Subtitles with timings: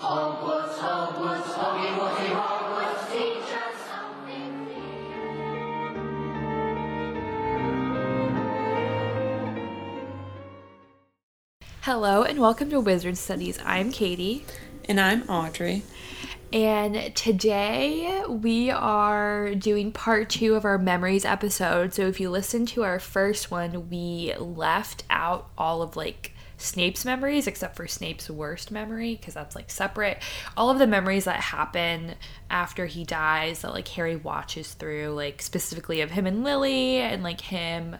[0.00, 4.80] Hogwarts, Hogwarts, Hoggy Woggy Hogwarts, teach us something new.
[11.82, 13.58] Hello and welcome to Wizard Studies.
[13.64, 14.44] I'm Katie,
[14.86, 15.82] And I'm Audrey.
[16.52, 21.94] and today we are doing part two of our memories episode.
[21.94, 27.04] So, if you listen to our first one, we left out all of like Snape's
[27.04, 30.18] memories except for Snape's worst memory because that's like separate.
[30.56, 32.14] All of the memories that happen
[32.50, 37.22] after he dies that like Harry watches through, like specifically of him and Lily and
[37.22, 37.96] like him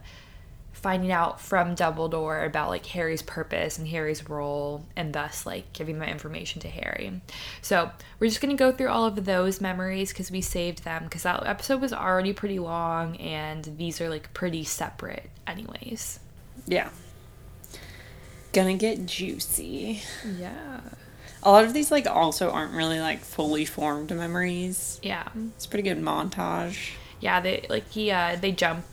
[0.73, 5.99] finding out from Dumbledore about like Harry's purpose and Harry's role and thus like giving
[5.99, 7.21] that information to Harry.
[7.61, 11.09] So, we're just going to go through all of those memories cuz we saved them
[11.09, 16.21] cuz that episode was already pretty long and these are like pretty separate anyways.
[16.67, 16.89] Yeah.
[18.53, 20.03] Gonna get juicy.
[20.39, 20.81] Yeah.
[21.43, 25.01] A lot of these like also aren't really like fully formed memories.
[25.03, 25.29] Yeah.
[25.57, 26.93] It's a pretty good montage.
[27.21, 28.85] Yeah, they like he uh they jump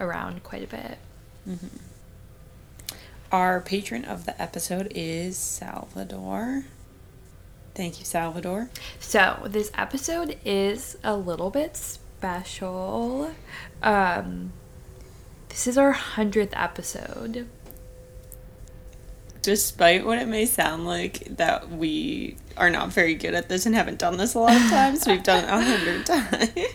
[0.00, 0.98] around quite a bit.
[3.32, 6.64] Our patron of the episode is Salvador.
[7.74, 8.70] Thank you, Salvador.
[8.98, 13.32] So, this episode is a little bit special.
[13.82, 14.52] Um
[15.48, 17.48] this is our 100th episode.
[19.42, 23.74] Despite what it may sound like that we are not very good at this and
[23.74, 26.74] haven't done this a lot of times, we've done it a hundred times.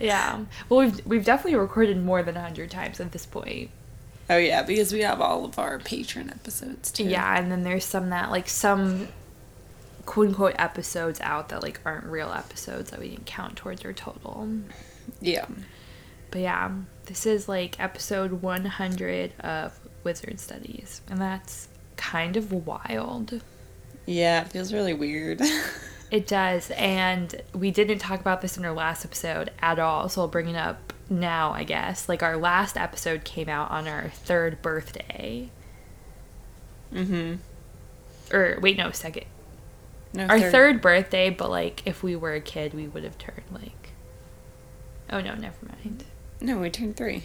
[0.00, 0.44] Yeah.
[0.68, 3.70] Well, we've we've definitely recorded more than a 100 times at this point.
[4.28, 7.04] Oh yeah, because we have all of our patron episodes too.
[7.04, 9.08] Yeah, and then there's some that like some
[10.04, 13.92] quote unquote episodes out that like aren't real episodes that we didn't count towards our
[13.92, 14.48] total.
[15.20, 15.46] Yeah.
[16.30, 16.72] But yeah,
[17.06, 23.40] this is like episode 100 of Wizard Studies, and that's kind of wild.
[24.06, 25.40] Yeah, it feels really weird.
[26.08, 30.20] It does, and we didn't talk about this in our last episode at all, so
[30.20, 32.08] I'll bring it up now, I guess.
[32.08, 35.50] Like, our last episode came out on our third birthday.
[36.94, 37.34] mm-hmm.
[38.32, 39.24] Or, wait, no, second.
[40.14, 40.80] No, Our third.
[40.80, 43.90] birthday, but like, if we were a kid, we would have turned like.
[45.10, 46.04] Oh no, never mind.
[46.40, 47.24] No, we turned three.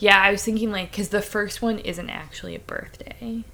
[0.00, 3.44] Yeah, I was thinking like, because the first one isn't actually a birthday.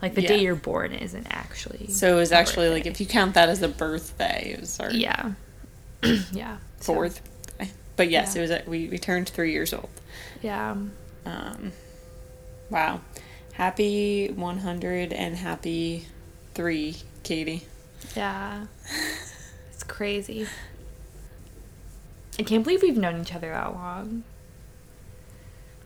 [0.00, 1.86] Like, the day you're born isn't actually.
[1.86, 4.90] So it was actually like if you count that as a birthday, it was our
[4.90, 5.32] Yeah.
[6.32, 6.56] yeah.
[6.78, 7.22] fourth.
[7.46, 7.70] birthday.
[7.96, 8.42] But yes, Yeah.
[8.42, 8.66] it was.
[8.66, 9.90] We we turned three years old.
[10.42, 10.74] Yeah.
[11.24, 11.70] Um,
[12.68, 13.00] wow,
[13.52, 16.06] happy one hundred and happy
[16.54, 17.66] three, Katie.
[18.16, 18.66] Yeah.
[19.72, 20.46] It's crazy.
[22.38, 24.22] I can't believe we've known each other that long.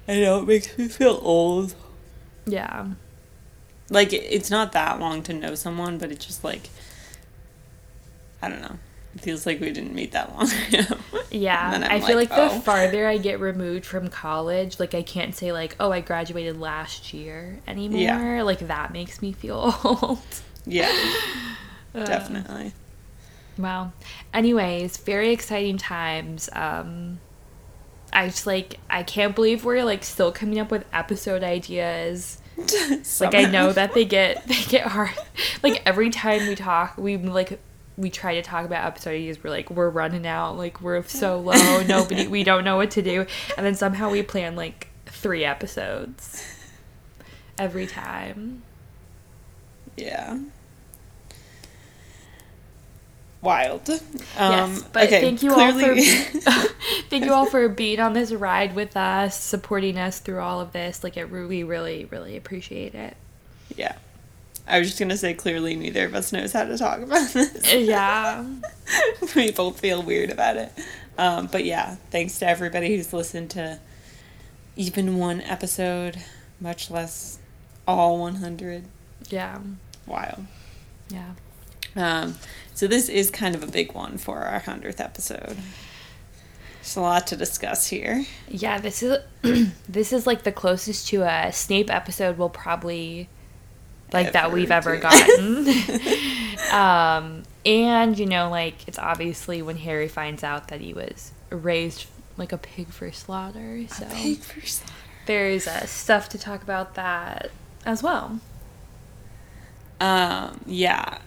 [0.08, 1.74] I know it makes me feel old.
[2.46, 2.86] Yeah.
[3.90, 6.70] Like it's not that long to know someone, but it's just like
[8.42, 8.78] I don't know.
[9.14, 10.96] It feels like we didn't meet that long ago.
[11.30, 11.80] Yeah.
[11.88, 12.60] I I'm feel like, like, the oh.
[12.60, 17.14] farther I get removed from college, like I can't say like, oh, I graduated last
[17.14, 18.00] year anymore.
[18.00, 18.42] Yeah.
[18.42, 20.18] Like that makes me feel old.
[20.66, 20.92] yeah,
[21.94, 22.72] Uh, definitely.
[23.56, 23.92] Wow.
[24.34, 26.48] Anyways, very exciting times.
[26.52, 27.20] Um
[28.12, 32.38] I just like I can't believe we're like still coming up with episode ideas.
[33.20, 35.10] Like I know that they get they get hard.
[35.62, 37.60] Like every time we talk, we like
[37.98, 39.42] we try to talk about episode ideas.
[39.42, 40.56] We're like we're running out.
[40.56, 41.82] Like we're so low.
[41.82, 42.26] Nobody.
[42.26, 43.26] We don't know what to do.
[43.56, 46.44] And then somehow we plan like three episodes
[47.58, 48.62] every time.
[49.96, 50.38] Yeah.
[53.46, 53.88] Wild.
[53.88, 54.00] Um,
[54.38, 56.68] yes, but okay, thank you clearly- all for
[57.10, 60.72] thank you all for being on this ride with us, supporting us through all of
[60.72, 61.02] this.
[61.04, 63.16] Like it, we really, really appreciate it.
[63.76, 63.96] yeah.
[64.68, 67.72] I was just gonna say clearly neither of us knows how to talk about this.
[67.72, 68.44] Yeah,
[69.36, 70.72] we both feel weird about it.
[71.16, 73.78] Um, but yeah, thanks to everybody who's listened to
[74.74, 76.16] even one episode,
[76.60, 77.38] much less
[77.86, 78.86] all 100.
[79.30, 79.60] yeah,
[80.04, 80.44] Wild.
[81.10, 81.34] yeah.
[81.94, 82.34] Um,
[82.76, 85.56] so this is kind of a big one for our 100th episode.
[86.82, 88.26] There's a lot to discuss here.
[88.48, 89.18] Yeah, this is
[89.88, 93.30] this is like the closest to a Snape episode we'll probably
[94.12, 95.00] like that we've ever do.
[95.00, 95.68] gotten.
[96.70, 102.04] um, and you know, like it's obviously when Harry finds out that he was raised
[102.36, 103.86] like a pig for slaughter.
[103.88, 104.92] So Pig for slaughter.
[105.24, 107.50] there's uh, stuff to talk about that
[107.86, 108.38] as well.
[109.98, 111.20] Um, yeah.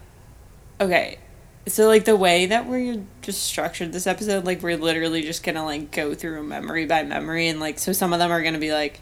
[0.80, 1.18] Okay.
[1.66, 5.64] So like the way that we're just structured this episode, like we're literally just gonna
[5.64, 8.72] like go through memory by memory and like so some of them are gonna be
[8.72, 9.00] like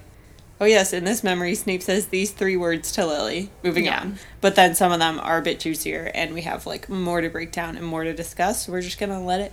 [0.61, 3.49] Oh yes, in this memory, Snape says these three words to Lily.
[3.63, 4.01] Moving Yeah.
[4.01, 7.21] on, but then some of them are a bit juicier, and we have like more
[7.21, 8.67] to break down and more to discuss.
[8.67, 9.53] So we're just gonna let it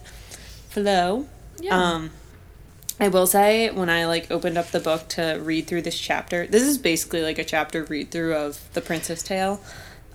[0.70, 1.28] flow.
[1.60, 1.80] Yeah.
[1.80, 2.10] Um,
[3.00, 6.48] I will say when I like opened up the book to read through this chapter,
[6.48, 9.62] this is basically like a chapter read through of the Prince's Tale.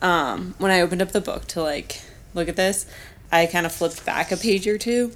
[0.02, 2.00] Um, when I opened up the book to like
[2.34, 2.86] look at this,
[3.32, 5.12] I kind of flipped back a page or two,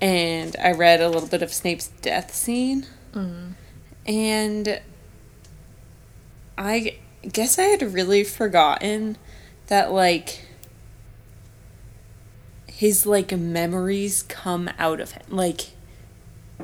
[0.00, 3.52] and I read a little bit of Snape's death scene, mm-hmm.
[4.06, 4.80] and
[6.58, 6.96] I
[7.32, 9.16] guess I had really forgotten
[9.68, 10.44] that like
[12.66, 15.22] his like memories come out of him.
[15.28, 15.70] Like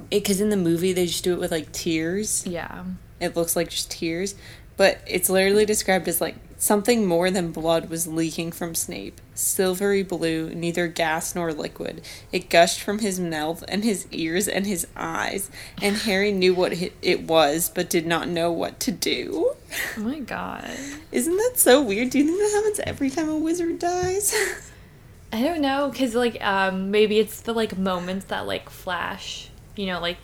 [0.08, 2.46] because in the movie they just do it with like tears.
[2.46, 2.85] Yeah.
[3.19, 4.35] it looks like just tears
[4.81, 10.03] but it's literally described as like something more than blood was leaking from snape silvery
[10.03, 14.87] blue neither gas nor liquid it gushed from his mouth and his ears and his
[14.95, 19.55] eyes and harry knew what it- it was but did not know what to do
[19.97, 20.71] Oh my god.
[21.11, 24.35] isn't that so weird do you think that happens every time a wizard dies
[25.33, 29.49] I don't know, cause like um maybe it's the like moments that like flash.
[29.77, 30.19] You know, like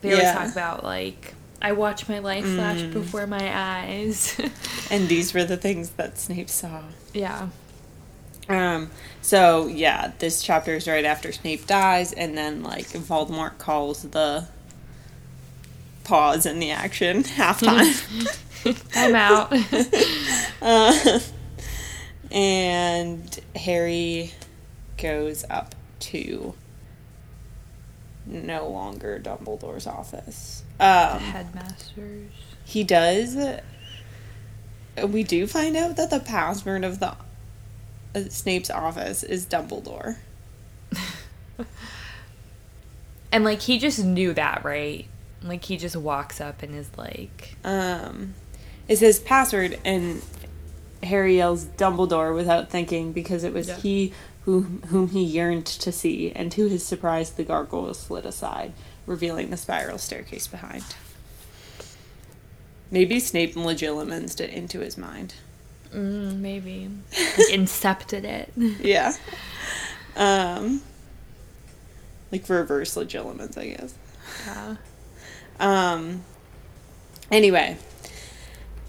[0.00, 0.32] they always Yeah.
[0.34, 1.34] talk about like
[1.64, 4.38] I watch my life flash before my eyes.
[4.90, 6.82] and these were the things that snape saw
[7.14, 7.48] yeah.
[8.48, 8.90] Um,
[9.22, 14.46] so yeah, this chapter is right after Snape dies, and then like Voldemort calls the
[16.02, 17.96] pause in the action halftime.
[18.94, 19.50] I'm out.
[20.60, 21.20] uh,
[22.30, 24.32] and Harry
[24.98, 26.54] goes up to
[28.26, 30.63] no longer Dumbledore's office.
[30.80, 32.30] Um, Headmasters.
[32.64, 33.36] he does.
[35.08, 37.14] We do find out that the password of the
[38.14, 40.16] uh, Snape's office is Dumbledore.
[43.32, 45.06] And like he just knew that, right?
[45.42, 48.34] Like he just walks up and is like, Um,
[48.86, 50.22] it says password, and
[51.02, 53.76] Harry yells Dumbledore without thinking because it was Yeah.
[53.78, 54.12] he
[54.44, 58.72] who, whom he yearned to see, and to his surprise, the gargoyle slid aside,
[59.06, 60.84] revealing the spiral staircase behind.
[62.90, 65.34] Maybe Snape legilimensed it into his mind.
[65.92, 68.52] mm, maybe like incepted it.
[68.56, 69.12] Yeah.
[70.16, 70.80] Um,
[72.30, 73.94] like reverse legilimens, I guess.
[74.46, 74.76] Yeah.
[75.58, 76.22] Um.
[77.32, 77.78] Anyway,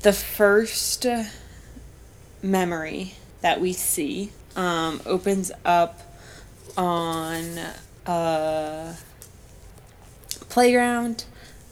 [0.03, 1.07] the first
[2.43, 5.99] memory that we see um, opens up
[6.77, 7.57] on
[8.05, 8.93] a
[10.55, 11.25] playground,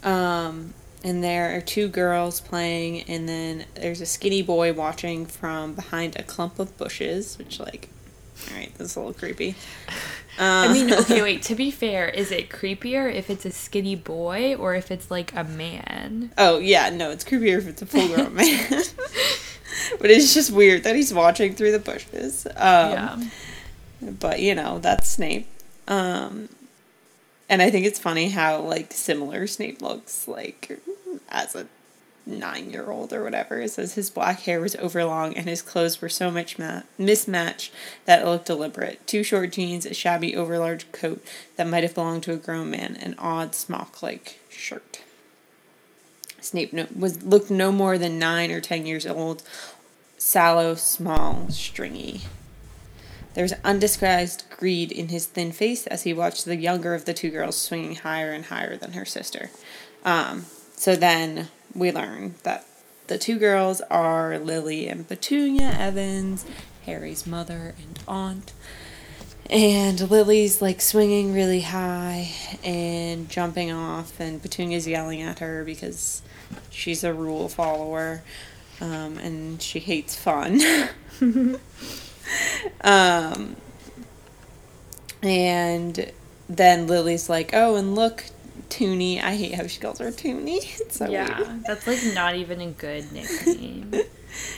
[0.04, 0.74] um,
[1.06, 6.18] and there are two girls playing, and then there's a skinny boy watching from behind
[6.18, 7.88] a clump of bushes, which like,
[8.50, 9.56] all right, that's a little creepy.
[10.38, 11.42] Uh, I mean, okay, wait.
[11.54, 15.34] To be fair, is it creepier if it's a skinny boy or if it's like
[15.34, 16.34] a man?
[16.38, 18.68] Oh yeah, no, it's creepier if it's a full grown man.
[20.02, 22.46] but it's just weird that he's watching through the bushes.
[22.48, 23.24] Um, yeah.
[24.20, 25.48] But you know, that's Snape.
[25.88, 26.50] Um,
[27.50, 30.80] and I think it's funny how like similar Snape looks like
[31.30, 31.68] as a
[32.26, 33.60] nine year old or whatever.
[33.60, 37.74] It says his black hair was overlong and his clothes were so much ma- mismatched
[38.06, 39.06] that it looked deliberate.
[39.08, 41.24] Two short jeans, a shabby overlarge coat
[41.58, 45.02] that might have belonged to a grown man, an odd smock like shirt.
[46.40, 49.44] Snape no- was looked no more than nine or ten years old,
[50.18, 52.22] sallow, small, stringy.
[53.34, 57.14] There was undisguised greed in his thin face as he watched the younger of the
[57.14, 59.50] two girls swinging higher and higher than her sister.
[60.06, 62.66] Um, so then we learn that
[63.08, 66.46] the two girls are Lily and Petunia Evans,
[66.86, 68.54] Harry's mother and aunt.
[69.50, 72.32] And Lily's like swinging really high
[72.64, 76.22] and jumping off, and Petunia's yelling at her because
[76.70, 78.24] she's a rule follower
[78.80, 80.62] um, and she hates fun.
[82.82, 83.56] um,
[85.22, 86.12] and
[86.50, 88.26] then Lily's like, "Oh, and look,
[88.70, 89.22] Tuney.
[89.22, 90.60] I hate how she calls her Tuney.
[90.94, 91.64] So yeah, weird.
[91.66, 93.94] that's like not even a good nickname.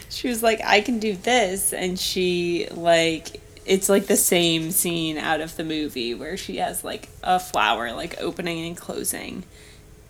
[0.09, 3.41] She was like, "I can do this," and she like.
[3.65, 7.91] It's like the same scene out of the movie where she has like a flower
[7.93, 9.43] like opening and closing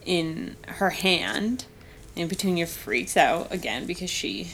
[0.06, 1.66] in her hand,
[2.18, 4.52] and Petunia freaks out again because she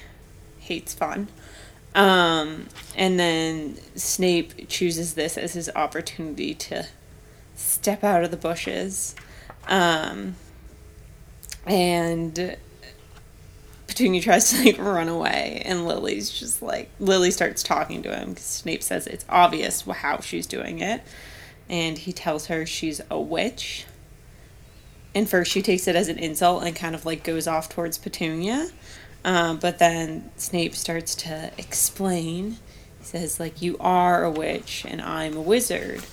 [0.59, 1.27] hates fun.
[1.93, 6.87] Um, and then Snape chooses this as his opportunity to
[7.55, 9.15] step out of the bushes.
[9.67, 10.35] Um,
[11.65, 12.57] and
[13.87, 18.29] Petunia tries to like run away, and Lily's just like Lily starts talking to him
[18.29, 21.01] because Snape says it's obvious how she's doing it,
[21.69, 23.85] and he tells her she's a witch.
[25.13, 27.97] and first she takes it as an insult and kind of like goes off towards
[27.97, 28.69] Petunia.
[29.23, 32.57] Um, but then Snape starts to explain.
[32.99, 36.03] He says, like, you are a witch and I'm a wizard.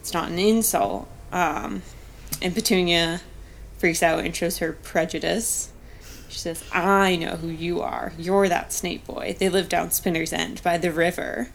[0.00, 1.08] It's not an insult.
[1.32, 1.82] Um,
[2.40, 3.20] and Petunia
[3.78, 5.70] freaks out and shows her prejudice.
[6.28, 8.12] She says, I know who you are.
[8.18, 9.36] You're that Snape boy.
[9.38, 11.48] They live down Spinner's End by the river.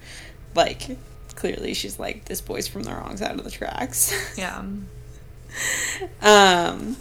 [0.55, 0.97] Like,
[1.35, 4.13] clearly she's like, this boy's from the wrong side of the tracks.
[4.37, 4.63] Yeah.
[6.21, 6.95] Um,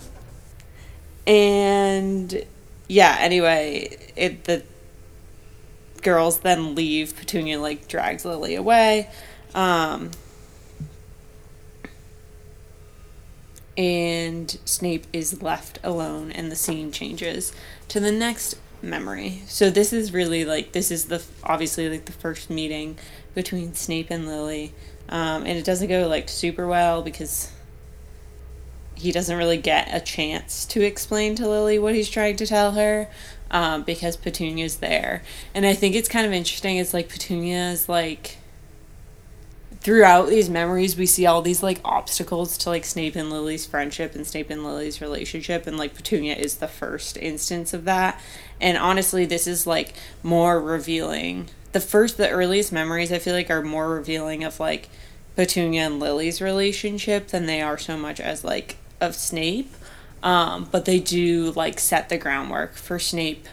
[1.26, 2.44] and
[2.90, 4.64] yeah, anyway, it the
[6.02, 7.16] girls then leave.
[7.16, 9.08] Petunia like drags Lily away.
[9.54, 10.10] Um,
[13.76, 17.52] and Snape is left alone, and the scene changes
[17.86, 19.42] to the next memory.
[19.46, 22.98] So this is really like this is the obviously like the first meeting
[23.36, 24.74] between Snape and Lily,
[25.08, 27.52] um, and it doesn't go like super well because
[29.00, 32.72] he doesn't really get a chance to explain to Lily what he's trying to tell
[32.72, 33.08] her
[33.50, 35.22] um, because Petunia's there.
[35.54, 36.76] And I think it's kind of interesting.
[36.76, 38.36] It's like Petunia is like
[39.80, 44.14] throughout these memories we see all these like obstacles to like Snape and Lily's friendship
[44.14, 48.20] and Snape and Lily's relationship and like Petunia is the first instance of that.
[48.60, 51.48] And honestly this is like more revealing.
[51.72, 54.90] The first the earliest memories I feel like are more revealing of like
[55.34, 59.74] Petunia and Lily's relationship than they are so much as like of Snape.
[60.22, 63.46] Um, but they do like set the groundwork for Snape.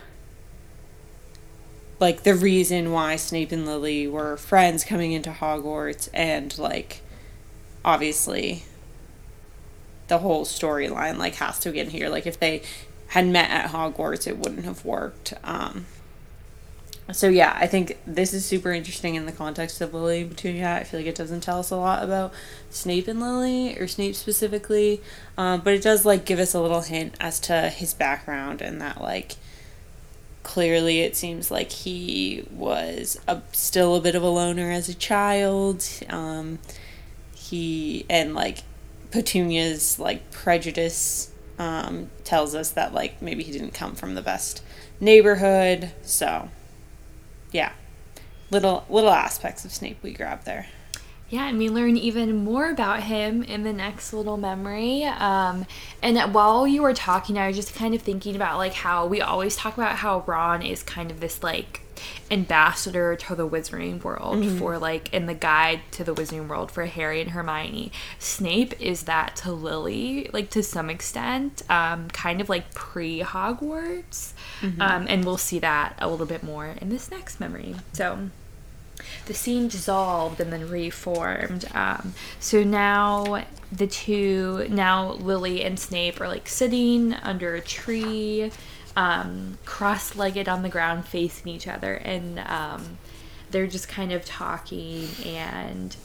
[1.99, 7.01] Like the reason why Snape and Lily were friends coming into Hogwarts, and like
[7.83, 8.65] obviously
[10.07, 12.09] the whole storyline like has to get in here.
[12.09, 12.61] Like if they
[13.07, 15.33] had met at Hogwarts, it wouldn't have worked.
[15.43, 15.85] Um,
[17.13, 20.75] so yeah, I think this is super interesting in the context of Lily and Petunia.
[20.75, 22.33] I feel like it doesn't tell us a lot about
[22.69, 25.01] Snape and Lily, or Snape specifically,
[25.37, 28.81] um, but it does like give us a little hint as to his background and
[28.81, 29.35] that like
[30.43, 34.93] clearly it seems like he was a, still a bit of a loner as a
[34.93, 35.85] child.
[36.09, 36.59] Um,
[37.33, 38.59] he and like
[39.11, 44.61] Petunia's like prejudice um, tells us that like maybe he didn't come from the best
[44.99, 46.49] neighborhood, so
[47.51, 47.71] yeah,
[48.51, 50.67] little little aspects of Snape we grab there.
[51.29, 55.03] Yeah, and we learn even more about him in the next little memory.
[55.03, 55.65] Um,
[56.01, 59.19] and while you were talking, I was just kind of thinking about like how we
[59.19, 61.81] always talk about how Ron is kind of this like
[62.31, 66.85] ambassador to the wizarding world for like in the guide to the wizarding world for
[66.85, 67.91] Harry and Hermione.
[68.19, 74.31] Snape is that to Lily, like to some extent, um, kind of like pre Hogwarts.
[74.79, 77.75] Um, and we'll see that a little bit more in this next memory.
[77.93, 78.29] So
[79.25, 81.65] the scene dissolved and then reformed.
[81.73, 88.51] Um, so now the two, now Lily and Snape are like sitting under a tree,
[88.95, 92.97] um, cross legged on the ground facing each other, and um,
[93.51, 95.95] they're just kind of talking and.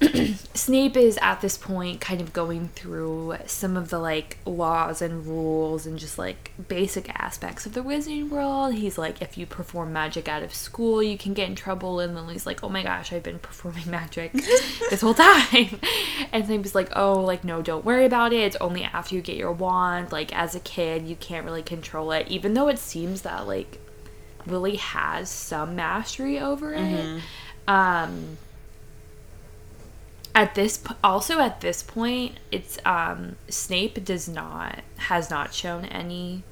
[0.54, 5.26] Snape is at this point kind of going through some of the like laws and
[5.26, 8.74] rules and just like basic aspects of the wizarding world.
[8.74, 12.00] He's like, if you perform magic out of school, you can get in trouble.
[12.00, 14.32] And Lily's like, oh my gosh, I've been performing magic
[14.90, 15.80] this whole time.
[16.32, 18.40] And Snape's like, oh, like, no, don't worry about it.
[18.40, 20.12] It's only after you get your wand.
[20.12, 22.28] Like, as a kid, you can't really control it.
[22.28, 23.80] Even though it seems that like
[24.46, 27.20] Lily has some mastery over it.
[27.66, 28.38] Um,
[30.34, 36.42] at this also at this point it's um snape does not has not shown any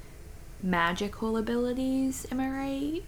[0.61, 3.03] magical abilities am i right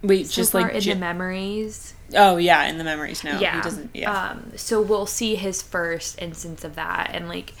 [0.00, 3.24] Wait, so just like in j- the memories oh yeah, in the memories.
[3.24, 3.90] No, yeah he doesn't.
[3.94, 7.52] Yeah, um so we'll see his first instance of that and like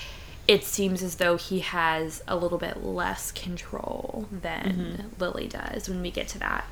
[0.46, 6.00] it seems as though he has a little bit less control than lily does when
[6.00, 6.64] we get to that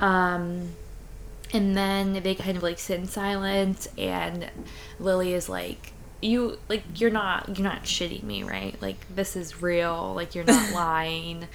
[0.00, 0.70] um
[1.52, 4.50] and then they kind of like sit in silence and
[4.98, 8.80] lily is like you like you're not you're not shitting me right?
[8.80, 10.12] Like this is real.
[10.14, 11.48] Like you're not lying.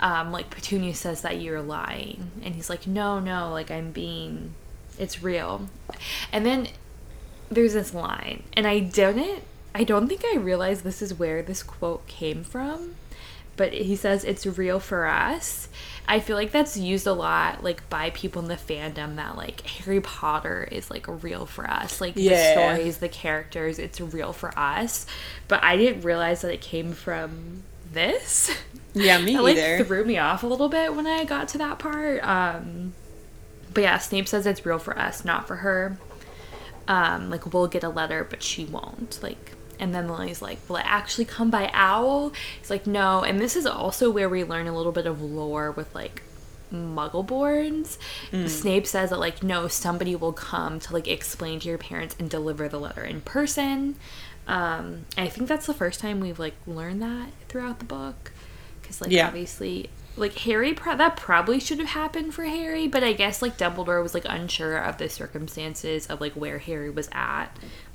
[0.00, 4.54] Um like petunia says that you're lying and he's like no no like i'm being
[4.98, 5.68] it's real.
[6.32, 6.68] And then
[7.50, 9.42] there's this line and i didn't
[9.74, 12.94] i don't think i realized this is where this quote came from
[13.56, 15.68] but he says it's real for us
[16.06, 19.62] i feel like that's used a lot like by people in the fandom that like
[19.62, 22.00] harry potter is like real for us.
[22.00, 25.06] Like the stories the characters it's real for us.
[25.48, 28.50] But i didn't realize that it came from this.
[28.92, 29.84] Yeah, me it like either.
[29.84, 32.22] threw me off a little bit when i got to that part.
[32.22, 32.92] Um
[33.72, 35.98] but yeah snape says it's real for us not for her.
[36.86, 39.20] Um like we'll get a letter but she won't.
[39.22, 42.32] Like and then Lily's like, Will it actually come by owl?
[42.58, 43.22] He's like, No.
[43.22, 46.22] And this is also where we learn a little bit of lore with like
[46.72, 47.98] Muggle Muggleborns.
[48.48, 52.28] Snape says that like, no, somebody will come to like explain to your parents and
[52.28, 53.96] deliver the letter in person.
[54.46, 58.32] Um, I think that's the first time we've like learned that throughout the book,
[58.82, 59.26] because like Yeah.
[59.28, 63.58] obviously like Harry pro- that probably should have happened for Harry, but I guess like
[63.58, 67.46] Dumbledore was like unsure of the circumstances of like where Harry was at.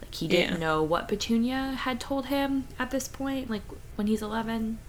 [0.02, 0.60] Like he didn't Yeah.
[0.68, 3.64] know what Petunia had told him at this point, like
[3.96, 4.80] when he's 11.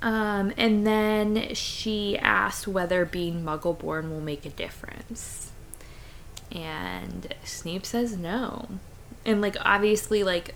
[0.00, 5.52] Um, and then she asked whether being Muggleborn will make a difference.
[6.50, 8.68] And Snape says no.
[9.24, 10.54] And like obviously like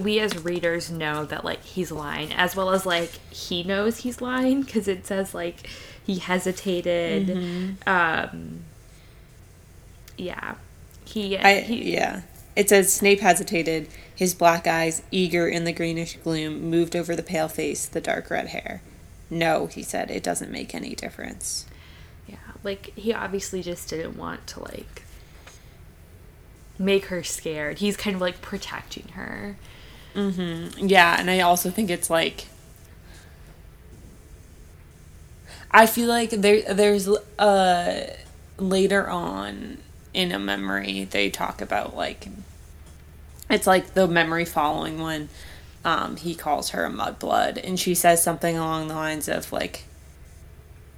[0.00, 4.20] we as readers know that like he's lying as well as like he knows he's
[4.20, 5.68] lying cuz it says like
[6.04, 8.64] he hesitated um
[10.18, 10.56] yeah.
[11.04, 12.22] He, I he yeah.
[12.54, 17.22] It says Snape hesitated, his black eyes, eager in the greenish gloom, moved over the
[17.22, 18.82] pale face, the dark red hair.
[19.30, 21.66] No, he said, it doesn't make any difference.
[22.26, 25.04] Yeah, like he obviously just didn't want to like
[26.78, 27.78] make her scared.
[27.78, 29.56] He's kind of like protecting her.
[30.78, 32.46] Yeah, and I also think it's like
[35.70, 37.08] I feel like there there's
[37.38, 38.14] uh
[38.58, 39.78] later on
[40.14, 42.28] in a memory they talk about like
[43.50, 45.28] it's like the memory following when
[45.84, 49.84] um he calls her a mudblood and she says something along the lines of like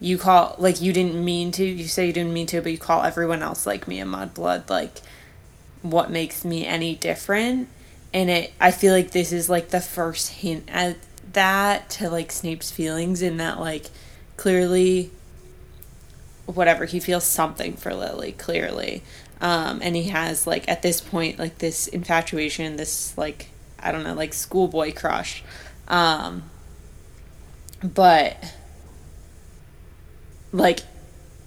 [0.01, 2.79] you call like you didn't mean to you say you didn't mean to but you
[2.79, 5.03] call everyone else like me a mudblood like
[5.83, 7.69] what makes me any different.
[8.13, 10.97] And it i feel like this is like the first hint at
[11.33, 13.87] that to like snape's feelings in that like
[14.37, 15.13] clearly
[16.47, 19.03] whatever he feels something for lily clearly.
[19.41, 24.05] Um and he has like at this point like this infatuation this like i don't
[24.05, 25.45] know like schoolboy crush.
[25.87, 26.45] Um
[27.83, 28.37] but
[30.53, 30.81] like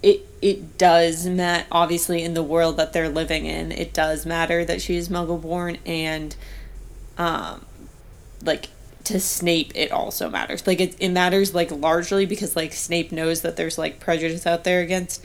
[0.04, 4.64] it it does matter obviously in the world that they're living in it does matter
[4.64, 6.36] that she is muggle born and
[7.16, 7.64] um
[8.44, 8.68] like
[9.04, 10.66] to snape it also matters.
[10.66, 14.64] Like it, it matters like largely because like snape knows that there's like prejudice out
[14.64, 15.24] there against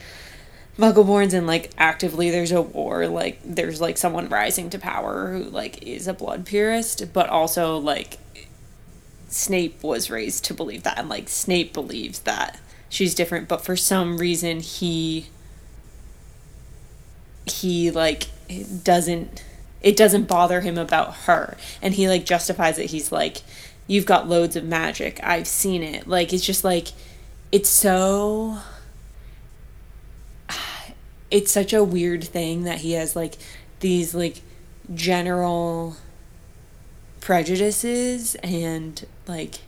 [0.77, 5.43] muggleborns and like actively there's a war like there's like someone rising to power who
[5.43, 8.17] like is a blood purist but also like
[9.27, 13.77] Snape was raised to believe that, and like Snape believes that she's different, but for
[13.77, 15.27] some reason he
[17.45, 19.43] he like it doesn't
[19.81, 22.87] it doesn't bother him about her, and he like justifies it.
[22.87, 23.43] He's like,
[23.87, 25.19] "You've got loads of magic.
[25.23, 26.89] I've seen it." Like it's just like
[27.51, 28.57] it's so
[31.31, 33.35] it's such a weird thing that he has like
[33.79, 34.41] these like
[34.93, 35.95] general
[37.21, 39.59] prejudices and like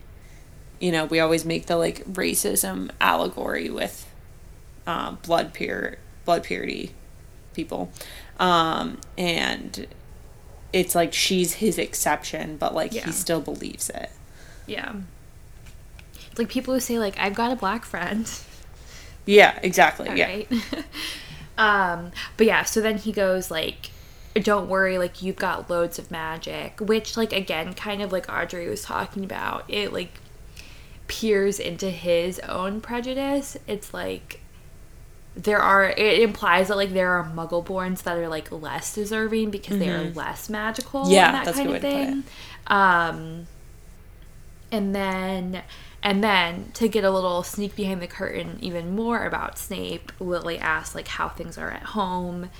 [0.82, 4.06] you know we always make the like racism allegory with
[4.86, 6.92] uh, blood pure blood purity
[7.54, 7.90] people
[8.40, 9.86] um and
[10.72, 13.04] it's like she's his exception but like Yeah.
[13.06, 14.10] he still believes it
[14.66, 14.94] Yeah.
[16.30, 18.26] It's like people who say like I've got a black friend.
[19.26, 20.48] yeah exactly All yeah right.
[21.58, 23.90] um, but yeah, so then he goes like,
[24.34, 28.66] "Don't worry, like you've got loads of magic," which like again, kind of like Audrey
[28.66, 30.14] was talking about, it like
[31.12, 33.56] peers into his own prejudice.
[33.66, 34.40] It's like
[35.36, 39.78] there are it implies that like there are muggleborns that are like less deserving because
[39.78, 42.06] they are less magical Yeah, and that that's a kind good of way to put
[42.06, 42.24] thing
[42.66, 43.46] um
[44.70, 45.62] and then
[46.02, 50.58] and then to get a little sneak behind the curtain even more about Snape, Lily
[50.58, 52.50] asked like how things are at home.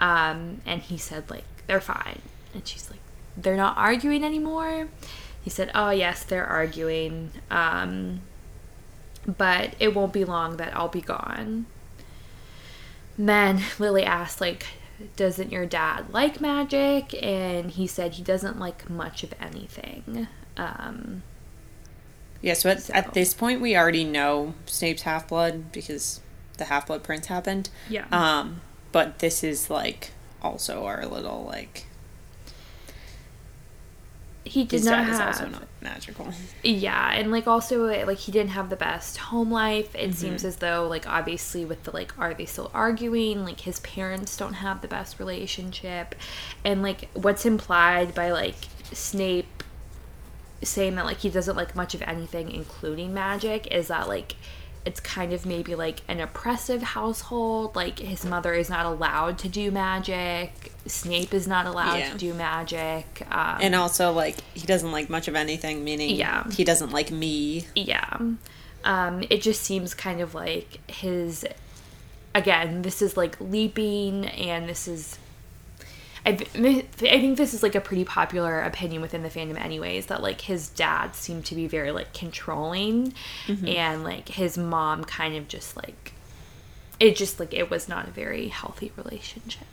[0.00, 2.20] Um, and he said like they're fine.
[2.54, 3.00] And she's like,
[3.36, 4.88] They're not arguing anymore?
[5.48, 7.30] He said, Oh yes, they're arguing.
[7.50, 8.20] Um
[9.26, 11.64] but it won't be long that I'll be gone.
[13.16, 14.66] Then Lily asked, like,
[15.16, 17.14] doesn't your dad like magic?
[17.22, 20.28] And he said he doesn't like much of anything.
[20.58, 21.22] Um,
[22.42, 26.20] yeah so at, So- at this point we already know snape's half-blood because
[26.58, 28.04] the half-blood prince happened yeah.
[28.12, 28.60] Um,
[28.92, 30.10] but this is like
[30.42, 31.86] also our little like
[34.44, 36.32] he did his not dad is have also not magical.
[36.62, 40.10] yeah and like also like he didn't have the best home life Mm-hmm.
[40.10, 43.80] it seems as though like obviously with the like are they still arguing like his
[43.80, 46.14] parents don't have the best relationship
[46.64, 48.56] and like what's implied by like
[48.92, 49.62] snape
[50.62, 54.34] saying that like he doesn't like much of anything including magic is that like
[54.88, 57.76] it's kind of maybe like an oppressive household.
[57.76, 60.72] Like his mother is not allowed to do magic.
[60.86, 62.12] Snape is not allowed Yeah.
[62.12, 63.04] to do magic.
[63.30, 66.50] Um, And also, like, he doesn't like much of anything, meaning Yeah.
[66.50, 67.66] he doesn't like me.
[67.74, 68.16] yeah.
[68.84, 71.44] Um, it just seems kind of like his.
[72.34, 75.18] Again, this is like leaping, and this is.
[76.28, 80.06] I, I think this is like a pretty popular opinion within the fandom, anyways.
[80.06, 83.14] That like his dad seemed to be very like controlling,
[83.66, 86.12] and like his mom kind of just like.
[87.00, 89.68] It just like it was not a very healthy relationship.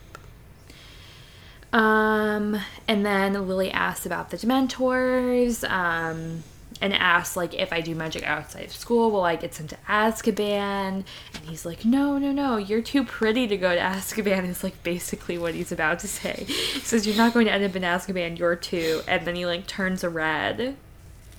[1.74, 6.44] Um, and then Lily asks about the Dementors, um,
[6.82, 9.78] and asks like if I do magic outside of school, will I get sent to
[9.88, 11.04] Azkaban?
[11.34, 14.48] And he's like, no, no, no, you're too pretty to go to Azkaban.
[14.48, 16.46] Is like basically what he's about to say.
[16.48, 18.38] He says you're not going to end up in Azkaban.
[18.38, 20.76] You're too, and then he like turns red,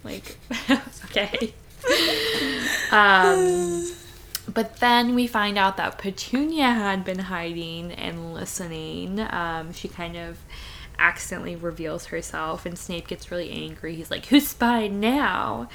[0.05, 0.39] like
[1.05, 1.55] okay.
[2.91, 3.93] um.
[4.53, 9.19] But then we find out that Petunia had been hiding and listening.
[9.21, 10.39] Um, she kind of
[10.99, 13.95] accidentally reveals herself, and Snape gets really angry.
[13.95, 15.69] He's like, Who's spying now?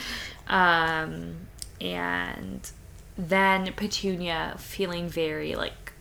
[0.48, 1.48] Um,
[1.80, 2.70] and
[3.18, 5.94] then Petunia, feeling very like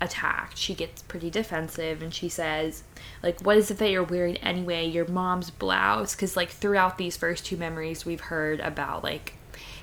[0.00, 2.84] attacked, she gets pretty defensive and she says,
[3.22, 4.86] like, what is it that you're wearing anyway?
[4.86, 6.14] Your mom's blouse?
[6.14, 9.34] Because, like, throughout these first two memories, we've heard about, like,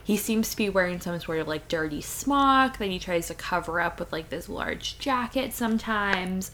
[0.04, 3.36] he seems to be wearing some sort of like dirty smock that he tries to
[3.36, 6.52] cover up with like this large jacket sometimes.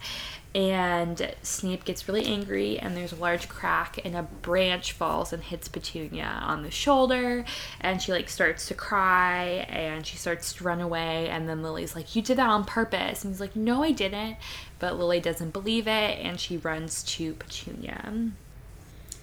[0.55, 5.43] And Snape gets really angry, and there's a large crack, and a branch falls and
[5.43, 7.45] hits Petunia on the shoulder.
[7.79, 11.29] And she like starts to cry, and she starts to run away.
[11.29, 14.37] And then Lily's like, "You did that on purpose," and he's like, "No, I didn't."
[14.79, 18.31] But Lily doesn't believe it, and she runs to Petunia.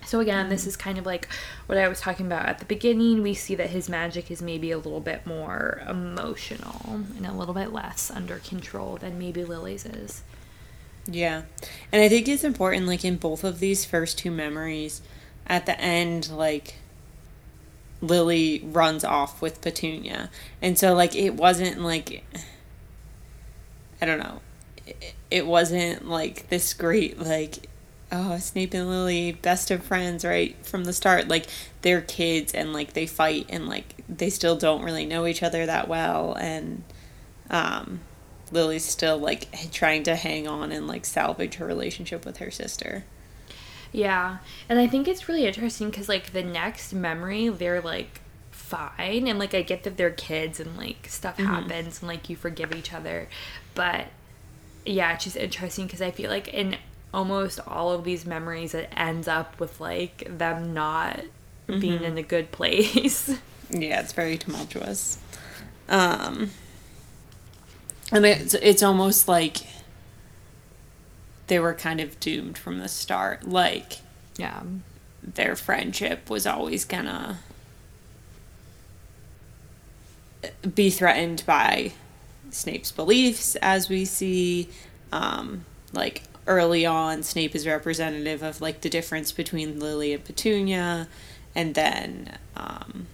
[0.07, 1.29] So again, this is kind of like
[1.67, 3.23] what I was talking about at the beginning.
[3.23, 7.55] We see that his magic is maybe a little bit more emotional and a little
[7.55, 10.23] bit less under control than maybe Lily's is.
[11.07, 11.43] Yeah.
[11.93, 15.03] And I think it's important, like, in both of these first two memories,
[15.47, 16.77] at the end, like,
[18.01, 20.31] Lily runs off with Petunia.
[20.63, 22.25] And so, like, it wasn't like,
[24.01, 24.41] I don't know,
[25.31, 27.69] it, wasn't like this great, like,
[28.13, 30.57] oh, Snape and Lily, best of friends, right?
[30.65, 31.29] From the start.
[31.29, 31.47] Like,
[31.83, 35.67] they're kids and, like, they fight and, like, they still don't really know each other
[35.67, 36.35] that well.
[36.35, 36.85] And,
[37.51, 38.01] um,
[38.55, 43.05] Lily's still like trying to hang on and like salvage her relationship with her sister.
[43.93, 44.39] Yeah,
[44.69, 49.39] and I think it's really interesting because like the next memory, they're like fine, and
[49.39, 52.93] like I get that they're kids and like stuff happens and like you forgive each
[52.95, 53.29] other,
[53.75, 54.07] but
[54.87, 56.77] yeah, it's just interesting because I feel like in
[57.13, 61.21] almost all of these memories, it ends up with like them not
[61.67, 63.29] being in a good place.
[63.71, 65.19] Yeah, it's very tumultuous.
[65.89, 66.51] Um
[68.15, 69.59] and it's it's almost like
[71.49, 73.47] they were kind of doomed from the start.
[73.47, 73.99] Like
[74.37, 74.63] yeah.
[75.23, 77.41] their friendship was always gonna
[80.75, 81.93] be threatened by
[82.51, 84.69] Snape's beliefs, as we see.
[85.13, 91.09] Um, like early on, Snape is representative of like the difference between Lily and Petunia,
[91.55, 93.07] and then um,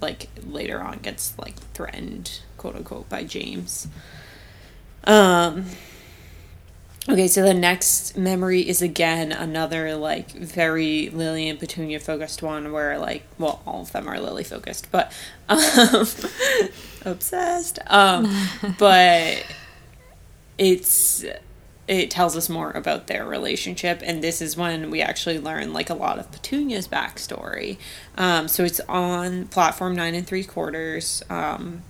[0.00, 3.88] like later on gets like threatened, quote unquote, by James.
[5.04, 5.66] Um,
[7.08, 12.70] Okay, so the next memory is again another like very Lily and Petunia focused one
[12.70, 15.12] where like well all of them are Lily focused, but
[15.48, 16.06] um
[17.04, 17.80] obsessed.
[17.88, 18.32] Um
[18.78, 19.44] but
[20.58, 21.24] it's
[21.88, 25.90] it tells us more about their relationship and this is when we actually learn like
[25.90, 27.78] a lot of Petunia's backstory.
[28.16, 31.24] Um so it's on platform nine and three quarters.
[31.28, 31.82] Um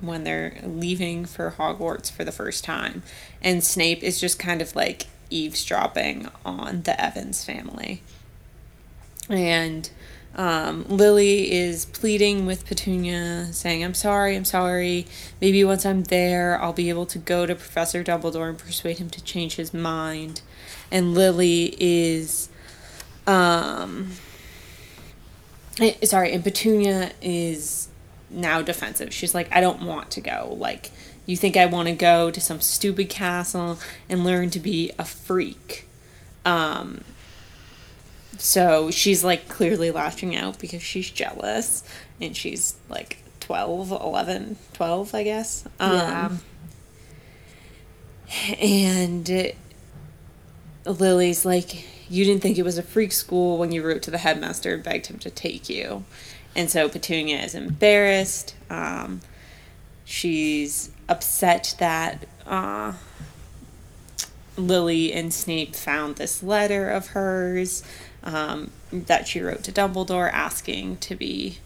[0.00, 3.02] when they're leaving for Hogwarts for the first time.
[3.42, 8.02] And Snape is just kind of like eavesdropping on the Evans family.
[9.28, 9.90] And
[10.34, 15.06] um, Lily is pleading with Petunia, saying, I'm sorry, I'm sorry.
[15.40, 19.10] Maybe once I'm there, I'll be able to go to Professor Dumbledore and persuade him
[19.10, 20.40] to change his mind.
[20.90, 22.48] And Lily is.
[23.26, 24.12] Um,
[25.80, 27.88] eh, sorry, and Petunia is
[28.30, 29.12] now defensive.
[29.12, 30.56] She's like, I don't want to go.
[30.58, 30.90] Like,
[31.26, 35.04] you think I want to go to some stupid castle and learn to be a
[35.04, 35.86] freak.
[36.44, 37.02] Um,
[38.38, 41.82] so she's like clearly lashing out because she's jealous
[42.20, 45.64] and she's like 12, 11, 12, I guess.
[45.80, 46.30] Um, Yeah.
[48.60, 49.52] And
[50.84, 54.18] Lily's like, You didn't think it was a freak school when you wrote to the
[54.18, 56.04] headmaster and begged him to take you.
[56.58, 58.56] And so Petunia is embarrassed.
[58.68, 59.20] Um,
[60.04, 62.94] she's upset that uh,
[64.56, 67.84] Lily and Snape found this letter of hers
[68.24, 71.58] um, that she wrote to Dumbledore asking to be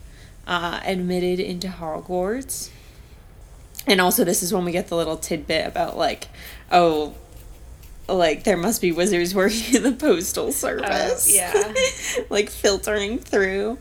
[0.46, 2.68] uh, admitted into Hogwarts.
[3.87, 6.28] And also, this is when we get the little tidbit about, like,
[6.70, 7.14] oh,
[8.09, 11.26] like there must be wizards working in the postal service.
[11.31, 12.24] Oh, yeah.
[12.28, 13.78] like filtering through.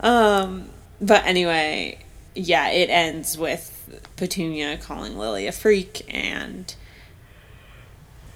[0.00, 0.68] Um,
[1.00, 1.98] but anyway,
[2.34, 3.76] yeah, it ends with
[4.16, 6.74] Petunia calling Lily a freak and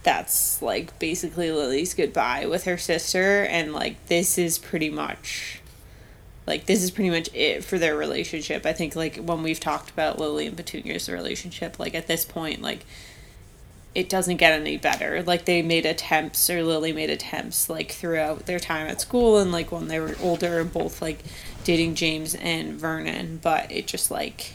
[0.02, 5.62] that's like basically Lily's goodbye with her sister and like this is pretty much
[6.46, 8.66] like this is pretty much it for their relationship.
[8.66, 12.60] I think like when we've talked about Lily and Petunia's relationship, like at this point,
[12.60, 12.84] like
[13.94, 15.22] it doesn't get any better.
[15.22, 19.52] Like they made attempts or Lily made attempts like throughout their time at school and
[19.52, 21.20] like when they were older and both like
[21.64, 24.52] dating James and Vernon, but it just like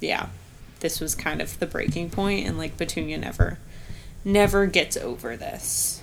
[0.00, 0.28] yeah,
[0.80, 3.58] this was kind of the breaking point and like Petunia never
[4.24, 6.02] never gets over this.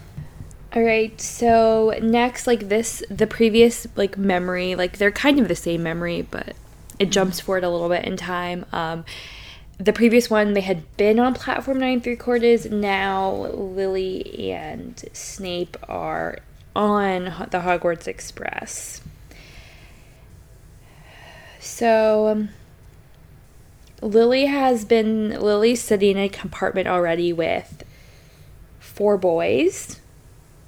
[0.73, 5.55] All right, so next, like this, the previous like memory, like they're kind of the
[5.55, 6.55] same memory, but
[6.97, 8.65] it jumps forward a little bit in time.
[8.71, 9.03] Um,
[9.81, 12.65] the previous one, they had been on platform nine three quarters.
[12.67, 16.37] Now Lily and Snape are
[16.75, 19.01] on the Hogwarts Express.
[21.59, 22.49] So um,
[24.01, 27.83] Lily has been Lily's sitting in a compartment already with
[28.79, 29.99] four boys.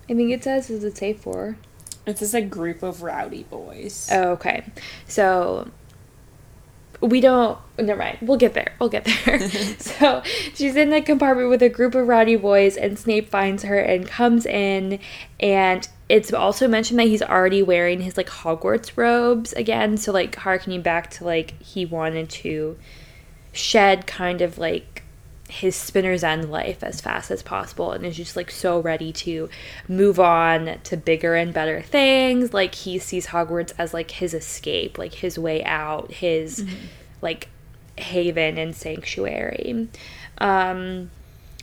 [0.09, 0.67] I think it says.
[0.67, 1.57] Does it say four?
[2.05, 4.09] It's just a group of rowdy boys.
[4.11, 4.65] Oh, okay.
[5.07, 5.69] So
[7.03, 7.57] we don't.
[7.77, 8.19] Never mind.
[8.21, 8.73] We'll get there.
[8.79, 9.39] We'll get there.
[9.79, 10.21] so
[10.53, 14.07] she's in the compartment with a group of rowdy boys, and Snape finds her and
[14.07, 14.99] comes in.
[15.39, 19.97] And it's also mentioned that he's already wearing his like Hogwarts robes again.
[19.97, 22.77] So like harkening back to like he wanted to
[23.51, 24.92] shed kind of like
[25.53, 29.47] his spinner's end life as fast as possible and is just like so ready to
[29.87, 34.97] move on to bigger and better things like he sees hogwarts as like his escape
[34.97, 36.85] like his way out his mm-hmm.
[37.21, 37.49] like
[37.97, 39.87] haven and sanctuary
[40.39, 41.11] um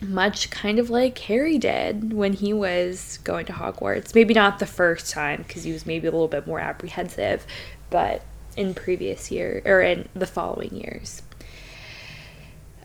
[0.02, 4.14] much kind of like Harry did when he was going to Hogwarts.
[4.14, 7.44] Maybe not the first time because he was maybe a little bit more apprehensive,
[7.90, 8.22] but
[8.56, 11.20] in previous year or in the following years.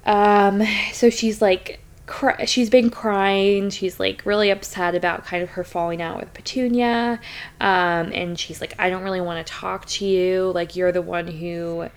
[0.05, 0.63] Um,
[0.93, 3.69] so she's like, cry- she's been crying.
[3.69, 7.19] She's like really upset about kind of her falling out with Petunia.
[7.59, 10.51] Um, and she's like, I don't really want to talk to you.
[10.53, 11.89] Like, you're the one who,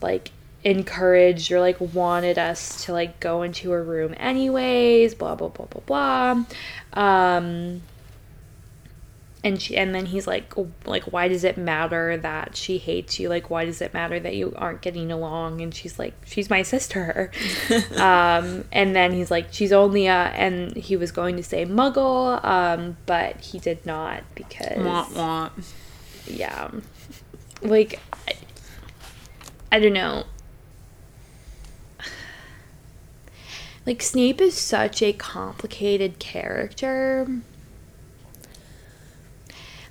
[0.00, 0.30] like,
[0.64, 5.66] encouraged or like wanted us to like go into a room anyways blah blah blah
[5.66, 6.44] blah blah
[7.00, 7.80] um
[9.44, 10.52] and she and then he's like
[10.84, 13.28] like why does it matter that she hates you?
[13.28, 15.60] Like why does it matter that you aren't getting along?
[15.60, 17.30] And she's like she's my sister.
[17.98, 22.44] Um and then he's like she's only a and he was going to say muggle
[22.44, 25.50] um but he did not because wah, wah.
[26.26, 26.70] yeah.
[27.62, 28.32] Like I,
[29.72, 30.24] I don't know.
[33.86, 37.26] Like Snape is such a complicated character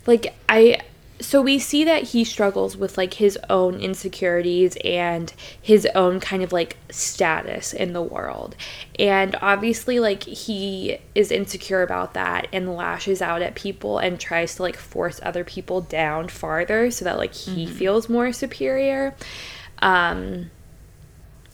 [0.08, 0.80] like I
[1.20, 6.44] so we see that he struggles with like his own insecurities and his own kind
[6.44, 8.56] of like status in the world.
[9.00, 14.56] And obviously like he is insecure about that and lashes out at people and tries
[14.56, 17.76] to like force other people down farther so that like he mm-hmm.
[17.76, 19.16] feels more superior.
[19.80, 20.52] Um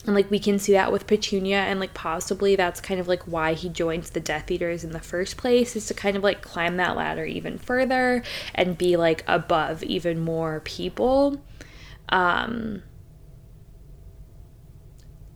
[0.06, 3.24] and like we can see that with Petunia and like possibly that's kind of like
[3.24, 6.42] why he joins the Death Eaters in the first place is to kind of like
[6.42, 8.22] climb that ladder even further
[8.54, 11.42] and be like above even more people.
[12.10, 12.84] Um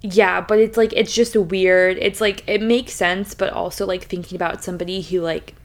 [0.02, 1.98] yeah, but it's like it's just weird.
[2.00, 5.56] It's like it makes sense, but also like thinking about somebody who like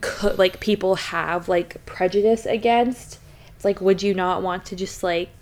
[0.00, 3.18] could like people have like prejudice against.
[3.56, 5.39] It's like would you not want to just like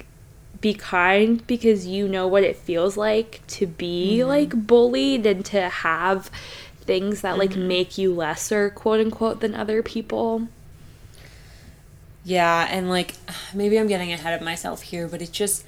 [0.61, 4.29] be kind because you know what it feels like to be mm-hmm.
[4.29, 6.31] like bullied and to have
[6.81, 7.69] things that like mm-hmm.
[7.69, 10.49] make you lesser quote unquote than other people
[12.25, 13.15] yeah and like
[13.55, 15.65] maybe i'm getting ahead of myself here but it's just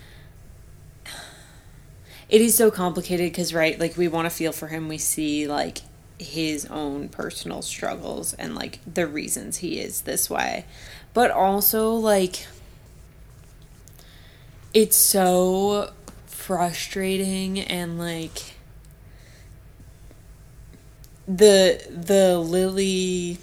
[2.29, 5.47] it is so complicated because right like we want to feel for him we see
[5.47, 5.83] like
[6.19, 10.65] his own personal struggles and like the reasons he is this way
[11.15, 12.47] but also like
[14.73, 15.93] it's so
[16.27, 18.55] frustrating and like
[21.27, 23.39] the the Lily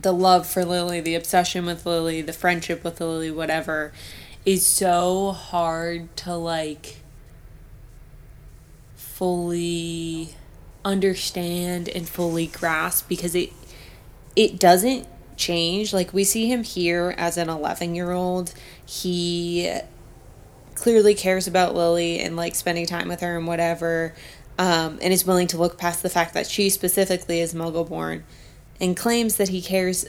[0.00, 3.92] the love for Lily, the obsession with Lily, the friendship with Lily, whatever,
[4.44, 6.98] is so hard to like
[8.96, 10.30] fully
[10.84, 13.52] understand and fully grasp because it
[14.34, 15.92] it doesn't change.
[15.92, 18.54] Like we see him here as an 11 year old.
[18.84, 19.72] He
[20.82, 24.14] clearly cares about Lily and like spending time with her and whatever.
[24.58, 28.24] Um, and is willing to look past the fact that she specifically is muggle born
[28.80, 30.06] and claims that he cares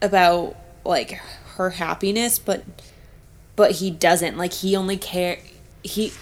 [0.00, 1.12] about like
[1.56, 2.62] her happiness but
[3.56, 5.38] but he doesn't like he only care
[5.82, 6.12] he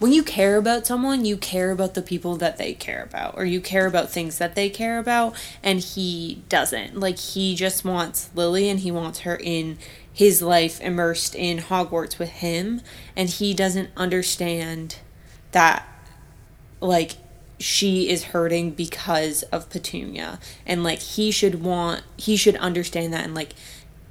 [0.00, 3.44] when you care about someone, you care about the people that they care about, or
[3.44, 6.98] you care about things that they care about, and he doesn't.
[6.98, 9.76] Like, he just wants Lily and he wants her in
[10.20, 12.82] his life immersed in Hogwarts with him,
[13.16, 14.96] and he doesn't understand
[15.52, 15.88] that,
[16.78, 17.12] like,
[17.58, 23.24] she is hurting because of Petunia, and like, he should want, he should understand that,
[23.24, 23.54] and like,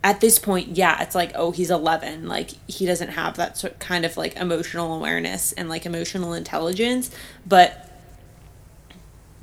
[0.04, 2.28] at this point, yeah, it's like, oh, he's 11.
[2.28, 7.12] Like, he doesn't have that sort kind of like emotional awareness and like emotional intelligence.
[7.46, 7.88] But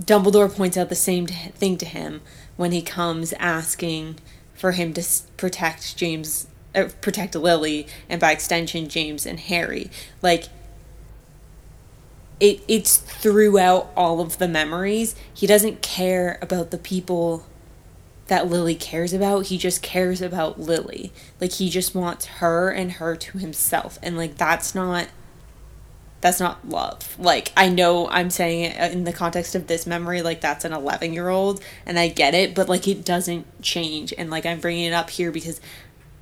[0.02, 2.22] Dumbledore points out the same thing to him
[2.57, 4.16] when he comes asking
[4.55, 5.05] for him to
[5.37, 9.90] protect James, uh, protect Lily, and by extension, James and Harry.
[10.22, 10.44] Like,
[12.38, 15.14] it, it's throughout all of the memories.
[15.32, 17.46] He doesn't care about the people
[18.26, 19.46] that Lily cares about.
[19.46, 21.12] He just cares about Lily.
[21.40, 23.98] Like he just wants her and her to himself.
[24.02, 25.08] And like that's not
[26.20, 27.18] that's not love.
[27.18, 30.72] Like I know I'm saying it in the context of this memory like that's an
[30.72, 34.92] 11-year-old and I get it, but like it doesn't change and like I'm bringing it
[34.92, 35.60] up here because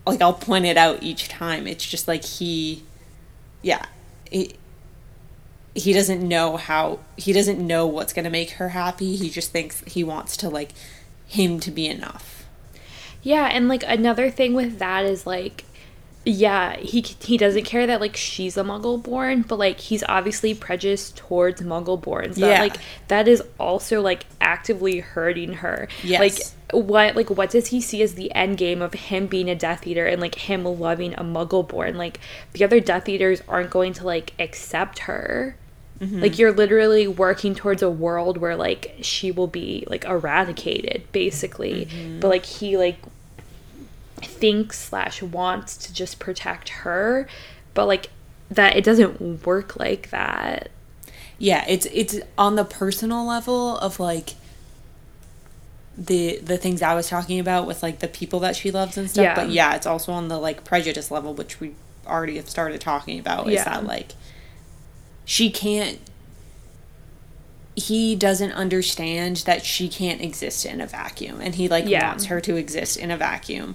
[0.07, 1.67] like I'll point it out each time.
[1.67, 2.83] It's just like he
[3.63, 3.87] yeah,
[4.31, 4.55] he,
[5.75, 9.17] he doesn't know how he doesn't know what's going to make her happy.
[9.17, 10.71] He just thinks he wants to like
[11.27, 12.45] him to be enough.
[13.23, 15.65] Yeah, and like another thing with that is like
[16.27, 20.55] yeah, he he doesn't care that like she's a muggle born, but like he's obviously
[20.55, 22.33] prejudiced towards muggle born.
[22.35, 22.61] So Yeah.
[22.61, 22.77] like
[23.09, 25.89] that is also like actively hurting her.
[26.03, 26.21] Yes.
[26.21, 26.39] Like
[26.77, 29.87] what like what does he see as the end game of him being a Death
[29.87, 31.97] Eater and like him loving a muggle born?
[31.97, 32.21] Like
[32.53, 35.57] the other Death Eaters aren't going to like accept her.
[36.01, 36.21] Mm-hmm.
[36.21, 41.87] Like you're literally working towards a world where like she will be like eradicated, basically.
[41.87, 42.21] Mm-hmm.
[42.21, 42.99] But like he like
[44.17, 47.29] thinks slash wants to just protect her,
[47.75, 48.11] but like
[48.51, 50.71] that it doesn't work like that.
[51.39, 54.35] Yeah, it's it's on the personal level of like
[55.97, 59.09] the the things I was talking about with like the people that she loves and
[59.11, 59.23] stuff.
[59.23, 59.35] Yeah.
[59.35, 61.75] But yeah, it's also on the like prejudice level, which we
[62.07, 63.47] already have started talking about.
[63.49, 63.65] Is Yeah.
[63.65, 64.13] that like
[65.25, 65.99] she can't
[67.77, 72.09] he doesn't understand that she can't exist in a vacuum and he like Yeah.
[72.09, 73.75] wants her to exist in a vacuum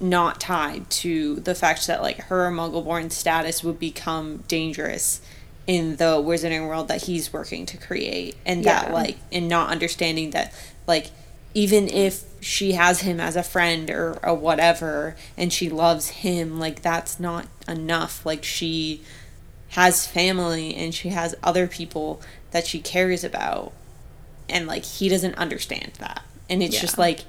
[0.00, 5.20] not tied to the fact that like her muggle-born status would become dangerous
[5.68, 10.30] in the wizarding world that he's working to create and that like and not understanding
[10.30, 10.52] that
[10.86, 11.10] like
[11.54, 16.58] even if she has him as a friend or, or whatever and she loves him
[16.58, 18.24] like that's not enough.
[18.26, 19.02] Like she
[19.70, 22.20] has family and she has other people
[22.50, 23.72] that she cares about.
[24.48, 26.22] And like he doesn't understand that.
[26.50, 27.20] And it's just like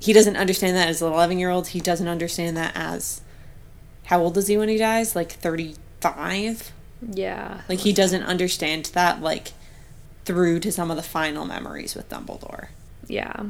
[0.00, 3.20] he doesn't understand that as an 11 year old he doesn't understand that as
[4.04, 5.14] how old is he when he dies?
[5.14, 6.72] Like 35
[7.12, 7.60] Yeah.
[7.68, 9.52] like he doesn't understand that like
[10.24, 12.68] through to some of the final memories with dumbledore
[13.08, 13.44] Yeah.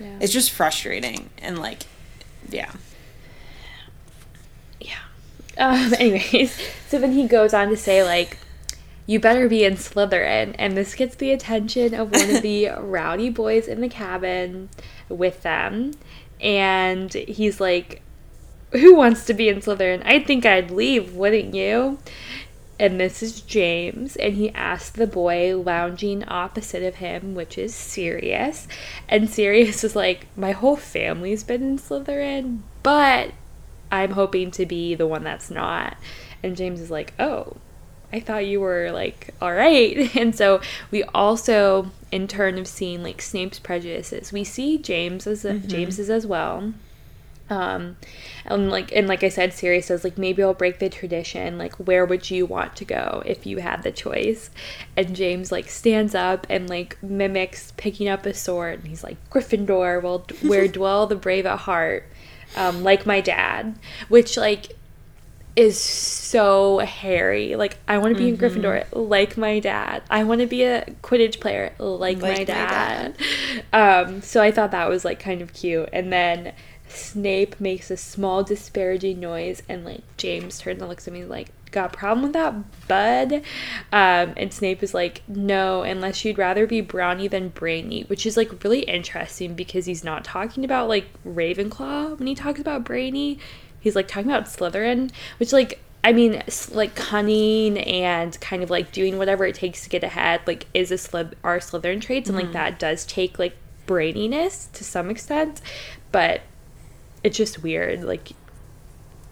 [0.00, 0.18] Yeah.
[0.20, 1.82] it's just frustrating and like
[2.48, 2.72] yeah
[4.80, 4.98] Yeah.
[5.58, 6.58] Um, anyways,
[6.88, 8.38] so then he goes on to say, like,
[9.06, 10.54] you better be in Slytherin.
[10.58, 14.68] And this gets the attention of one of the rowdy boys in the cabin
[15.08, 15.92] with them.
[16.40, 18.02] And he's like,
[18.72, 20.02] Who wants to be in Slytherin?
[20.04, 21.98] I think I'd leave, wouldn't you?
[22.82, 27.72] And this is James, and he asked the boy lounging opposite of him, which is
[27.72, 28.66] Sirius.
[29.08, 33.34] And Sirius is like, My whole family's been in Slytherin, but
[33.92, 35.96] I'm hoping to be the one that's not.
[36.42, 37.58] And James is like, Oh,
[38.12, 40.12] I thought you were like, all right.
[40.16, 45.44] And so we also, in turn of seeing like Snape's prejudices, we see James as
[45.44, 45.68] mm-hmm.
[45.68, 46.74] James's as well.
[47.52, 47.96] Um,
[48.46, 51.58] and like and like I said, Sirius says like maybe I'll break the tradition.
[51.58, 54.50] Like where would you want to go if you had the choice?
[54.96, 59.18] And James like stands up and like mimics picking up a sword, and he's like
[59.30, 62.06] Gryffindor, well where dwell the brave at heart,
[62.56, 63.78] um, like my dad.
[64.08, 64.76] Which like
[65.54, 67.56] is so Harry.
[67.56, 68.42] Like I want to be Mm-hmm.
[68.44, 70.02] in Gryffindor like my dad.
[70.08, 73.16] I want to be a Quidditch player like, Like my my dad.
[73.72, 75.90] Um, so I thought that was like kind of cute.
[75.92, 76.54] And then
[76.94, 81.48] Snape makes a small disparaging noise, and like James turns and looks at me like,
[81.70, 83.42] "Got a problem with that, bud?"
[83.92, 88.36] Um, and Snape is like, "No, unless you'd rather be Brownie than Brainy," which is
[88.36, 93.38] like really interesting because he's not talking about like Ravenclaw when he talks about Brainy.
[93.80, 98.90] He's like talking about Slytherin, which like I mean, like cunning and kind of like
[98.90, 102.36] doing whatever it takes to get ahead, like is a slith are Slytherin traits, and
[102.36, 105.60] like that does take like braininess to some extent,
[106.10, 106.42] but
[107.24, 108.02] it's just weird.
[108.04, 108.30] Like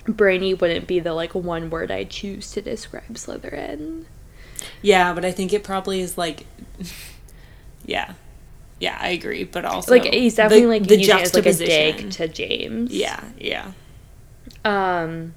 [0.06, 4.04] brainy wouldn't be the like one word I choose to describe Slytherin.
[4.82, 6.46] Yeah, but I think it probably is like,
[7.84, 8.14] yeah,
[8.78, 9.44] yeah, I agree.
[9.44, 12.92] But also, Like he's definitely the- like the it as like a dig to James.
[12.92, 13.72] Yeah, yeah.
[14.64, 15.34] Um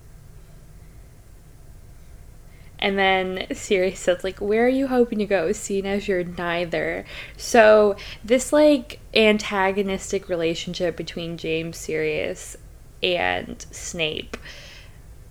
[2.83, 7.05] and then Sirius says like where are you hoping to go seeing as you're neither.
[7.37, 12.57] So this like antagonistic relationship between James Sirius
[13.01, 14.35] and Snape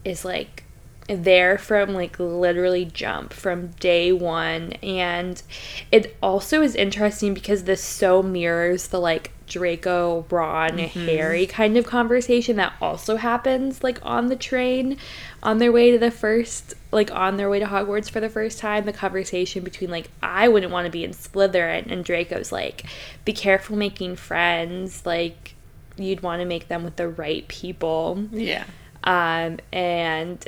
[0.02, 0.64] is like
[1.08, 4.72] there from like literally jump from day one.
[4.82, 5.42] And
[5.90, 11.06] it also is interesting because this so mirrors the like draco ron mm-hmm.
[11.06, 14.96] harry kind of conversation that also happens like on the train
[15.42, 18.58] on their way to the first like on their way to hogwarts for the first
[18.58, 22.84] time the conversation between like i wouldn't want to be in slytherin and draco's like
[23.24, 25.54] be careful making friends like
[25.96, 28.64] you'd want to make them with the right people Yeah.
[29.04, 30.46] um, and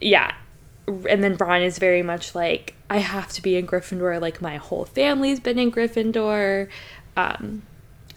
[0.00, 0.34] yeah,
[0.86, 4.20] and then Ron is very much like, I have to be in Gryffindor.
[4.20, 6.68] Like my whole family's been in Gryffindor.
[7.16, 7.62] Um,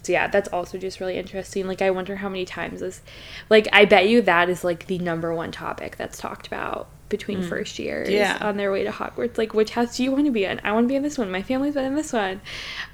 [0.08, 1.68] so yeah, that's also just really interesting.
[1.68, 3.02] Like I wonder how many times this,
[3.50, 7.42] like I bet you that is like the number one topic that's talked about between
[7.44, 8.38] first years Yeah.
[8.40, 9.38] on their way to Hogwarts.
[9.38, 10.62] Like which house do you want to be in?
[10.64, 11.30] I want to be in this one.
[11.30, 12.40] My family's been in this one.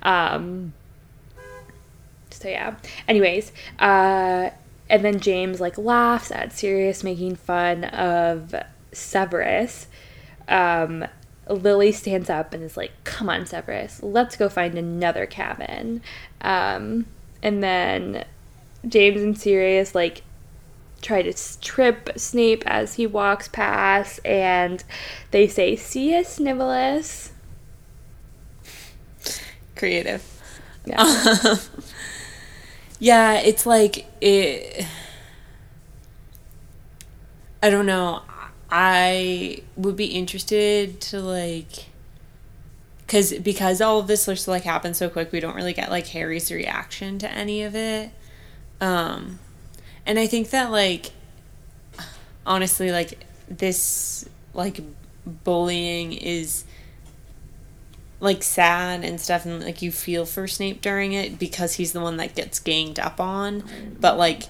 [0.02, 0.74] Um,
[2.32, 2.76] so yeah.
[3.08, 4.50] Anyways, uh,
[4.90, 8.56] and then James like laughs at Sirius making fun of
[8.92, 9.86] Severus.
[10.48, 11.06] Um,
[11.48, 16.02] Lily stands up and is like, "Come on, Severus, let's go find another cabin."
[16.42, 17.06] Um,
[17.42, 18.26] and then
[18.88, 20.24] James and Sirius like
[21.02, 24.84] try to trip Snape as he walks past, and
[25.32, 27.32] they say, "See ya, Snivellus."
[29.76, 30.24] Creative.
[30.86, 31.56] Yeah.
[33.04, 34.86] Yeah, it's like it.
[37.62, 38.22] I don't know.
[38.76, 41.90] I would be interested to like,
[43.08, 46.52] cause because all of this like happened so quick, we don't really get like Harry's
[46.52, 48.10] reaction to any of it.
[48.82, 49.38] Um,
[50.08, 51.12] and I think that like,
[52.48, 54.80] honestly, like this like
[55.44, 56.66] bullying is
[58.20, 62.02] like sad and stuff and like you feel for Snape during it because he's the
[62.02, 63.64] one that gets ganged up on
[64.00, 64.44] but like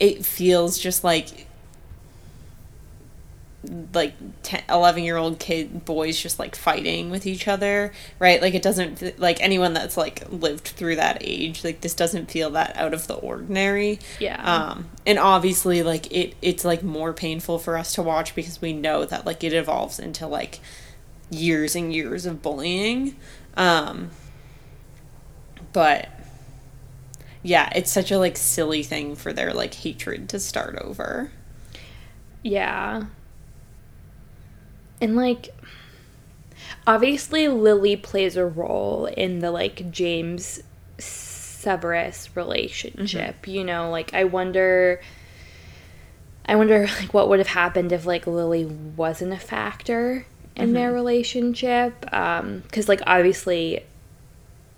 [0.00, 1.46] it feels just like
[3.92, 8.54] like 10, 11 year old kid boys just like fighting with each other right like
[8.54, 12.74] it doesn't like anyone that's like lived through that age like this doesn't feel that
[12.76, 14.40] out of the ordinary Yeah.
[14.70, 18.72] um and obviously like it it's like more painful for us to watch because we
[18.72, 20.60] know that like it evolves into like
[21.28, 23.14] years and years of bullying
[23.58, 24.10] um
[25.74, 26.08] but
[27.42, 31.30] yeah it's such a like silly thing for their like hatred to start over
[32.42, 33.04] Yeah.
[35.00, 35.48] And like
[36.86, 40.60] obviously Lily plays a role in the like James
[40.98, 45.00] Severus relationship, you know, like I wonder
[46.46, 50.26] I wonder like what would have happened if like Lily wasn't a factor
[50.56, 53.82] in their relationship um cuz like obviously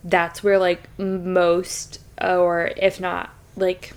[0.04, 3.92] that's where like most or if not like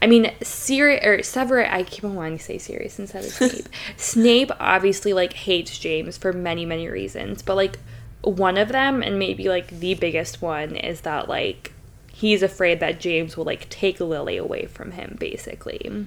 [0.00, 1.68] I mean, Sirius or Severus.
[1.70, 3.68] I keep on wanting to say Sirius instead of Snape.
[3.96, 7.78] Snape obviously like hates James for many many reasons, but like
[8.22, 11.72] one of them, and maybe like the biggest one, is that like
[12.12, 16.06] he's afraid that James will like take Lily away from him, basically.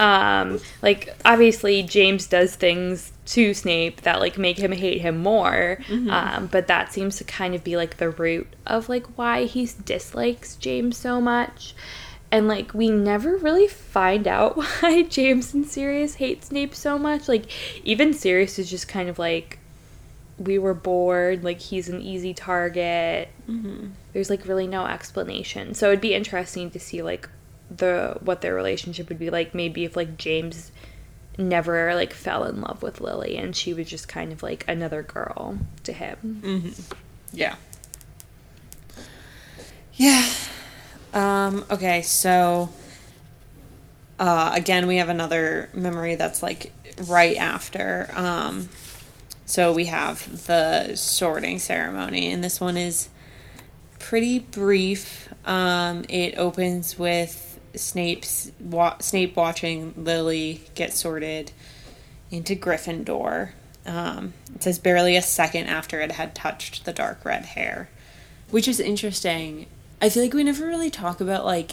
[0.00, 5.78] Um, like obviously James does things to Snape that like make him hate him more.
[6.10, 9.68] Um, but that seems to kind of be like the root of like why he
[9.84, 11.74] dislikes James so much.
[12.30, 17.28] And like we never really find out why James and Sirius hate Snape so much.
[17.28, 17.46] Like
[17.84, 19.58] even Sirius is just kind of like
[20.38, 23.28] we were bored, like he's an easy target.
[24.14, 25.74] There's like really no explanation.
[25.74, 27.28] So it'd be interesting to see like
[27.70, 30.72] the what their relationship would be like maybe if like James
[31.38, 35.02] never like fell in love with Lily and she was just kind of like another
[35.02, 36.74] girl to him.
[37.32, 37.54] Yeah.
[39.94, 40.28] Yeah.
[41.14, 42.68] Um, okay, so
[44.18, 46.72] uh, again, we have another memory that's like
[47.06, 48.10] right after.
[48.14, 48.68] Um,
[49.46, 53.08] so we have the sorting ceremony, and this one is
[53.98, 55.32] pretty brief.
[55.46, 57.47] Um, it opens with
[57.78, 61.52] Snape's wa- Snape watching Lily get sorted
[62.30, 63.50] into Gryffindor.
[63.86, 67.88] Um, it says barely a second after it had touched the dark red hair,
[68.50, 69.66] which is interesting.
[70.02, 71.72] I feel like we never really talk about like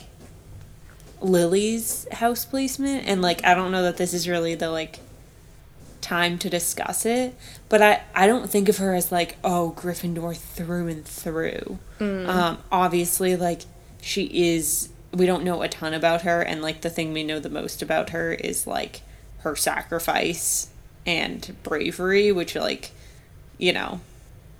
[1.21, 4.99] Lily's house placement, and like I don't know that this is really the like
[6.01, 7.35] time to discuss it,
[7.67, 11.79] but I I don't think of her as like oh Gryffindor through and through.
[12.29, 13.61] Um, obviously, like
[14.01, 14.89] she is.
[15.15, 17.81] We don't know a ton about her, and like the thing we know the most
[17.81, 19.01] about her is like
[19.39, 20.67] her sacrifice
[21.05, 22.91] and bravery, which like
[23.57, 24.01] you know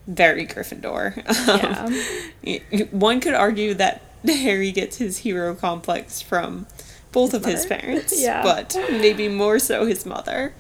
[0.08, 1.16] very Gryffindor.
[2.44, 2.70] Yeah.
[2.82, 6.68] Um, one could argue that Harry gets his hero complex from
[7.12, 8.44] both of his parents, Yeah.
[8.44, 10.54] but maybe more so his mother.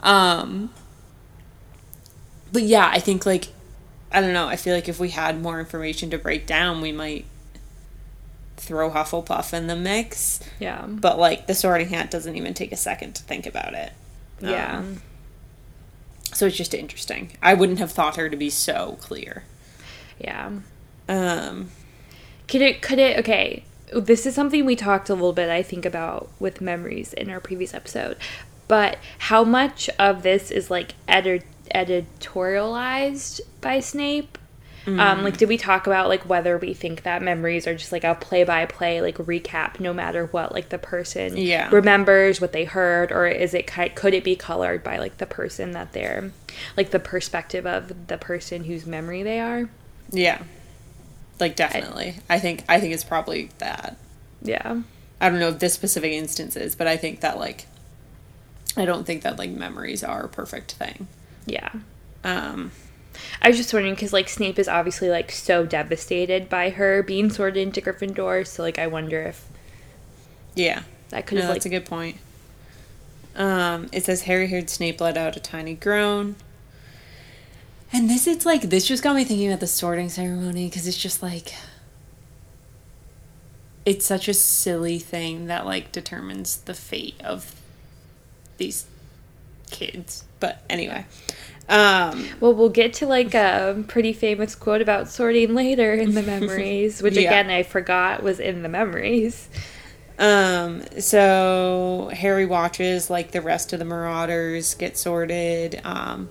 [0.00, 0.70] Um,
[2.52, 3.48] but yeah, I think like
[4.10, 4.48] I don't know.
[4.48, 7.26] I feel like if we had more information to break down, we might
[8.56, 10.40] throw Hufflepuff in the mix.
[10.58, 10.86] Yeah.
[10.86, 13.92] But like the Sorting Hat doesn't even take a second to think about it.
[14.40, 14.78] Yeah.
[14.78, 15.02] Um,
[16.32, 17.32] so it's just interesting.
[17.42, 19.44] I wouldn't have thought her to be so clear.
[20.18, 20.50] Yeah.
[21.08, 21.70] Um,
[22.48, 23.64] Could it could it okay.
[23.92, 27.38] This is something we talked a little bit, I think, about with memories in our
[27.38, 28.16] previous episode.
[28.66, 34.38] But how much of this is like edit- editorialized by Snape?
[34.86, 38.04] Um, like, did we talk about like whether we think that memories are just like
[38.04, 41.68] a play by play like recap, no matter what like the person Yeah.
[41.70, 43.66] remembers what they heard, or is it
[43.96, 46.30] could it be colored by like the person that they're
[46.76, 49.68] like the perspective of the person whose memory they are?
[50.12, 50.40] yeah,
[51.40, 52.18] like definitely.
[52.30, 53.96] I think I think it's probably that.
[54.40, 54.82] Yeah.
[55.20, 57.66] I don't know if this specific instance is, but I think that like,
[58.76, 61.08] I don't think that like memories are a perfect thing.
[61.46, 61.70] Yeah.
[62.22, 62.70] Um,
[63.42, 67.30] I was just wondering because like Snape is obviously like so devastated by her being
[67.30, 69.46] sorted into Gryffindor, so like I wonder if
[70.54, 72.16] yeah, that could no, have like that's a good point.
[73.36, 76.36] Um, it says Harry heard Snape let out a tiny groan.
[77.92, 80.96] And this, it's like this just got me thinking about the sorting ceremony because it's
[80.96, 81.52] just like
[83.84, 87.54] it's such a silly thing that like determines the fate of
[88.56, 88.86] these
[89.70, 90.24] kids.
[90.40, 91.06] But anyway,
[91.68, 96.22] um, well, we'll get to like a pretty famous quote about sorting later in the
[96.22, 97.22] memories, which Yeah.
[97.30, 99.48] again I forgot was in the memories.
[100.18, 105.80] Um, so Harry watches like the rest of the Marauders get sorted.
[105.84, 106.28] Um,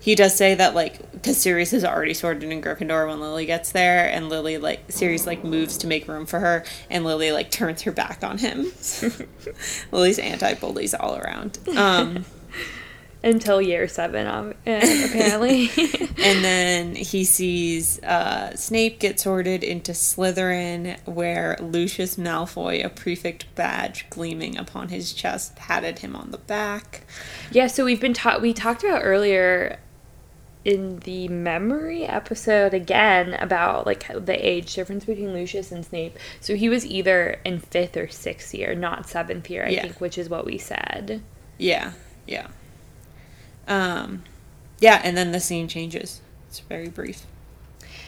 [0.00, 3.72] he does say that like because Sirius is already sorted in Gryffindor when Lily gets
[3.72, 7.50] there, and Lily like Sirius like moves to make room for her, and Lily like
[7.50, 8.72] turns her back on him.
[9.92, 11.58] Lily's anti-bullies all around.
[11.76, 12.24] Um,
[13.22, 15.70] Until year seven, um, apparently.
[16.22, 23.52] and then he sees uh, Snape get sorted into Slytherin, where Lucius Malfoy, a prefect
[23.56, 27.04] badge gleaming upon his chest, patted him on the back.
[27.50, 28.40] yeah, so we've been taught.
[28.40, 29.80] We talked about earlier
[30.64, 36.16] in the memory episode again about like the age difference between Lucius and Snape.
[36.40, 39.82] So he was either in fifth or sixth year, not seventh year, I Yeah.
[39.82, 41.22] think, which is what we said.
[41.58, 41.92] Yeah,
[42.26, 42.48] yeah.
[43.68, 44.24] Um,
[44.80, 46.20] yeah, and then the scene changes.
[46.48, 47.26] It's very brief.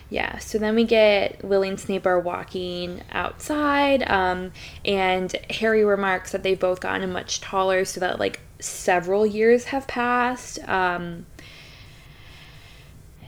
[0.09, 4.51] Yeah, so then we get Lily and Snape are walking outside, um,
[4.85, 9.87] and Harry remarks that they've both gotten much taller, so that like several years have
[9.87, 10.59] passed.
[10.69, 11.27] Um,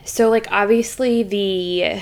[0.03, 2.01] so like obviously the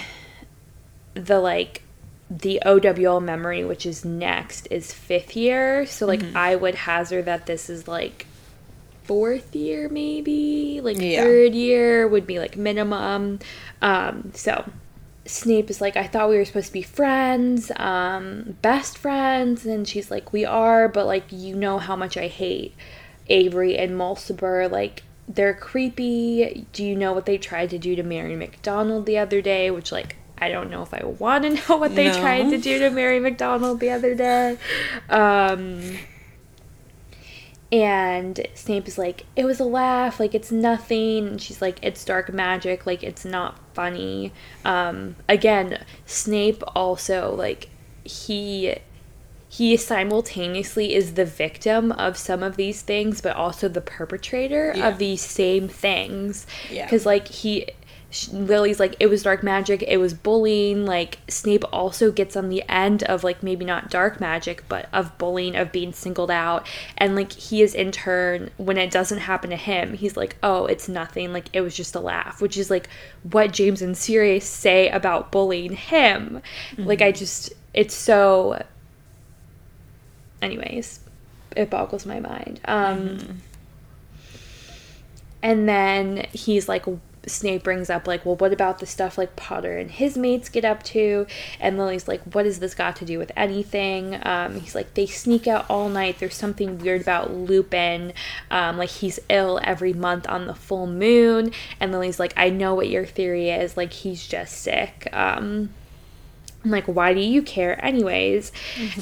[1.14, 1.84] the like
[2.32, 5.86] the OWL memory, which is next, is fifth year.
[5.86, 8.26] So like I would hazard that this is like
[9.04, 10.80] fourth year maybe?
[10.82, 11.24] Like Yeah.
[11.24, 13.40] third year would be like minimum.
[13.82, 14.70] Um so
[15.24, 19.66] snape is like i thought we were supposed to be friends um best friends.
[19.66, 22.74] And she's like we are but like you know how much i hate
[23.28, 26.66] avery and mulciber like they're creepy.
[26.74, 29.70] Do you know what they tried to do to mary mcdonald the other day?
[29.72, 32.20] Which like i don't know if i want to know what they No.
[32.20, 34.58] tried to do to mary mcdonald the other day.
[35.10, 35.82] Um
[37.72, 41.28] and Snape is like, it was a laugh, like it's nothing.
[41.28, 44.34] And she's like, it's dark magic, like it's not funny.
[44.66, 47.70] Um, again, Snape also like
[48.04, 48.76] he
[49.48, 54.88] he simultaneously is the victim of some of these things, but also the perpetrator Yeah.
[54.88, 56.48] of these same things.
[56.70, 56.86] Yeah.
[56.86, 57.68] Because, like, he.
[58.12, 60.86] Sh- Lily's like, it was dark magic, it was bullying.
[60.86, 65.18] Like, Snape also gets on the end of, like, maybe not dark magic, but of
[65.18, 66.68] bullying, of being singled out.
[66.98, 70.68] And, like, he is in turn, when it doesn't happen to him, he's like, oh,
[70.68, 71.34] it's nothing.
[71.34, 72.88] Like, it was just a laugh, which is, like,
[73.24, 76.42] what James and Sirius say about bullying him.
[76.78, 78.62] Like, I just, it's so
[80.42, 81.00] anyways
[81.56, 83.42] it boggles my mind um
[85.42, 86.86] and then he's like
[87.28, 90.66] snape brings up like well what about the stuff like potter and his mates get
[90.66, 91.28] up to?
[91.60, 94.20] And lily's like what has this got to do with anything?
[94.24, 96.20] Um he's like they sneak out all night.
[96.20, 98.14] There's something weird about lupin.
[98.50, 101.52] Um like he's ill every month on the full moon.
[101.80, 103.78] And lily's like i know what your theory is.
[103.78, 105.08] Like he's just sick.
[105.14, 105.70] Um
[106.64, 108.52] I'm like, why do you care anyways?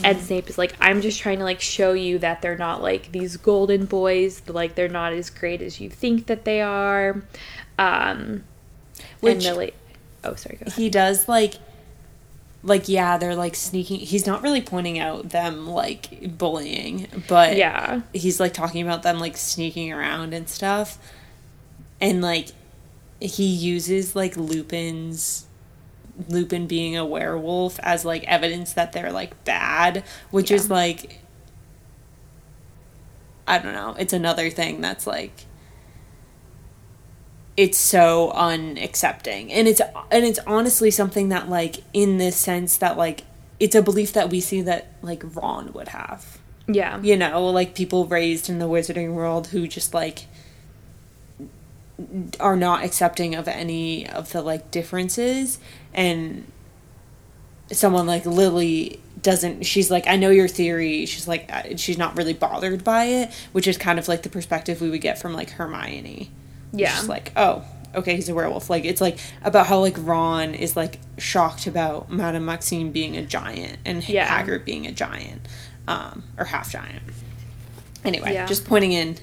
[0.03, 3.11] And Snape is like, I'm just trying to like show you that they're not like
[3.11, 7.21] these golden boys, like they're not as great as you think that they are.
[7.79, 8.43] Um
[9.21, 9.73] Which- Lily
[10.23, 10.73] Oh, sorry, go ahead.
[10.77, 11.55] he does like
[12.61, 18.01] like yeah they're like sneaking he's not really pointing out them like bullying but Yeah.
[18.11, 20.97] he's like talking about them like sneaking around and stuff
[22.01, 22.49] and like
[23.21, 25.45] he uses like lupin's
[26.27, 31.21] lupin being a werewolf as like evidence that they're like bad which is like
[33.47, 35.45] i don't know it's another thing that's like
[37.57, 39.49] it's so unaccepting.
[39.51, 39.81] And it's
[40.11, 43.23] and it's honestly something that like in this sense that like
[43.59, 46.37] it's a belief that we see that like ron would have.
[46.71, 47.01] Yeah.
[47.01, 50.25] you know like people raised in the wizarding world who just like
[52.39, 55.59] are not accepting of any of the like differences.
[55.93, 56.49] And
[57.71, 61.05] someone like lily doesn't she's like i know your theory.
[61.05, 64.81] She's like she's not really bothered by it which is kind of like the perspective
[64.81, 66.31] we would get from like hermione
[66.71, 66.89] Yeah.
[66.95, 67.63] just like oh
[67.95, 72.11] okay he's a werewolf like it's like about how like ron is like shocked about
[72.11, 74.27] madame Maxime being a giant and Yeah.
[74.27, 75.41] hagrid being a giant
[75.87, 77.01] um or half giant
[78.05, 78.45] anyway Yeah.
[78.45, 79.17] just pointing in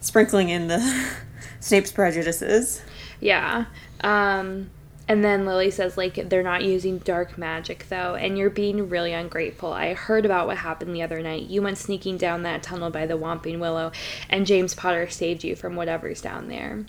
[0.00, 0.80] sprinkling in the
[1.60, 2.82] snape's prejudices
[3.20, 3.66] Yeah.
[4.02, 4.70] Um
[5.10, 9.12] and then Lily says like they're not using dark magic though and you're being really
[9.12, 9.72] ungrateful.
[9.72, 11.48] I heard about what happened the other night.
[11.50, 13.90] You went sneaking down that tunnel by the Whomping Willow
[14.28, 16.84] and James Potter saved you from whatever's down there.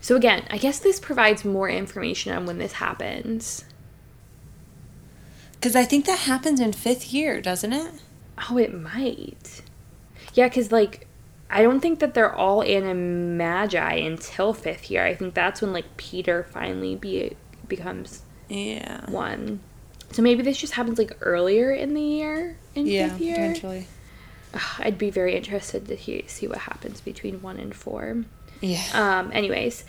[0.00, 3.64] So again, I guess this provides more information on when this happens.
[5.54, 7.92] because i think that happens in fifth year doesn't it
[8.50, 9.62] Oh, it might.
[10.34, 11.06] Yeah, cuz like
[11.52, 15.04] I don't think that they're all animagi until 5th year.
[15.04, 17.36] I think that's when like Peter finally be
[17.68, 19.60] becomes yeah one.
[20.12, 23.36] So maybe this just happens like earlier in the year in yeah fifth year.
[23.36, 23.86] potentially
[24.54, 28.24] Ugh, I'd be very interested to hear, see what happens between one and four.
[28.60, 29.84] yeah Um, anyways,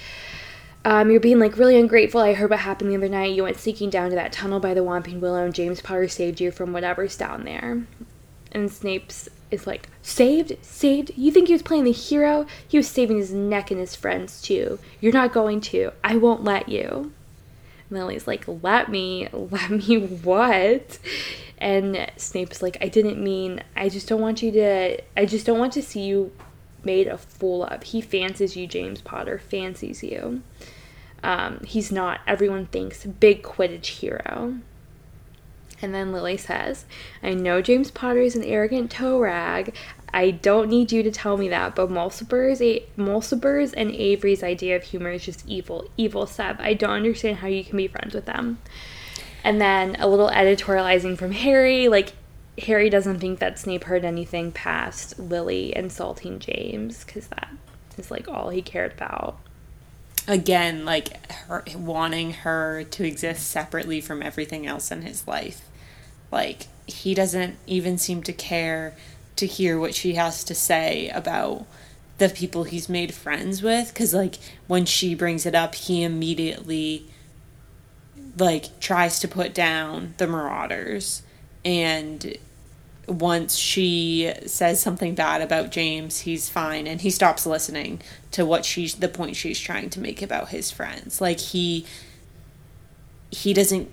[0.85, 2.21] um, you're being like really ungrateful.
[2.21, 3.35] I heard what happened the other night.
[3.35, 6.41] You went sneaking down to that tunnel by the Whomping Willow, and James Potter saved
[6.41, 7.83] you from whatever's down there.
[8.51, 11.11] And Snape's is like, saved, saved.
[11.15, 12.45] You think he was playing the hero?
[12.67, 14.79] He was saving his neck and his friends too.
[14.99, 15.91] You're not going to.
[16.03, 17.13] I won't let you.
[17.89, 20.99] And Lily's like, let me, let me what?
[21.59, 25.59] And Snape's like, I didn't mean, I just don't want you to, I just don't
[25.59, 26.31] want to see you
[26.83, 27.83] made a fool of.
[27.83, 30.41] He fancies you, James Potter, fancies you.
[31.23, 34.55] Um, he's not, everyone thinks, big Quidditch hero.
[35.81, 36.85] And then Lily says,
[37.21, 39.75] I know James Potter is an arrogant toe rag.
[40.13, 44.75] I don't need you to tell me that, but Mulciber's, a- Mulciber's and Avery's idea
[44.75, 45.89] of humor is just evil.
[45.97, 46.57] Evil, Sev.
[46.59, 48.59] I don't understand how you can be friends with them.
[49.43, 51.87] And then a little editorializing from Harry.
[51.87, 52.13] Like,
[52.59, 57.49] Harry doesn't think that Snape heard anything past Lily insulting James, because that
[57.97, 59.39] is, like, all he cared about.
[60.27, 65.61] Again like her wanting her to exist separately from everything else in his life.
[66.31, 68.95] Like he doesn't even seem to care
[69.35, 71.65] to hear what she has to say about
[72.17, 74.35] the people he's made friends with because like
[74.67, 77.07] when she brings it up he immediately
[78.37, 81.23] like tries to put down the marauders.
[81.65, 82.37] And
[83.07, 88.01] once she says something bad about James, he's fine and he stops listening
[88.31, 91.19] to what she's the point she's trying to make about his friends.
[91.19, 91.85] Like he
[93.31, 93.89] he doesn't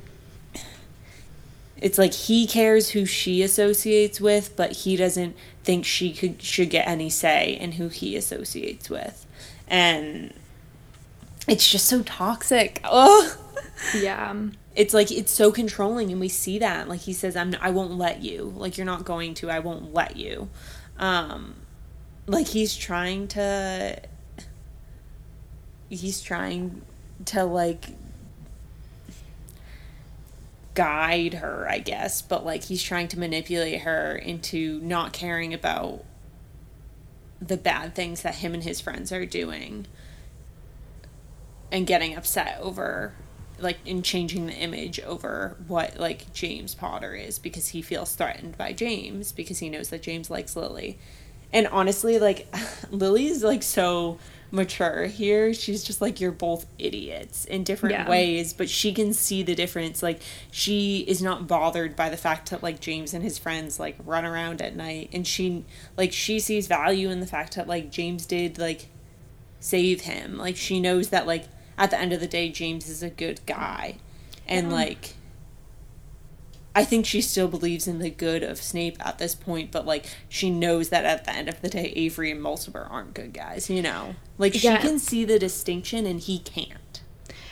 [1.80, 5.34] it's like he cares who she associates with, but he doesn't
[5.64, 9.26] think she could should get any say in who he associates with.
[9.66, 10.32] And
[11.48, 12.80] it's just so toxic.
[12.92, 13.36] Oh.
[13.96, 14.34] Yeah.
[14.76, 16.88] It's like it's so controlling and we see that.
[16.88, 18.52] Like he says i'm i won't let you.
[18.56, 19.50] Like you're not going to.
[19.50, 20.48] I won't let you.
[20.98, 21.54] Um
[22.26, 24.00] like he's trying to
[25.88, 26.82] he's trying
[27.24, 27.86] to like
[30.74, 36.04] guide her i guess but like he's trying to manipulate her into not caring about
[37.40, 39.86] the bad things that him and his friends are doing
[41.72, 43.12] and getting upset over
[43.62, 48.56] like in changing the image over what like James Potter is because he feels threatened
[48.58, 50.98] by James because he knows that James likes Lily.
[51.52, 52.46] And honestly, like
[52.90, 54.18] Lily's like so
[54.52, 55.54] mature here.
[55.54, 58.08] She's just like you're both idiots in different Yeah.
[58.10, 60.02] ways, but she can see the difference.
[60.02, 63.96] Like she is not bothered by the fact that like James and his friends like
[64.04, 65.64] run around at night and she
[65.96, 68.88] like she sees value in the fact that like James did like
[69.60, 70.36] save him.
[70.38, 71.44] Like she knows that like
[71.80, 73.96] at the end of the day James is a good guy.
[74.46, 75.14] And like
[76.74, 80.06] I think she still believes in the good of Snape at this point, but like
[80.28, 83.68] she knows that at the end of the day Avery and Mulciber aren't good guys,
[83.68, 84.14] you know.
[84.38, 87.00] Like she can see the distinction and he can't.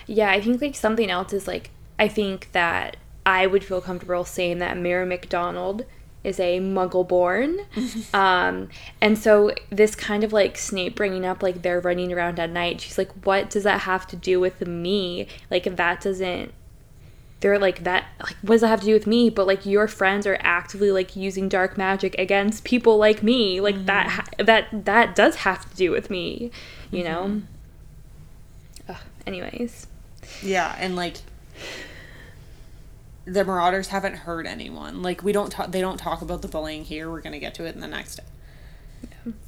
[0.06, 4.24] Yeah, I think like something else is like I think that I would feel comfortable
[4.24, 5.84] saying that Mary McDonald
[6.28, 7.58] is a muggle born.
[8.14, 8.68] um
[9.00, 12.80] and so this kind of like Snape bringing up like they're running around at night.
[12.80, 15.26] She's like what does that have to do with me?
[15.50, 16.52] Like that doesn't
[17.40, 19.86] they're like that like what does that have to do with me but like your
[19.86, 24.66] friends are actively like using dark magic against people like me like that ha- that
[24.72, 26.50] that does have to do with me
[26.90, 27.40] you know
[28.88, 29.86] Ugh, anyways
[30.42, 31.16] Yeah, and like
[33.28, 35.02] the Marauders haven't hurt anyone.
[35.02, 37.10] Like we don't talk they don't talk about the bullying here.
[37.10, 38.20] We're gonna get to it in the next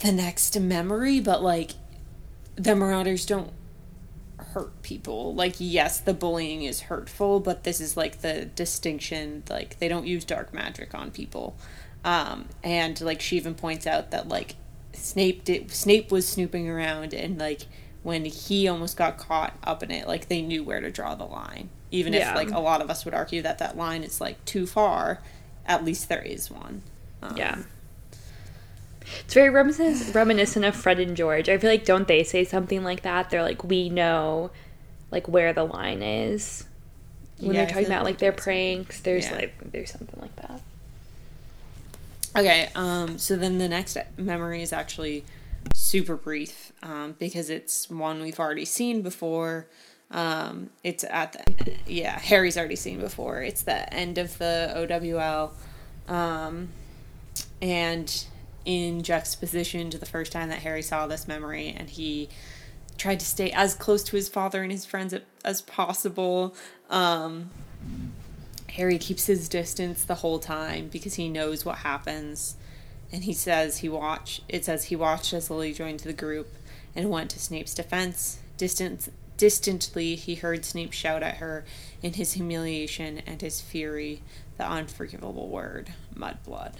[0.00, 1.72] the next memory, but like
[2.56, 3.52] the Marauders don't
[4.36, 5.34] hurt people.
[5.34, 10.06] Like yes, the bullying is hurtful, but this is like the distinction, like they don't
[10.06, 11.56] use dark magic on people.
[12.04, 14.56] Um and like she even points out that like
[14.92, 17.62] Snape did Snape was snooping around and like
[18.02, 21.24] when he almost got caught up in it, like they knew where to draw the
[21.24, 21.70] line.
[21.90, 22.30] Even Yeah.
[22.30, 25.20] if like a lot of us would argue that that line is like too far,
[25.66, 26.82] at least there is one.
[27.22, 27.58] Um, Yeah.
[29.24, 31.48] It's very reminiscent, reminiscent of Fred and George.
[31.48, 33.30] I feel like don't they say something like that?
[33.30, 34.50] They're like, we know,
[35.10, 36.64] like where the line is
[37.38, 39.00] when yeah, they're talking about like their pranks.
[39.00, 39.36] There's Yeah.
[39.36, 40.60] like there's something like that.
[42.36, 45.24] Okay, um, so then the next memory is actually
[45.74, 49.66] super brief um, because it's one we've already seen before.
[50.10, 53.42] Um, it's at the yeah Harry's already seen before.
[53.42, 55.52] It's the end of the OWL,
[56.12, 56.68] um,
[57.62, 58.24] and
[58.64, 62.28] in juxtaposition to the first time that Harry saw this memory, and he
[62.98, 66.54] tried to stay as close to his father and his friends as possible.
[66.90, 67.50] Um,
[68.70, 72.56] Harry keeps his distance the whole time because he knows what happens.
[73.12, 76.52] And he says he watched it says he watched as Lily joined the group
[76.94, 78.38] and went to Snape's defense.
[78.56, 79.08] Distant
[79.40, 81.64] distantly he heard Snape shout at her
[82.02, 84.22] in his humiliation and his fury
[84.58, 86.74] the unforgivable word, mudblood.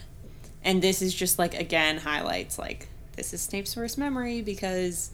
[0.63, 5.11] And this is just like again highlights like this is Snape's worst memory because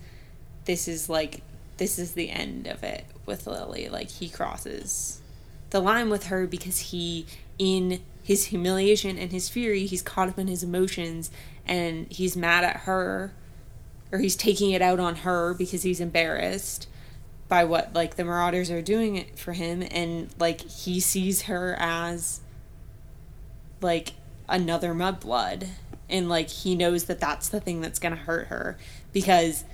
[0.65, 1.43] this is like
[1.77, 3.89] this is the end of it with Lily.
[3.89, 5.21] Like he crosses
[5.71, 7.27] the line with her because he
[7.61, 11.31] in his humiliation and his fury he's caught up in his emotions
[11.65, 13.33] and he's mad at her
[14.11, 16.89] or he's taking it out on her because he's embarrassed
[17.49, 21.77] by what like the marauders are doing it for him and like he sees her
[21.79, 22.41] as
[23.81, 24.13] like
[24.49, 25.69] another mudblood
[26.09, 28.77] and like he knows that that's the thing that's going to hurt her
[29.13, 29.65] because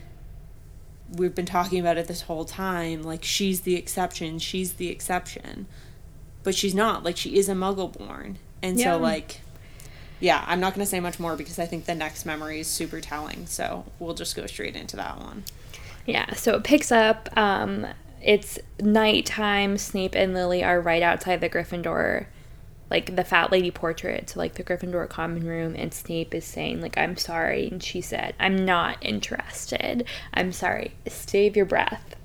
[1.14, 5.66] we've been talking about it this whole time like she's the exception she's the exception.
[6.44, 8.94] But she's not like she is a muggle born and Yeah.
[8.94, 9.40] so like
[10.18, 12.66] yeah i'm not going to say much more because i think the next memory is
[12.66, 15.44] super telling so we'll just go straight into that one
[16.06, 17.28] Yeah, so it picks up.
[17.36, 17.86] Um,
[18.22, 19.78] it's nighttime.
[19.78, 22.26] Snape and Lily are right outside the Gryffindor,
[22.90, 25.74] like the fat lady portrait, so like the Gryffindor common room.
[25.76, 27.68] And Snape is saying, like, I'm sorry.
[27.68, 30.06] And she said, I'm not interested.
[30.34, 30.92] I'm sorry.
[31.06, 32.16] Save your breath.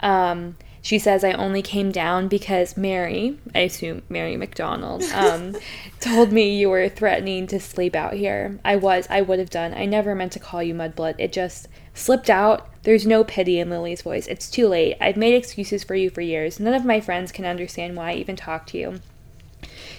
[0.00, 0.56] Um,
[0.86, 5.56] she says, I only came down because Mary, I assume Mary McDonald, um,
[5.98, 8.60] told me you were threatening to sleep out here.
[8.64, 9.74] I was, I would have done.
[9.74, 11.16] I never meant to call you Mudblood.
[11.18, 12.68] It just slipped out.
[12.84, 14.28] There's no pity in Lily's voice.
[14.28, 14.96] It's too late.
[15.00, 16.60] I've made excuses for you for years.
[16.60, 19.00] None of my friends can understand why I even talk to you.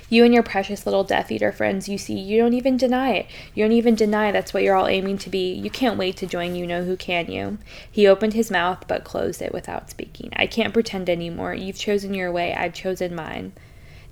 [0.09, 3.25] You and your precious little Death Eater friends, you see, you don't even deny it.
[3.53, 5.53] You don't even deny that's what you're all aiming to be.
[5.53, 7.57] You can't wait to join you know who can you.
[7.91, 10.31] He opened his mouth but closed it without speaking.
[10.35, 11.53] I can't pretend anymore.
[11.53, 13.51] You've chosen your way, I've chosen mine.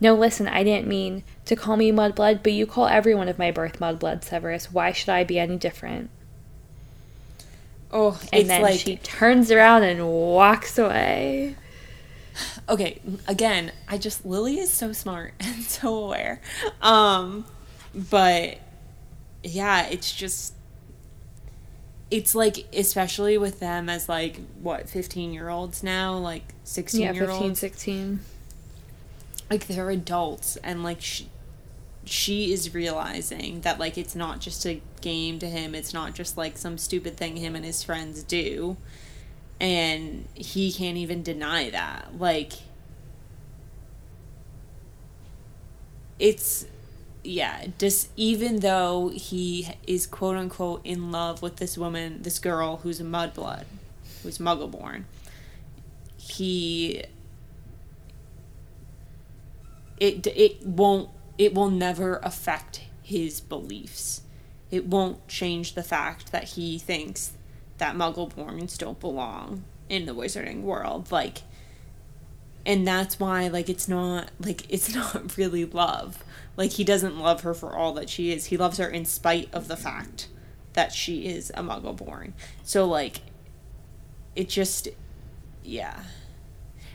[0.01, 3.39] No, listen, I didn't mean to call me Mudblood, but you call every one of
[3.39, 4.71] my birth Mudblood, Severus.
[4.73, 6.09] Why should I be any different?
[7.91, 11.55] Oh, And it's then like she turns around and walks away.
[12.67, 16.41] Okay again i just lily is so smart and so aware.
[16.81, 17.45] Um
[17.93, 18.57] but
[19.43, 20.53] yeah it's just
[22.11, 26.15] it's like especially with them as like what 15 year olds now?
[26.17, 28.19] Like 16 Yeah, year 15, olds 16.
[29.49, 31.29] like they're adults and like she,
[32.05, 35.73] she is realizing that like it's not just a game to him.
[35.73, 38.77] It's not just like some stupid thing him and his friends do
[39.59, 42.17] and he can't even deny that.
[42.17, 42.53] Like
[46.17, 46.65] it's
[47.23, 52.77] yeah just even though he is quote unquote in love with this woman this girl
[52.77, 53.65] who's a mudblood
[54.23, 55.03] who's muggle born
[56.17, 57.03] he
[59.99, 64.21] it it won't it will never affect his beliefs.
[64.71, 67.33] It won't change the fact that he thinks
[67.77, 71.41] that muggleborns don't belong in the wizarding world like
[72.65, 76.23] and that's why like it's not like it's not really love.
[76.57, 78.45] Like he doesn't love her for all that she is.
[78.45, 80.29] He loves her in spite of the fact
[80.73, 83.21] that she is a muggleborn so like
[84.35, 84.89] it just
[85.63, 86.01] yeah.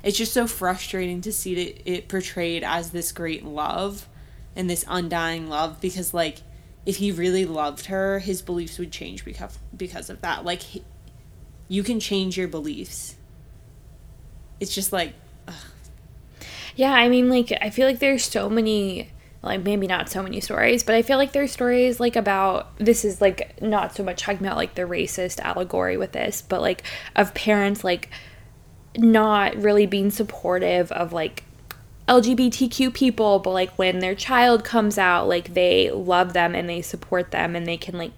[0.02, 4.08] It's just so frustrating to see it, it portrayed as this great love
[4.56, 6.38] and this undying love because like
[6.86, 10.44] if he really loved her his beliefs would change because because of that.
[10.44, 10.82] Like he,
[11.68, 13.16] you can change your beliefs.
[14.60, 15.14] It's just like
[16.76, 19.10] Yeah, I mean, like, I feel like there's so many,
[19.42, 23.04] like, maybe not so many stories, but I feel like there's stories, like, about this
[23.04, 26.82] is, like, not so much talking about, like, the racist allegory with this, but, like,
[27.16, 28.08] of parents, like,
[28.96, 31.44] not really being supportive of, like,
[32.10, 36.82] LGBTQ people, but, like, when their child comes out, like, they love them and they
[36.82, 38.12] support them and they can, like,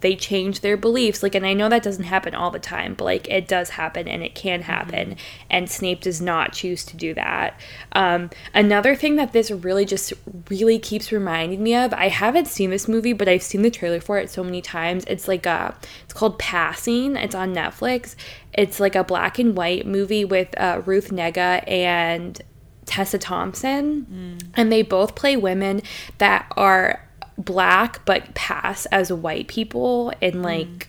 [0.00, 1.22] they change their beliefs.
[1.22, 4.06] Like and i know that doesn't happen all the time but like it does happen
[4.06, 5.16] and it can happen.
[5.50, 7.58] And snape does not choose to do that.
[7.92, 10.12] Um, another thing that this really just
[10.50, 14.00] really keeps reminding me of i haven't seen this movie but i've seen the trailer
[14.00, 15.04] for it so many times.
[15.06, 15.74] It's like a
[16.04, 17.16] it's called passing.
[17.16, 18.14] It's on netflix.
[18.52, 22.40] It's like a black and white movie with uh, ruth negga and
[22.86, 25.82] tessa thompson and they both play women
[26.18, 27.02] that are
[27.36, 30.88] black but pass as white people in like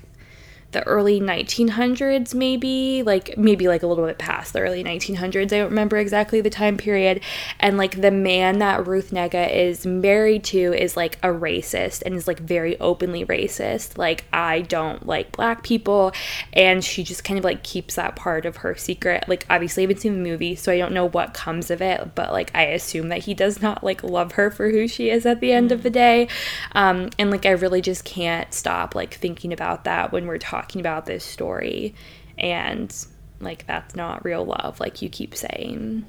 [0.78, 5.58] the early 1900s maybe like maybe like a little bit past the early 1900s i
[5.58, 7.22] don't remember exactly the time period.
[7.60, 12.16] And like the man that ruth negga is married to is like a racist and
[12.16, 13.98] is like very openly racist.
[13.98, 16.14] Like i don't like black people.
[16.54, 19.26] And she just kind of like keeps that part of her secret.
[19.28, 22.16] Like obviously i haven't seen the movie so i don't know what comes of it.
[22.16, 25.26] But like i assume that he does not like love her for who she is
[25.26, 26.28] at the end of the day.
[26.74, 30.67] Um and like i really just can't stop like thinking about that when we're talking
[30.76, 31.96] about this story
[32.38, 32.94] and
[33.40, 36.06] like that's not real love like you keep saying.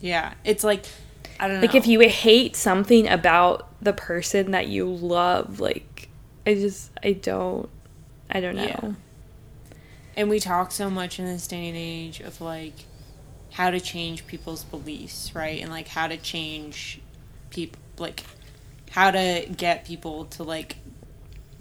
[0.00, 0.84] Yeah it's like
[1.40, 6.08] i don't know like if you hate something about the person that you love like
[6.46, 7.68] i just i don't
[8.30, 8.62] i don't know.
[8.62, 8.92] Yeah.
[10.16, 12.74] and we talk so much in this day and age of like
[13.52, 15.60] how to change people's beliefs right?
[15.62, 17.00] And like how to change
[17.50, 18.24] people like
[18.90, 20.76] how to get people to like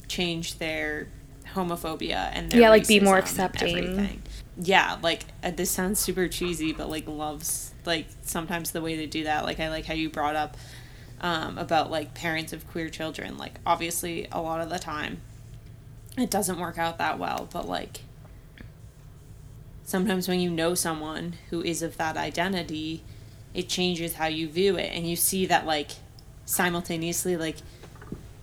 [0.07, 1.07] change their
[1.55, 4.21] homophobia and their Yeah, like, be more accepting.
[4.57, 9.07] yeah like uh, this sounds super cheesy but like loves like sometimes the way to
[9.07, 9.43] do that.
[9.45, 10.55] Like i like how you brought up
[11.21, 13.37] um, about like parents of queer children.
[13.37, 15.21] Like obviously a lot of the time
[16.17, 18.01] it doesn't work out that well but like
[19.83, 23.03] sometimes when you know someone who is of that identity
[23.53, 24.91] it changes how you view it.
[24.93, 25.91] And you see that like
[26.45, 27.57] simultaneously like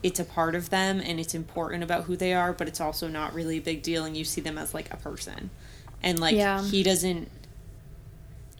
[0.02, 3.08] it's a part of them and it's important about who they are but it's also
[3.08, 5.50] not really a big deal and you see them as like a person
[6.02, 6.62] and like Yeah.
[6.62, 7.30] he doesn't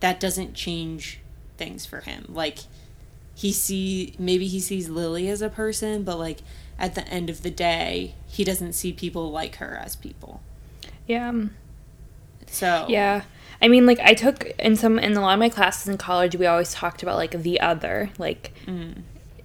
[0.01, 1.21] that doesn't change
[1.57, 2.59] things for him like
[3.35, 6.39] he see maybe he sees lily as a person but like
[6.79, 10.43] at the end of the day he doesn't see people like her as people
[11.07, 11.51] yeah um,
[12.47, 13.23] so Yeah.
[13.63, 16.35] I mean, like, I took in some, in a lot of my classes in college,
[16.35, 18.11] we always talked about, like, the other.
[18.19, 19.03] Like, mm.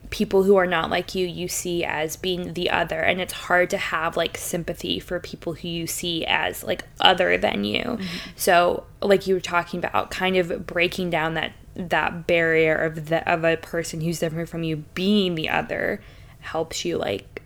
[0.09, 2.99] People who are not like you, you see as being the other.
[2.99, 7.37] And it's hard to have, like, sympathy for people who you see as, like, other
[7.37, 7.83] than you.
[7.83, 8.29] Mm-hmm.
[8.35, 13.31] So, like, you were talking about kind of breaking down that that barrier of the
[13.31, 16.01] of a person who's different from you being the other
[16.39, 17.43] helps you like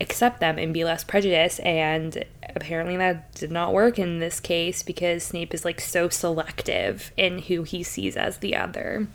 [0.00, 2.24] accept them and be less prejudiced and
[2.56, 7.40] apparently that did not work in this case because Snape is like so selective in
[7.40, 9.06] who he sees as the other.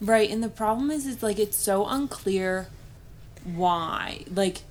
[0.00, 2.68] Right, and the problem is, it's like it's so unclear
[3.44, 4.24] why.
[4.32, 4.62] Like,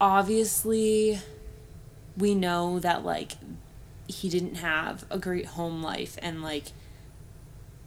[0.00, 1.20] obviously,
[2.16, 3.32] we know that like
[4.06, 6.66] he didn't have a great home life, and like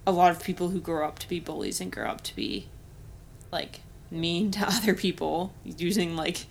[0.07, 2.67] a lot of people who grow up to be bullies and grow up to be
[3.51, 6.45] like mean to other people using like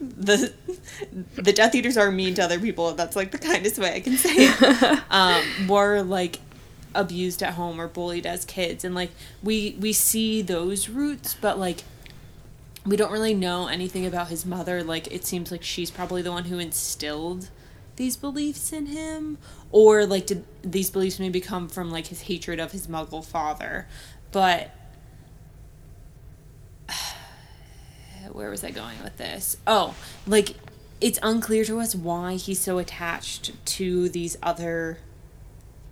[0.00, 0.52] the
[1.36, 2.92] the Death Eaters are mean to other people.
[2.94, 5.02] That's like the kindest way I can say it.
[5.10, 6.38] um, were like
[6.94, 9.10] abused at home or bullied as kids, and like
[9.42, 11.84] we we see those roots, but like
[12.86, 14.82] we don't really know anything about his mother.
[14.82, 17.50] Like it seems like she's probably the one who instilled
[17.96, 19.38] these beliefs in him,
[19.70, 23.86] or like did these beliefs maybe come from like his hatred of his Muggle father,
[24.32, 24.70] but
[28.32, 29.56] where was I going with this?
[29.66, 29.94] Oh,
[30.26, 30.56] like
[31.00, 34.98] it's unclear to us why he's so attached to these other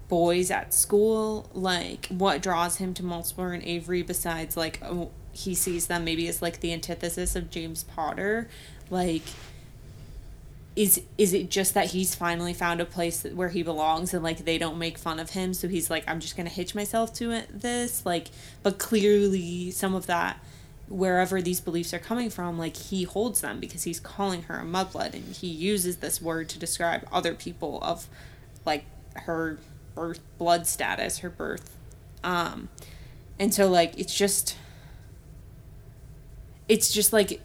[0.09, 1.48] boys at school.
[1.53, 6.28] Like what draws him to Mulciber and Avery besides like oh, he sees them maybe
[6.28, 8.48] as like the antithesis of James Potter.
[8.90, 9.22] Like
[10.74, 14.44] is is it just that he's finally found a place where he belongs and like
[14.46, 17.12] they don't make fun of him so he's like I'm just going to hitch myself
[17.16, 18.28] to it this like
[18.62, 20.40] but clearly some of that
[20.92, 24.64] wherever these beliefs are coming from, like he holds them because he's calling her a
[24.64, 28.07] mudblood and he uses this word to describe other people of
[28.66, 28.84] like
[29.14, 29.59] her
[29.95, 31.76] birth blood status, her birth.
[32.22, 32.68] Um
[33.38, 34.57] and so like it's just
[36.68, 37.40] it's just like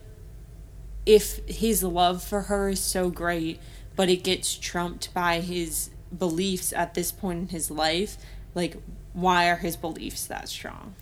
[1.05, 3.59] if his love for her is so great,
[3.95, 8.17] but it gets trumped by his beliefs at this point in his life,
[8.53, 8.77] like
[9.13, 10.93] why are his beliefs that strong?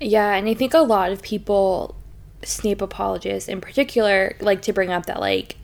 [0.00, 1.94] Yeah, and I think a lot of people,
[2.42, 5.56] Snape apologists in particular, like to bring up that like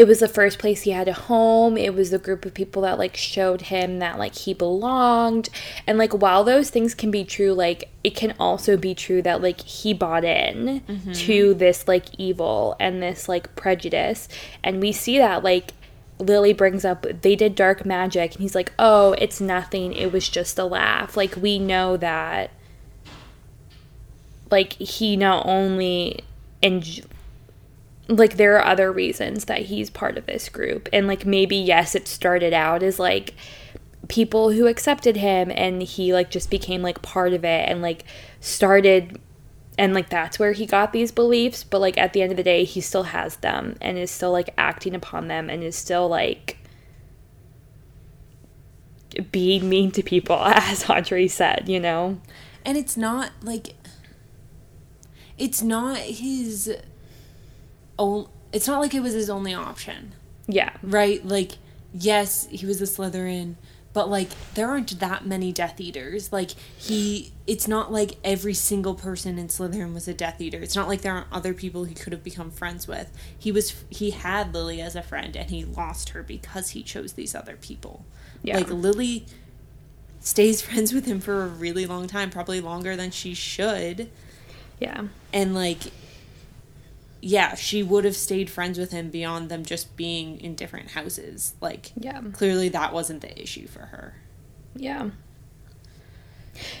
[0.00, 1.76] it was the first place he had a home.
[1.76, 5.50] It was the group of people that like showed him that like he belonged.
[5.86, 9.42] And like while those things can be true, like it can also be true that
[9.42, 11.12] like he bought in mm-hmm.
[11.12, 14.26] to this like evil and this like prejudice.
[14.64, 15.74] And we see that like
[16.18, 19.92] Lily brings up they did dark magic and he's like, "Oh, it's nothing.
[19.92, 22.52] It was just a laugh." Like we know that
[24.50, 26.20] like he not only
[26.62, 27.04] and
[28.16, 30.88] like there are other reasons that he's part of this group.
[30.92, 33.34] And like maybe yes it started out as like
[34.08, 38.04] people who accepted him and he like just became like part of it and like
[38.40, 39.20] started
[39.78, 41.62] and like that's where he got these beliefs.
[41.62, 44.32] But like at the end of the day he still has them and is still
[44.32, 46.58] like acting upon them and is still like
[49.30, 52.20] being mean to people as Audrey said you know?
[52.64, 53.74] And it's not like
[55.38, 56.76] it's not his
[58.52, 60.14] it's not like it was his only option.
[60.46, 60.72] Yeah.
[60.82, 61.24] Right?
[61.24, 61.52] Like
[61.92, 63.54] yes, he was a Slytherin,
[63.92, 66.32] but like there aren't that many Death Eaters.
[66.32, 70.58] Like he it's not like every single person in Slytherin was a Death Eater.
[70.58, 73.10] It's not like there aren't other people he could have become friends with.
[73.36, 77.14] He was he had Lily as a friend and he lost her because he chose
[77.14, 78.04] these other people.
[78.42, 78.56] Yeah.
[78.56, 79.26] Like Lily
[80.20, 84.10] stays friends with him for a really long time, probably longer than she should.
[84.78, 85.08] Yeah.
[85.32, 85.92] And like
[87.22, 91.54] yeah, she would have stayed friends with him beyond them just being in different houses.
[91.60, 92.20] Like yeah.
[92.32, 94.14] clearly that wasn't the issue for her.
[94.74, 95.10] Yeah.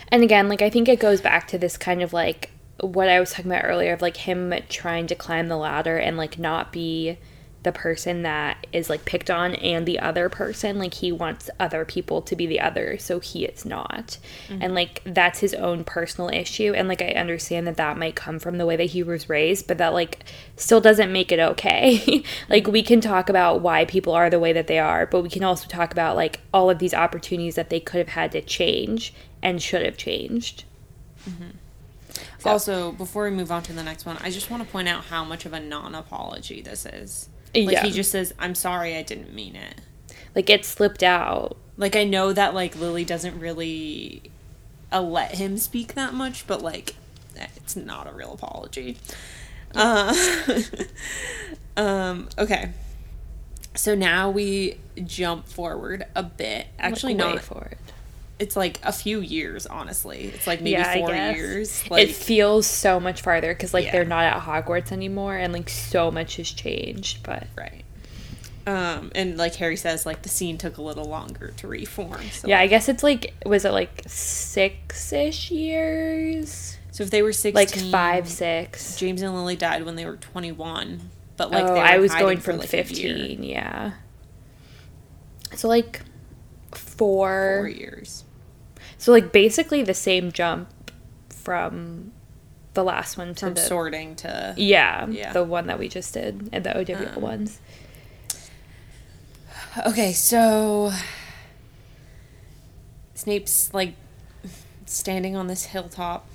[0.08, 3.20] And again, like I think it goes back to this kind of like what I
[3.20, 6.72] was talking about earlier of like him trying to climb the ladder and like not
[6.72, 7.18] be
[7.62, 11.84] the person that is like picked on and the other person like he wants other
[11.84, 14.62] people to be the other so he is not mm-hmm.
[14.62, 18.38] and like that's his own personal issue and like i understand that that might come
[18.38, 20.24] from the way that he was raised but that like
[20.56, 24.52] still doesn't make it okay like we can talk about why people are the way
[24.52, 27.68] that they are but we can also talk about like all of these opportunities that
[27.68, 30.64] they could have had to change and should have changed
[31.28, 31.50] mm-hmm.
[32.38, 32.50] so.
[32.50, 35.04] also before we move on to the next one i just want to point out
[35.04, 37.84] how much of a non-apology this is like yeah.
[37.84, 39.80] he just says, "I'm sorry, I didn't mean it."
[40.34, 41.56] Like it slipped out.
[41.76, 44.22] Like I know that like Lily doesn't really
[44.92, 46.94] uh, let him speak that much, but like
[47.56, 48.96] it's not a real apology.
[49.74, 50.14] Uh,
[51.76, 52.70] um, okay.
[53.74, 56.66] So now we jump forward a bit.
[56.78, 57.78] Actually, like not forward.
[58.40, 60.32] It's like a few years, honestly.
[60.34, 61.88] It's like maybe yeah, four years.
[61.90, 63.92] Like, it feels so much farther because like yeah.
[63.92, 67.22] they're not at Hogwarts anymore, and like so much has changed.
[67.22, 67.84] But right.
[68.66, 72.22] Um, and like Harry says, like the scene took a little longer to reform.
[72.30, 76.76] So Yeah, I guess it's like was it like six ish years?
[76.92, 78.96] So if they were sixteen, Like five, six.
[78.96, 81.10] James and Lily died when they were twenty one.
[81.36, 83.42] But like oh, they were I was going from like, fifteen.
[83.42, 83.92] Yeah.
[85.56, 86.02] So like
[86.72, 87.60] four.
[87.60, 88.24] four years.
[89.00, 90.68] So like basically the same jump
[91.30, 92.12] from
[92.74, 95.32] the last one to From the sorting to yeah, Yeah.
[95.32, 97.60] the one that we just did and the OWL Um, ones.
[99.86, 100.92] Okay, so
[103.14, 103.94] Snape's like
[104.84, 106.26] standing on this hilltop.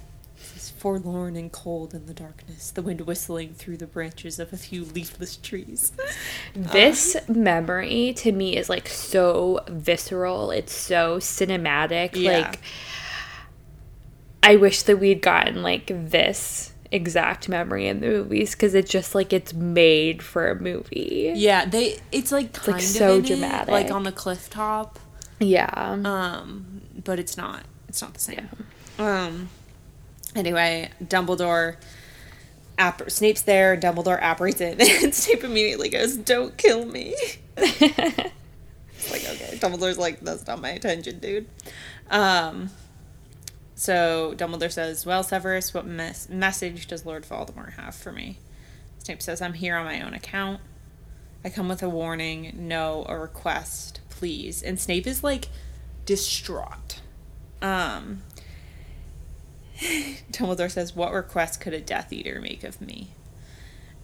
[0.86, 4.86] Forlorn and cold in the darkness, the wind whistling through the branches of a few
[4.86, 5.92] leafless trees.
[6.54, 10.52] This memory to me is like so visceral.
[10.52, 12.12] It's so cinematic.
[12.14, 12.38] Yeah.
[12.38, 12.60] Like
[14.44, 19.16] I wish that we'd gotten like this exact memory in the movies because it's just
[19.16, 21.34] like it's made for a movie.
[21.36, 23.70] Yeah, they it's like kind like, of so in it, dramatic.
[23.70, 25.00] like on the cliff top.
[25.40, 25.98] Yeah.
[26.06, 27.64] Um, but it's not.
[27.90, 28.50] It's not the same.
[29.00, 29.50] Um.
[30.36, 31.78] Anyway, Dumbledore.
[32.78, 33.78] App- Snape's there.
[33.78, 37.16] Dumbledore apparates in, and Snape immediately goes, "Don't kill me."
[38.98, 41.48] It's like okay, Dumbledore's like, "That's not my intention, dude."
[42.10, 42.70] Um.
[43.76, 48.40] So Dumbledore says, "Well, Severus, what mes- message does Lord Voldemort have for me?"
[49.00, 50.62] Snape says, "I'm here on my own account.
[51.44, 55.50] I come with a warning, no, a request, please." And Snape is like
[56.06, 57.02] distraught.
[57.62, 58.24] Um,
[60.32, 63.10] Dumbledore says, What request could a Death Eater make of me?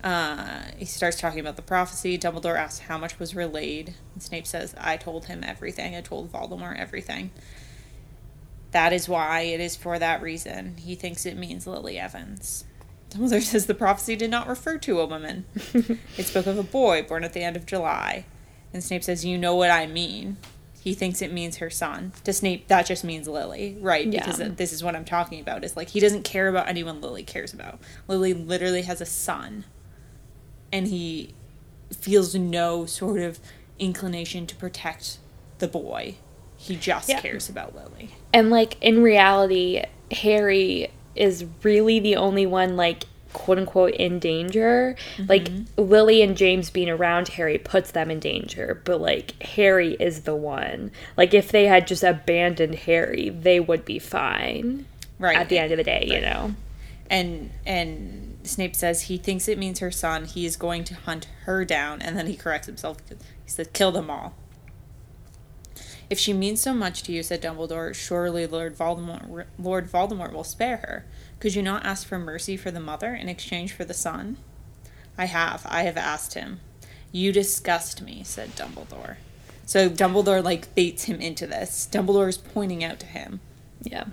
[0.03, 2.17] Uh, he starts talking about the prophecy.
[2.17, 3.93] Dumbledore asks how much was relayed.
[4.13, 5.95] And Snape says, I told him everything.
[5.95, 7.31] I told Voldemort everything.
[8.71, 10.77] That is why it is for that reason.
[10.77, 12.65] He thinks it means Lily Evans.
[13.09, 15.45] Dumbledore says the prophecy did not refer to a woman.
[15.73, 18.25] it spoke of a boy born at the end of July.
[18.73, 20.37] And Snape says, You know what I mean.
[20.83, 22.11] He thinks it means her son.
[22.23, 24.07] To Snape, that just means Lily, right?
[24.07, 24.25] Yeah.
[24.25, 25.63] Because this is what I'm talking about.
[25.63, 27.79] Is like he doesn't care about anyone Lily cares about.
[28.07, 29.65] Lily literally has a son,
[30.71, 31.35] and he
[31.95, 33.39] feels no sort of
[33.77, 35.19] inclination to protect
[35.59, 36.15] the boy.
[36.57, 37.19] He just Yeah.
[37.21, 38.09] cares about Lily.
[38.33, 43.03] And like in reality, Harry is really the only one like
[43.33, 44.95] quote unquote in danger.
[45.27, 45.81] Like mm-hmm.
[45.81, 50.35] Lily and James being around Harry puts them in danger, but like Harry is the
[50.35, 50.91] one.
[51.17, 54.85] Like if they had just abandoned Harry, they would be fine.
[55.19, 55.37] Right.
[55.37, 56.55] At the end of the day, you know.
[57.09, 60.25] and and Snape says he thinks it means her son.
[60.25, 62.97] He is going to hunt her down, and then he corrects himself.
[63.09, 63.15] He
[63.45, 64.33] said, "Kill them all."
[66.09, 70.43] If she means so much to you, said Dumbledore, surely Lord Voldemort, Lord Voldemort will
[70.43, 71.05] spare her.
[71.41, 74.37] Could you not ask for mercy for the mother in exchange for the son?
[75.17, 75.65] I have.
[75.67, 76.59] I have asked him.
[77.11, 79.15] You disgust me, said Dumbledore.
[79.65, 81.89] So Dumbledore like baits him into this.
[81.91, 83.39] Dumbledore is pointing out to him
[83.81, 84.05] Yeah.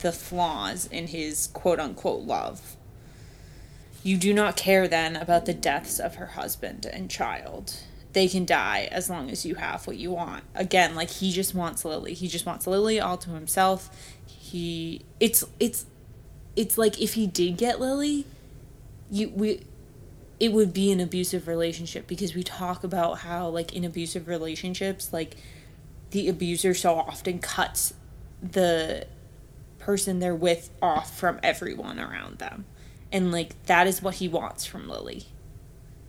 [0.00, 2.76] the flaws in his quote unquote love.
[4.02, 7.76] You do not care then about the deaths of her husband and child.
[8.12, 10.44] They can die as long as you have what you want.
[10.54, 12.12] Again, like he just wants Lily.
[12.12, 13.88] He just wants Lily all to himself.
[14.26, 15.86] He it's it's
[16.58, 18.26] it's like if he did get Lily,
[19.10, 19.62] you we
[20.40, 25.12] it would be an abusive relationship because we talk about how like in abusive relationships
[25.12, 25.36] like
[26.10, 27.94] the abuser so often cuts
[28.42, 29.06] the
[29.78, 32.64] person they're with off from everyone around them.
[33.12, 35.26] And like that is what he wants from Lily.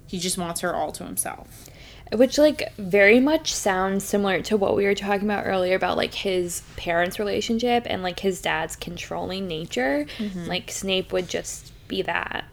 [0.07, 1.68] He just wants her all to himself.
[2.11, 6.13] Which like very much sounds similar to what we were talking about earlier about like
[6.13, 10.07] his parents' relationship and like his dad's controlling nature.
[10.17, 10.45] Mm-hmm.
[10.45, 12.45] Like Snape would just be that.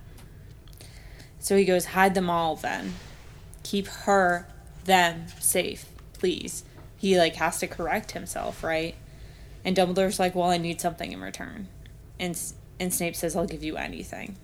[1.38, 2.94] So he goes, hide them all then.
[3.62, 4.46] Keep her,
[4.84, 6.64] them safe, please.
[6.96, 8.94] He like has to correct himself, right?
[9.64, 11.68] And Dumbledore's like, well, I need something in return.
[12.18, 12.40] And
[12.78, 14.36] and Snape says, I'll give you anything.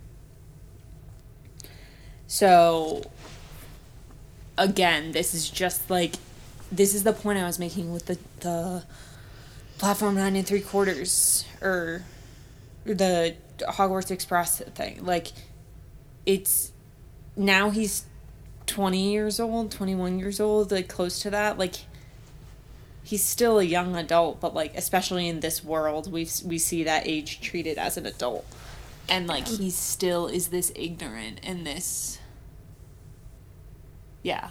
[2.27, 3.11] So
[4.59, 6.15] again, this is just like
[6.71, 8.85] this is the point I was making with the the
[9.79, 12.05] platform nine and three quarters or
[12.85, 15.05] the Hogwarts Express thing.
[15.05, 15.33] Like
[16.27, 16.73] it's
[17.37, 18.05] now he's
[18.67, 21.75] 20 years old 21 years old like close to that like
[23.03, 27.07] he's still a young adult but like especially in this world we we see that
[27.07, 28.47] age treated as an adult
[29.09, 32.19] and like he still is this ignorant and this
[34.23, 34.51] yeah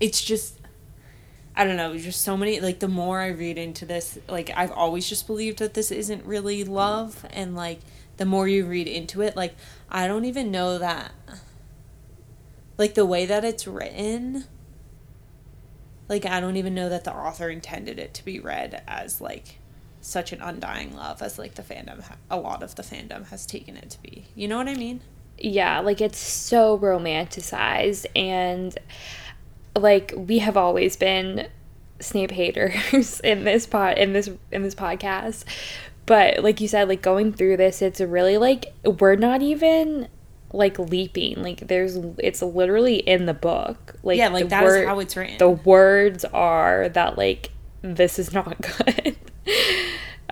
[0.00, 0.58] it's just
[1.54, 4.72] I don't know, just so many like the more I read into this, like I've
[4.72, 7.80] always just believed that this isn't really love and like
[8.16, 9.54] the more you read into it, like
[9.90, 11.12] I don't even know that
[12.78, 14.44] like the way that it's written,
[16.08, 19.58] like I don't even know that the author intended it to be read as like
[20.00, 23.76] such an undying love as like the fandom a lot of the fandom has taken
[23.76, 24.26] it to be.
[24.34, 25.02] You know what I mean?
[25.38, 28.76] Yeah, like it's so romanticized and
[29.76, 31.48] like we have always been
[32.00, 35.44] Snape haters in this pod in this in this podcast.
[36.04, 40.08] But like you said, like going through this, it's really like we're not even
[40.52, 41.42] like leaping.
[41.42, 43.94] Like there's it's literally in the book.
[44.02, 45.38] Like Yeah, like the that is word- how it's written.
[45.38, 47.50] The words are that like
[47.82, 49.16] this is not good.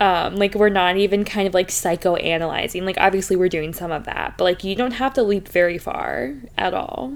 [0.01, 2.83] Um, like we're not even kind of like psychoanalyzing.
[2.85, 5.79] Like obviously we're doing some of that, but like you don't have to leap very
[5.79, 7.15] far at all,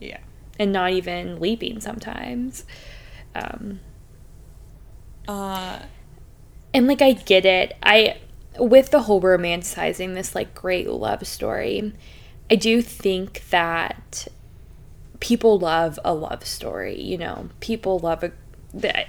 [0.00, 0.18] yeah.
[0.58, 2.64] and not even leaping sometimes.
[3.34, 3.80] Um,
[5.28, 5.80] Uh
[6.72, 7.76] and like I get it.
[7.82, 8.18] I
[8.58, 11.92] with the whole romanticizing this like great love story,
[12.50, 14.28] I do think that
[15.20, 17.48] people love a love story, you know.
[17.60, 18.32] People love a
[18.74, 19.08] that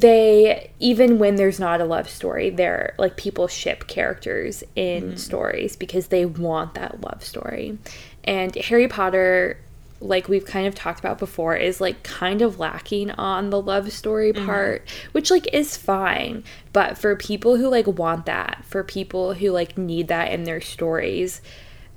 [0.00, 5.18] they even when there's not a love story, they're like people ship characters in mm.
[5.18, 7.78] stories because they want that love story.
[8.24, 9.58] And Harry Potter
[10.00, 13.92] like we've kind of talked about before is like kind of lacking on the love
[13.92, 14.46] story mm-hmm.
[14.46, 16.42] part which like is fine.
[16.72, 20.60] But for people who like want that for people who like need that in their
[20.60, 21.40] stories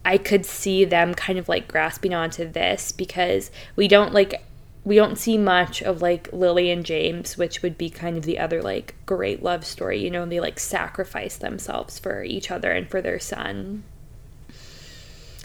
[0.04, 4.44] i could see them kind of like grasping onto this because we don't like
[4.86, 8.40] we don't see much of like lily and james which would be kind of the
[8.40, 12.90] other like great love story you know they like sacrifice themselves for each other and
[12.90, 13.84] for their son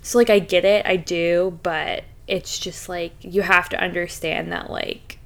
[0.03, 4.53] so like I get it, I do, but it's just like you have to understand
[4.53, 5.19] that like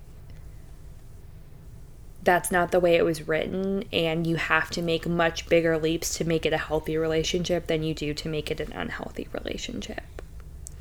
[2.22, 6.16] that's not the way it was written and you have to make much bigger leaps
[6.16, 10.02] to make it a healthy relationship than you do to make it an unhealthy relationship.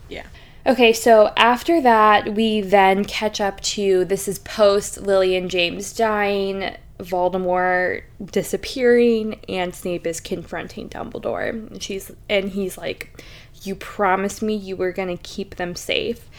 [0.08, 0.26] yeah.
[0.66, 5.92] Okay, so after that, we then catch up to this is post Lily and James
[5.92, 11.50] dying, Voldemort disappearing, and Snape is confronting Dumbledore.
[11.50, 13.22] And she's and he's like,
[13.64, 16.30] "You promised me you were gonna keep them safe."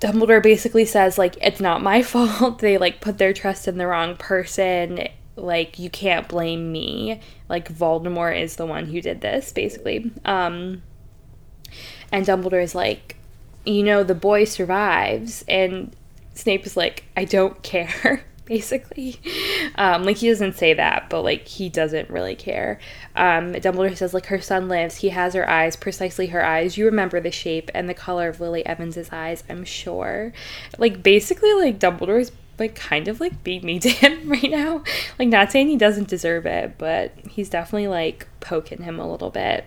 [0.00, 2.60] Dumbledore basically says like it's not my fault.
[2.60, 5.08] They like put their trust in the wrong person.
[5.36, 7.20] Like you can't blame me.
[7.50, 10.10] Like Voldemort is the one who did this basically.
[10.24, 10.82] Um
[12.12, 13.16] and Dumbledore is like,
[13.64, 15.44] you know, the boy survives.
[15.48, 15.94] And
[16.34, 19.20] Snape is like, I don't care, basically.
[19.76, 22.78] Um, like, he doesn't say that, but like, he doesn't really care.
[23.16, 24.96] Um, Dumbledore says, like, her son lives.
[24.96, 26.76] He has her eyes, precisely her eyes.
[26.76, 30.32] You remember the shape and the color of Lily Evans's eyes, I'm sure.
[30.78, 34.82] Like, basically, like, Dumbledore's like kind of like being me to him right now.
[35.18, 39.30] Like not saying he doesn't deserve it, but he's definitely like poking him a little
[39.30, 39.64] bit.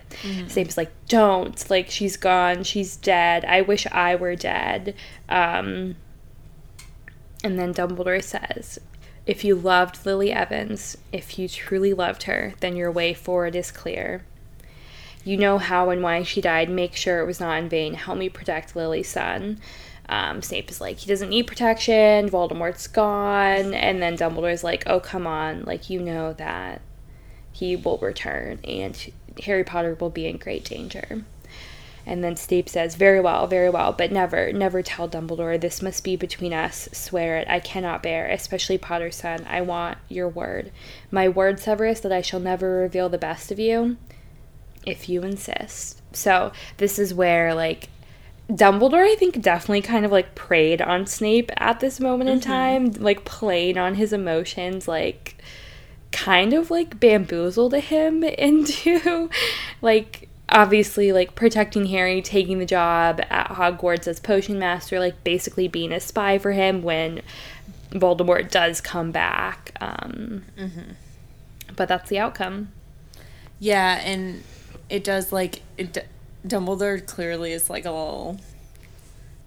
[0.48, 1.68] Snape's like, "Don't!
[1.70, 2.62] Like she's gone.
[2.64, 3.44] She's dead.
[3.44, 4.94] I wish I were dead."
[5.28, 5.96] Um,
[7.44, 8.78] and then Dumbledore says,
[9.26, 13.70] "If you loved Lily Evans, if you truly loved her, then your way forward is
[13.70, 14.24] clear."
[15.24, 16.70] You know how and why she died.
[16.70, 17.94] Make sure it was not in vain.
[17.94, 19.60] Help me protect Lily's son.
[20.08, 22.28] Um, Snape is like, he doesn't need protection.
[22.28, 23.74] Voldemort's gone.
[23.74, 25.64] And then Dumbledore's like, oh, come on.
[25.64, 26.80] Like, you know that
[27.52, 29.12] he will return and
[29.44, 31.24] Harry Potter will be in great danger.
[32.06, 35.60] And then Snape says, Very well, very well, but never, never tell Dumbledore.
[35.60, 36.88] This must be between us.
[36.90, 37.48] Swear it.
[37.50, 39.44] I cannot bear, especially Potter's son.
[39.46, 40.72] I want your word.
[41.10, 43.98] My word, Severus, that I shall never reveal the best of you
[44.86, 46.00] if you insist.
[46.14, 47.90] So this is where like
[48.50, 52.92] Dumbledore, I think, definitely kind of like preyed on Snape at this moment in time,
[52.92, 55.36] like played on his emotions, like
[56.12, 59.28] kind of like bamboozled him into
[59.82, 65.68] like obviously like protecting Harry, taking the job at Hogwarts as potion master, like basically
[65.68, 67.20] being a spy for him when
[67.90, 69.72] Voldemort does come back.
[69.80, 70.44] Um,
[71.76, 72.72] But that's the outcome.
[73.60, 74.42] Yeah, and
[74.88, 76.06] it does like it.
[76.46, 78.38] Dumbledore clearly is like a little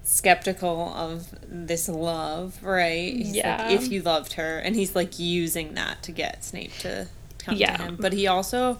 [0.04, 3.14] skeptical of this love, right?
[3.14, 3.68] He's Yeah.
[3.68, 7.08] Like, if you loved her, and he's like using that to get Snape to
[7.38, 7.78] come Yeah.
[7.78, 7.98] to him.
[8.00, 8.80] But he also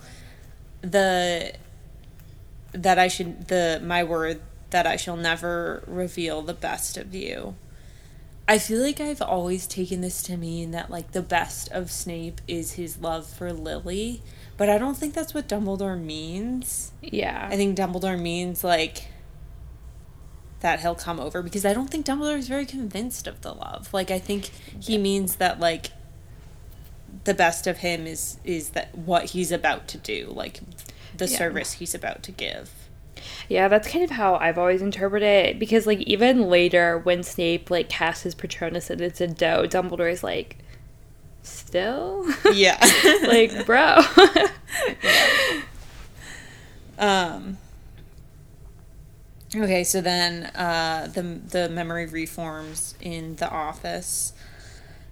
[0.82, 1.54] the
[2.74, 7.56] that I should the my word that I shall never reveal the best of you.
[8.52, 12.42] I feel like I've always taken this to mean that like the best of Snape
[12.50, 14.22] is his love for Lily,
[14.58, 16.92] but I don't think that's what Dumbledore means.
[17.02, 17.48] Yeah.
[17.50, 19.08] I think Dumbledore means like
[20.60, 23.88] that he'll come over because I don't think Dumbledore is very convinced of the love.
[23.94, 24.52] Like I think
[24.82, 25.92] he means that like
[27.24, 30.60] the best of him is is that what he's about to do, like
[31.16, 31.38] the Yeah.
[31.38, 32.70] service he's about to give.
[33.50, 37.70] Yeah, that's kind of how I've always interpreted it because like even later when Snape
[37.72, 40.58] like casts his Patronus and it's a doe, Dumbledore's like
[41.44, 42.78] still Yeah.
[43.28, 44.00] like bro.
[46.98, 47.58] Um.
[49.54, 54.32] Okay, so then uh, the the memory reforms in the office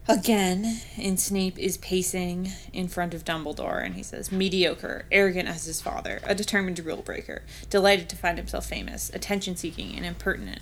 [0.09, 5.65] again, and Snape is pacing in front of Dumbledore, and he says, "Mediocre, arrogant as
[5.65, 10.61] his father, a determined rule breaker, delighted to find himself famous, attention seeking, and impertinent."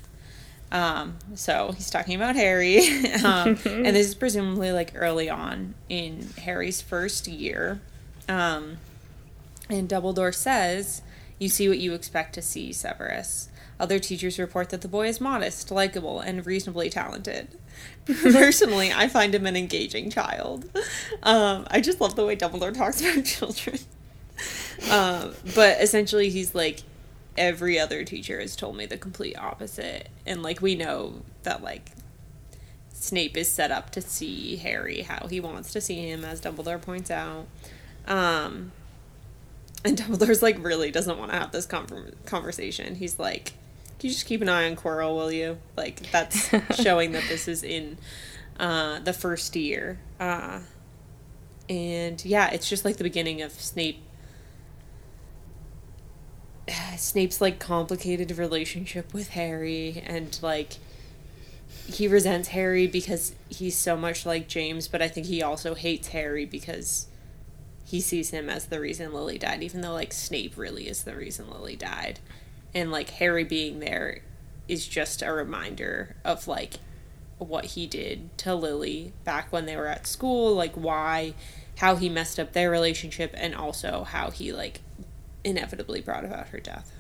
[0.71, 2.79] Um, so he's talking about Harry,
[3.23, 7.79] um, and this is presumably like early on in Harry's first year.
[8.27, 8.77] Um,
[9.69, 11.01] and Dumbledore says,
[11.39, 13.49] You see what you expect to see, Severus.
[13.79, 17.49] Other teachers report that the boy is modest, likable, and reasonably talented.
[18.05, 20.69] Personally, I find him an engaging child.
[21.23, 23.79] Um, I just love the way Dumbledore talks about children.
[24.89, 26.81] Um, but essentially, he's like,
[27.37, 30.09] every other teacher has told me the complete opposite.
[30.25, 31.91] And, like, we know that, like,
[32.93, 36.81] Snape is set up to see Harry how he wants to see him, as Dumbledore
[36.81, 37.45] points out.
[38.07, 38.71] Um,
[39.83, 42.95] and Dumbledore's like really doesn't want to have this conver- conversation.
[42.95, 43.53] He's like, "Can
[44.01, 46.49] you just keep an eye on Quirrell, will you?" Like that's
[46.81, 47.97] showing that this is in
[48.59, 49.99] uh, the first year.
[50.19, 50.59] Uh,
[51.69, 54.01] and yeah, it's just like the beginning of Snape.
[56.97, 60.77] Snape's like complicated relationship with Harry and like
[61.87, 66.09] he resents Harry because he's so much like James, but I think he also hates
[66.09, 67.07] Harry because
[67.85, 71.15] he sees him as the reason Lily died, even though like Snape really is the
[71.15, 72.19] reason Lily died.
[72.73, 74.19] And like Harry being there
[74.67, 76.75] is just a reminder of like
[77.37, 81.33] what he did to Lily back when they were at school, like why
[81.77, 84.81] how he messed up their relationship and also how he like
[85.43, 86.91] inevitably brought about her death.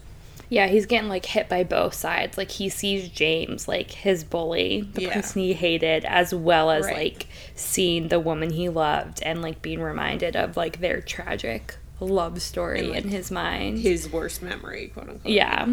[0.49, 2.37] yeah, he's getting like hit by both sides.
[2.37, 5.13] Like he sees James, like his bully, the Yeah.
[5.15, 6.95] person he hated, as well as Right.
[6.95, 12.41] like seeing the woman he loved and like being reminded of like their tragic love
[12.41, 13.79] story And, like, in his mind.
[13.79, 15.33] His worst memory, quote unquote.
[15.33, 15.65] Yeah.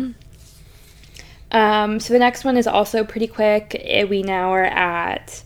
[1.51, 3.81] Um, so the next one is also pretty quick.
[3.81, 5.43] Eh, We now are at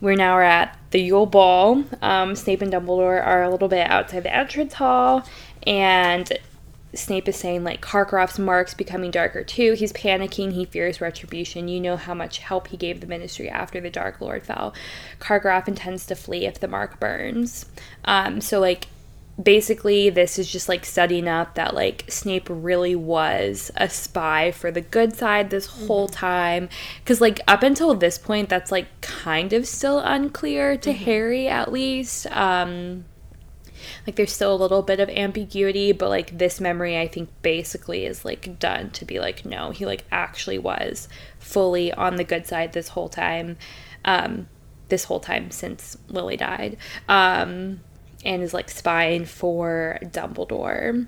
[0.00, 1.84] we're now are at the Yule Ball.
[2.02, 5.26] Um, Snape and Dumbledore are a little bit outside the entrance hall,
[5.66, 6.30] and
[6.94, 9.72] Snape is saying like Karkaroff's mark's becoming darker too.
[9.72, 10.52] He's panicking.
[10.52, 11.68] He fears retribution.
[11.68, 14.74] You know how much help he gave the Ministry after the Dark Lord fell.
[15.20, 17.66] Karkaroff intends to flee if the mark burns.
[18.04, 18.88] Um, so like
[19.42, 24.70] basically this is just like setting up that like Snape really was a spy for
[24.70, 26.68] the good side this whole time.
[27.04, 31.72] Cuz like up until this point that's like kind of still unclear to Harry at
[31.72, 32.26] least.
[32.28, 33.06] Um
[34.06, 38.06] like there's still a little bit of ambiguity but like this memory I think basically
[38.06, 41.08] is like done to be like no he like actually was
[41.38, 43.56] fully on the good side this whole time
[44.04, 44.48] um
[44.88, 46.76] this whole time since Lily died.
[47.08, 47.80] Um
[48.24, 51.06] and is like spying for Dumbledore.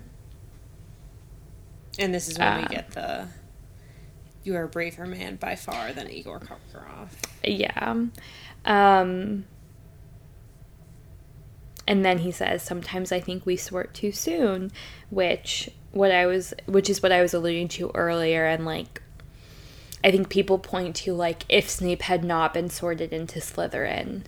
[1.99, 3.27] And this is when Uh, we get the
[4.43, 7.09] you are a braver man by far than Igor Karkaroff.
[7.43, 8.05] Yeah.
[8.65, 9.45] Um
[11.87, 14.71] and then he says sometimes I think we sort too soon,
[15.09, 19.01] which what I was which is what I was alluding to earlier and like
[20.03, 24.23] I think people point to like if Snape had not been sorted into Slytherin.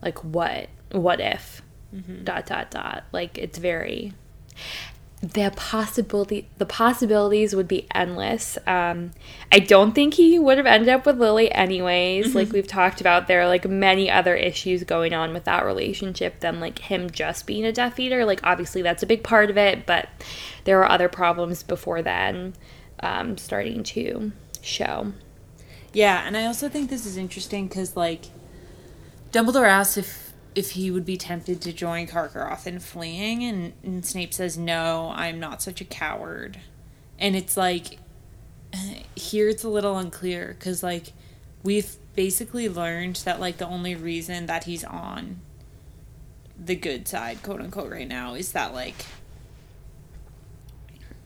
[0.00, 1.62] Like what what if
[2.24, 3.04] dot dot dot.
[3.12, 4.12] Like it's very
[5.22, 8.58] the possibility the possibilities would be endless.
[8.66, 9.12] Um
[9.50, 12.34] i don't think he would have ended up with lily anyways.
[12.34, 16.40] Like we've talked about there are like many other issues going on with that relationship
[16.40, 18.24] than like him just being a death eater.
[18.24, 20.08] Like obviously that's a big part of it but
[20.64, 22.54] there were other problems before then
[23.00, 25.12] um starting to show.
[25.92, 28.26] Yeah, and I also think this is interesting because like
[29.32, 30.25] Dumbledore asks if
[30.56, 35.12] if he would be tempted to join Karkaroff in fleeing, and, and Snape says, "No,
[35.14, 36.58] I'm not such a coward."
[37.18, 37.98] And it's like
[39.14, 41.12] here it's a little unclear because like
[41.62, 45.40] we've basically learned that like the only reason that he's on
[46.58, 49.04] the good side, quote unquote, right now is that like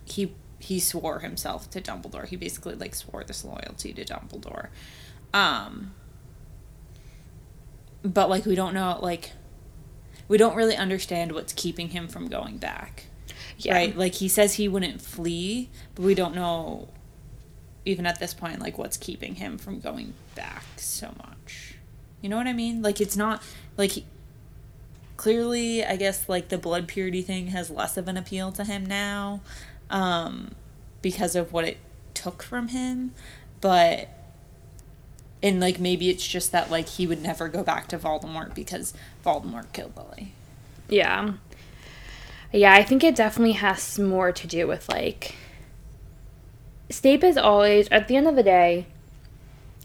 [0.05, 2.27] he he swore himself to Dumbledore.
[2.27, 4.69] He basically like swore this loyalty to Dumbledore.
[5.32, 5.94] Um
[8.03, 9.33] but like we don't know like
[10.29, 13.07] we don't really understand what's keeping him from going back.
[13.59, 13.97] yeah Right?
[13.97, 16.89] Like he says he wouldn't flee, but we don't know
[17.85, 21.75] even at this point like what's keeping him from going back so much.
[22.21, 22.83] You know what I mean?
[22.83, 23.43] Like it's not
[23.77, 24.05] like he,
[25.17, 28.87] clearly I guess like the blood purity thing has less of an appeal to him
[28.87, 29.41] now.
[29.91, 30.53] Um
[31.03, 31.79] because of what it
[32.15, 33.15] took from him,
[33.61, 34.09] but
[35.43, 38.95] and like maybe it's just that like he would never go back to Voldemort because
[39.25, 40.33] Voldemort killed Lily.
[40.89, 41.35] Yeah.
[42.53, 45.37] Yeah, I think it definitely has more to do with like
[46.91, 48.87] Snape is always at the end of the day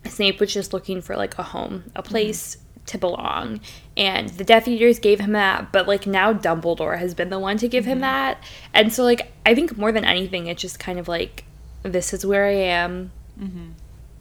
[0.09, 2.11] Snape was just looking for like a home, a mm-hmm.
[2.11, 2.57] place
[2.87, 3.59] to belong.
[3.97, 7.57] And the Death Eaters gave him that, but like now Dumbledore has been the one
[7.57, 8.01] to give him mm-hmm.
[8.01, 8.43] that.
[8.73, 11.43] And so like I think more than anything it's just kind of like
[11.83, 13.11] this is where I am.
[13.39, 13.71] Mm-hmm.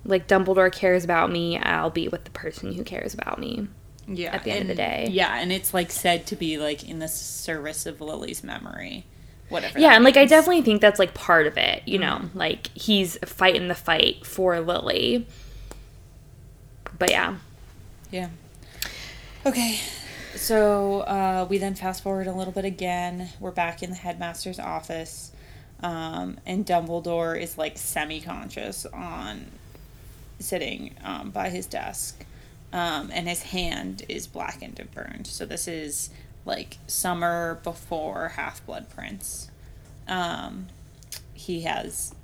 [0.05, 3.69] Like Dumbledore cares about me, I'll be with the person who cares about me.
[4.07, 4.35] Yeah.
[4.35, 5.09] At the end of the day.
[5.11, 9.07] Yeah, and it's like said to be like in the service of Lily's memory.
[9.49, 9.79] Whatever.
[9.79, 13.17] Yeah, and like I definitely think that's like part of it, you know, like he's
[13.25, 15.27] fighting the fight for Lily.
[16.99, 17.37] But yeah.
[18.11, 18.29] Yeah.
[19.47, 19.79] Okay.
[20.37, 23.29] So uh, we then fast forward a little bit again.
[23.39, 25.33] We're back in the headmaster's office.
[25.81, 29.47] Um, and Dumbledore is like semi conscious on
[30.45, 32.25] sitting um, by his desk.
[32.73, 35.27] Um, and his hand is blackened and burned.
[35.29, 36.11] So this is
[36.45, 39.51] like summer before Half Blood Prince.
[40.09, 40.67] Um,
[41.33, 42.15] he has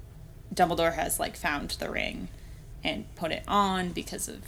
[0.53, 2.29] Dumbledore has like found the ring
[2.83, 4.41] and put it on because of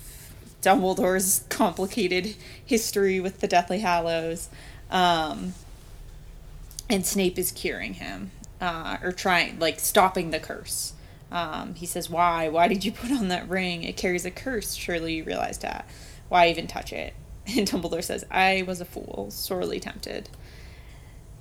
[0.63, 2.35] Dumbledore's complicated
[2.65, 4.49] history with the Deathly Hallows.
[4.91, 5.55] Um,
[6.89, 8.31] and Snape is curing him,
[8.61, 10.93] uh, or trying, like, stopping the curse.
[11.33, 12.49] Um, he says, Why?
[12.49, 13.83] Why did you put on that ring?
[13.83, 14.75] It carries a curse.
[14.75, 15.89] Surely you realized that.
[16.29, 17.15] Why even touch it?
[17.45, 20.29] And Dumbledore says, I was a fool, sorely tempted.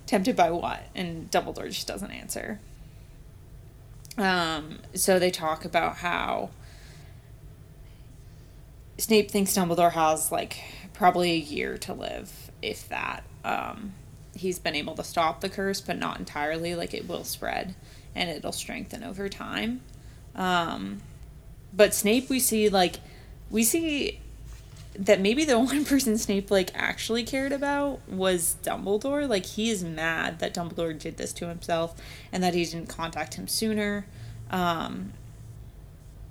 [0.07, 0.81] Tempted by what?
[0.95, 2.59] And Dumbledore just doesn't answer.
[4.17, 6.49] Um, so they talk about how
[8.97, 10.63] Snape thinks Dumbledore has like
[10.93, 13.23] probably a year to live, if that.
[13.45, 13.93] Um,
[14.35, 16.73] he's been able to stop the curse, but not entirely.
[16.73, 17.75] Like it will spread
[18.15, 19.81] and it'll strengthen over time.
[20.35, 21.01] Um,
[21.73, 22.97] but Snape, we see like
[23.49, 24.19] we see
[24.97, 29.27] that maybe the one person Snape like actually cared about was Dumbledore.
[29.27, 31.95] Like he is mad that Dumbledore did this to himself
[32.31, 34.05] and that he didn't contact him sooner.
[34.49, 35.13] Um,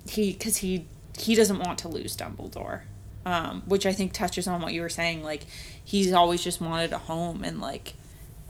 [0.07, 0.85] he because he
[1.17, 2.81] he doesn't want to lose Dumbledore,
[3.25, 5.23] um, which I think touches on what you were saying.
[5.23, 5.45] Like
[5.83, 7.93] he's always just wanted a home, and like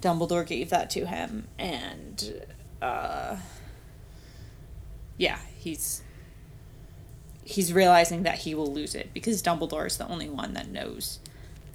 [0.01, 2.43] Dumbledore gave that to him, and
[2.81, 3.37] uh,
[5.17, 6.01] yeah, he's
[7.43, 11.19] he's realizing that he will lose it because Dumbledore is the only one that knows,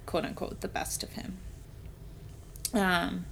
[0.06, 1.36] quote unquote, the best of him.
[2.72, 3.26] Um,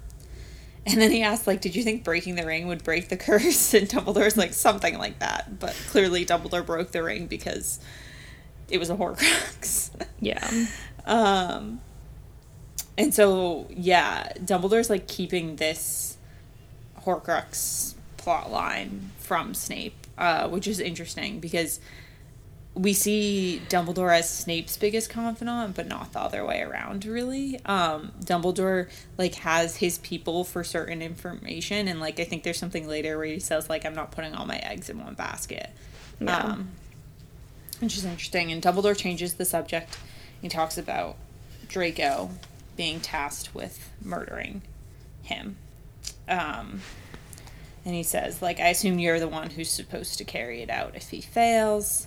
[0.86, 3.72] and then he asked, like, did you think breaking the ring would break the curse?
[3.74, 5.58] And Dumbledore's like, something like that.
[5.58, 7.80] But clearly, Dumbledore broke the ring because
[8.68, 9.90] it was a Horcrux.
[10.20, 10.48] Yeah.
[11.04, 11.80] um,
[12.96, 16.03] and so, yeah, Dumbledore's like keeping this
[17.04, 21.80] Horcrux plot line from Snape, uh, which is interesting because
[22.74, 27.60] we see Dumbledore as Snape's biggest confidant, but not the other way around, really.
[27.66, 32.88] Um, Dumbledore like has his people for certain information, and like I think there's something
[32.88, 35.70] later where he says like I'm not putting all my eggs in one basket,
[36.20, 36.36] Yeah.
[36.36, 36.68] um,
[37.80, 38.50] which is interesting.
[38.50, 39.96] And Dumbledore changes the subject.
[40.42, 41.16] He talks about
[41.68, 42.30] Draco
[42.76, 44.62] being tasked with murdering
[45.22, 45.56] him.
[46.28, 46.80] Um,
[47.84, 50.94] and he says, like, I assume you're the one who's supposed to carry it out
[50.94, 52.06] if he fails.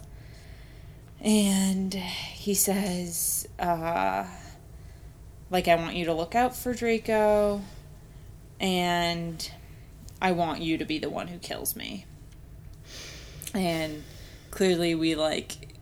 [1.21, 4.25] And he says, uh,
[5.49, 7.61] like, I want you to look out for Draco,
[8.59, 9.51] and
[10.21, 12.05] I want you to be the one who kills me.
[13.53, 14.03] And
[14.51, 15.75] clearly, we, like,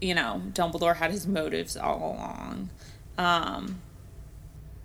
[0.00, 2.70] you know, Dumbledore had his motives all along.
[3.16, 3.80] Um,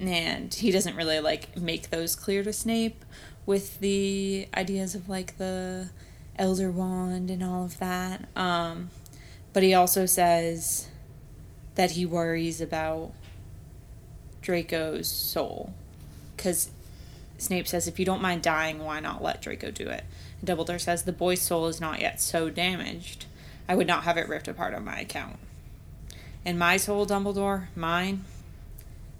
[0.07, 3.03] and he doesn't really, like, make those clear to Snape
[3.45, 5.89] with the ideas of, like, the
[6.37, 8.27] Elder Wand and all of that.
[8.35, 8.89] Um,
[9.51, 10.87] but he also says
[11.75, 13.11] that he worries about
[14.41, 15.73] Draco's soul.
[16.35, 16.71] Because
[17.37, 20.03] Snape says, if you don't mind dying, why not let Draco do it?
[20.39, 23.25] And Dumbledore says, the boy's soul is not yet so damaged.
[23.67, 25.37] I would not have it ripped apart on my account.
[26.45, 28.25] And my soul, Dumbledore, mine.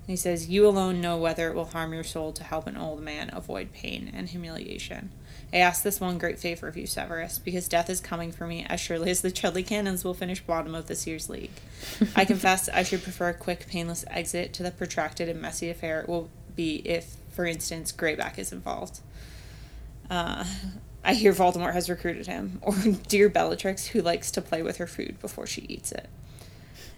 [0.06, 3.02] He says, You alone know whether it will harm your soul to help an old
[3.02, 5.12] man avoid pain and humiliation.
[5.54, 8.66] I ask this one great favor of you, Severus, because death is coming for me
[8.68, 11.52] as surely as the Chudley Cannons will finish bottom of this year's league.
[12.16, 16.02] I confess I should prefer a quick, painless exit to the protracted and messy affair
[16.02, 19.00] it will be if, for instance, Greyback is involved.
[20.10, 20.44] Uh,
[21.04, 22.76] I hear Voldemort has recruited him, or
[23.08, 26.10] dear Bellatrix, who likes to play with her food before she eats it.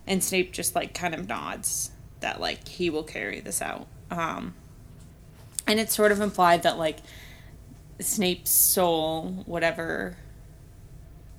[0.07, 1.91] And Snape just like kind of nods
[2.25, 3.85] that like he will carry this out.
[4.09, 4.55] Um,
[5.67, 6.97] and it's sort of implied that like
[7.99, 10.17] Snape's soul, whatever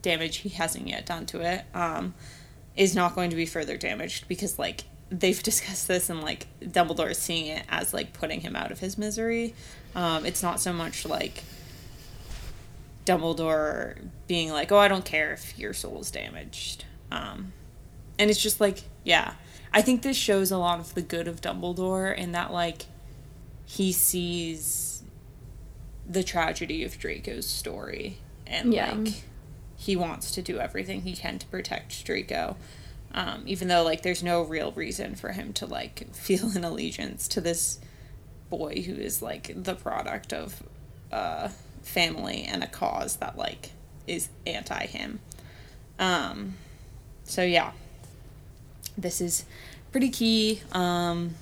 [0.02, 2.14] damage he hasn't yet done to it, um,
[2.76, 7.10] is not going to be further damaged because like they've discussed this and like Dumbledore
[7.10, 9.56] is seeing it as like putting him out of his misery.
[9.96, 11.42] Um, it's not so much like
[13.06, 13.98] Dumbledore
[14.28, 17.52] being like, "Oh, I don't care if your soul is damaged," um,
[18.20, 19.34] and it's just like, yeah,
[19.76, 22.86] I think this shows a lot of the good of Dumbledore in that like
[23.66, 25.02] he sees
[26.08, 28.16] the tragedy of Draco's story
[28.46, 28.94] and Yeah.
[28.94, 29.22] like
[29.76, 32.56] he wants to do everything he can to protect Draco.
[33.12, 37.28] Um, even though like there's no real reason for him to like feel an allegiance
[37.28, 37.78] to this
[38.48, 40.62] boy who is like the product of
[41.12, 41.50] a
[41.82, 43.72] family and a cause that like
[44.06, 45.20] is anti him.
[45.98, 46.54] Um,
[47.24, 47.72] so yeah,
[48.96, 49.44] this is
[49.92, 50.62] pretty key.
[50.72, 51.34] Um,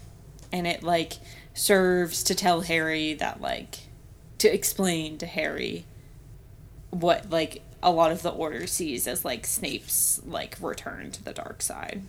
[0.52, 1.14] and it like
[1.54, 3.78] serves to tell Harry that like
[4.38, 5.84] to explain to Harry
[6.90, 11.32] what like a lot of the order sees as like Snape's like return to the
[11.32, 12.02] dark side.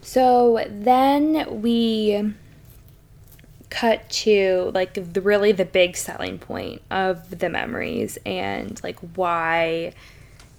[0.00, 2.34] So then we
[3.70, 9.92] cut to like the really the big selling point of the memories and like why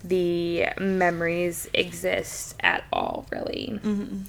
[0.03, 4.21] the memories exist at all really mm-hmm.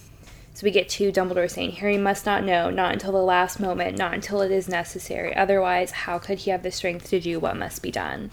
[0.55, 3.97] so we get to dumbledore saying harry must not know not until the last moment
[3.97, 7.57] not until it is necessary otherwise how could he have the strength to do what
[7.57, 8.31] must be done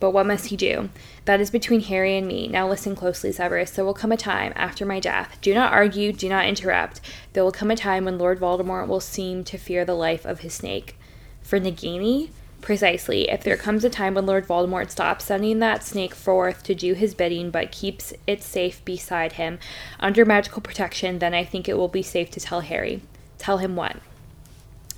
[0.00, 0.90] but what must he do?
[1.24, 2.46] That is between Harry and me.
[2.46, 3.72] Now listen closely, Severus.
[3.72, 5.38] There will come a time after my death.
[5.40, 7.00] Do not argue, do not interrupt.
[7.32, 10.40] There will come a time when Lord Voldemort will seem to fear the life of
[10.40, 10.96] his snake.
[11.42, 12.30] For Nagini?
[12.60, 13.30] Precisely.
[13.30, 16.94] If there comes a time when Lord Voldemort stops sending that snake forth to do
[16.94, 19.58] his bidding but keeps it safe beside him
[20.00, 23.00] under magical protection, then I think it will be safe to tell Harry.
[23.38, 23.96] Tell him what?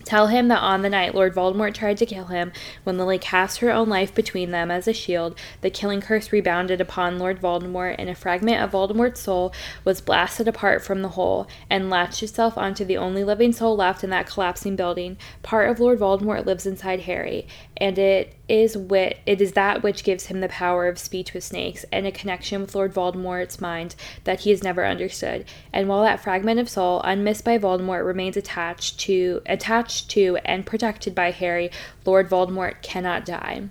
[0.04, 2.52] Tell him that on the night Lord Voldemort tried to kill him,
[2.84, 6.80] when Lily cast her own life between them as a shield, the killing curse rebounded
[6.80, 9.52] upon Lord Voldemort, and a fragment of Voldemort's soul
[9.84, 14.02] was blasted apart from the whole, and latched itself onto the only living soul left
[14.02, 15.16] in that collapsing building.
[15.42, 17.46] Part of Lord Voldemort lives inside Harry,
[17.80, 21.42] and it is wit it is that which gives him the power of speech with
[21.42, 23.94] snakes and a connection with Lord Voldemort's mind
[24.24, 25.46] that he has never understood.
[25.72, 30.66] And while that fragment of soul, unmissed by Voldemort, remains attached to attached to and
[30.66, 31.70] protected by Harry,
[32.04, 33.68] Lord Voldemort cannot die.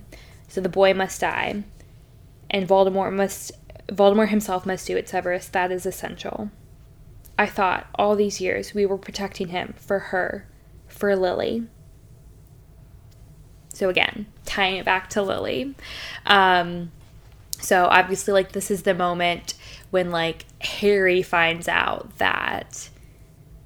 [0.48, 1.62] So the boy must die.
[2.50, 3.52] And Voldemort must
[3.86, 5.48] Voldemort himself must do it, Severus.
[5.48, 6.50] That is essential.
[7.38, 10.46] I thought all these years we were protecting him for her,
[10.88, 11.66] for Lily.
[13.80, 15.74] So again, tying it back to Lily.
[16.26, 16.92] Um,
[17.62, 19.54] so obviously, like this is the moment
[19.88, 22.90] when like Harry finds out that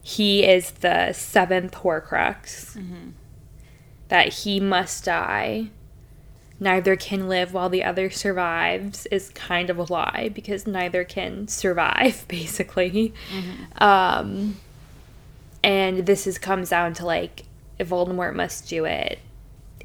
[0.05, 2.77] he is the seventh Horcrux,
[4.07, 5.70] that he must die.
[6.61, 11.49] Neither can live while the other survives is kind of a lie because neither can
[11.49, 13.12] survive, basically.
[13.78, 14.59] Um,
[15.65, 17.47] and this is comes down to like
[17.81, 19.19] if Voldemort must do it,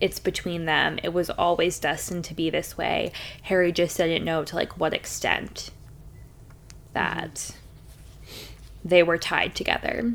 [0.02, 1.00] it's between them.
[1.04, 3.12] It was always destined to be this way.
[3.44, 5.72] Harry just didn't know to like what extent
[6.94, 7.52] that
[8.84, 10.14] they were tied together.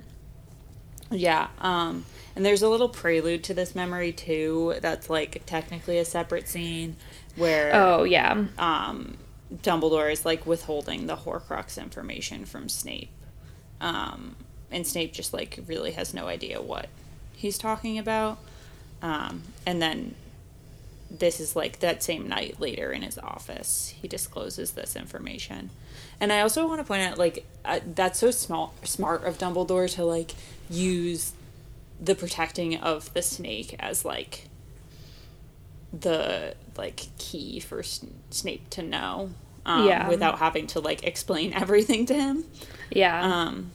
[1.10, 1.48] Yeah.
[1.58, 2.04] Um,
[2.34, 4.74] and there's a little prelude to this memory too.
[4.80, 6.96] That's like technically a separate scene
[7.36, 8.46] where Oh yeah.
[8.58, 9.18] um,
[9.54, 13.10] Dumbledore is like withholding the Horcrux information from Snape,
[13.80, 14.34] um,
[14.70, 16.88] and Snape just like really has no idea what
[17.36, 18.38] he's talking about.
[19.04, 20.14] Um, and then
[21.10, 25.68] this is like that same night later in his office, he discloses this information.
[26.20, 29.92] And I also want to point out like uh, that's so small, smart of Dumbledore
[29.96, 30.32] to like
[30.70, 31.32] use
[32.00, 34.48] the protecting of the snake as like
[35.92, 39.30] the like key for S- Snape to know.
[39.66, 40.08] Um, Yeah.
[40.08, 42.44] Without having to like explain everything to him.
[42.90, 43.22] Yeah.
[43.22, 43.70] Um,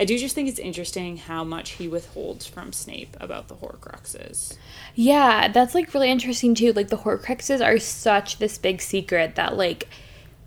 [0.00, 4.56] I do just think it's interesting how much he withholds from Snape about the Horcruxes.
[4.94, 6.72] Yeah, that's like really interesting too.
[6.72, 9.88] Like the Horcruxes are such this big secret that like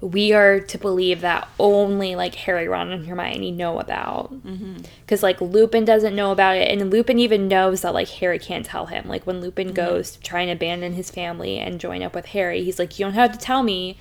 [0.01, 4.34] we are to believe that only like Harry, Ron, and Hermione know about.
[4.43, 4.77] Mm-hmm.
[5.01, 8.65] Because like Lupin doesn't know about it, and Lupin even knows that like Harry can't
[8.65, 9.07] tell him.
[9.07, 9.75] Like when Lupin mm-hmm.
[9.75, 13.05] goes to try and abandon his family and join up with Harry, he's like, "You
[13.05, 13.97] don't have to tell me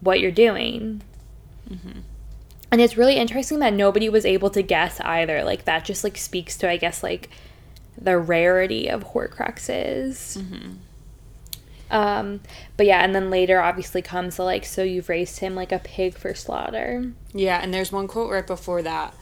[0.00, 1.02] what you're doing."
[1.70, 2.00] Mm-hmm.
[2.70, 5.44] And it's really interesting that nobody was able to guess either.
[5.44, 7.30] Like that just like speaks to I guess like
[7.96, 10.36] the rarity of Horcruxes.
[11.88, 12.40] Um,
[12.76, 15.78] but yeah, and then later obviously comes the like, so you've raised him like a
[15.78, 17.12] pig for slaughter.
[17.32, 19.14] Yeah, and there's one quote right before that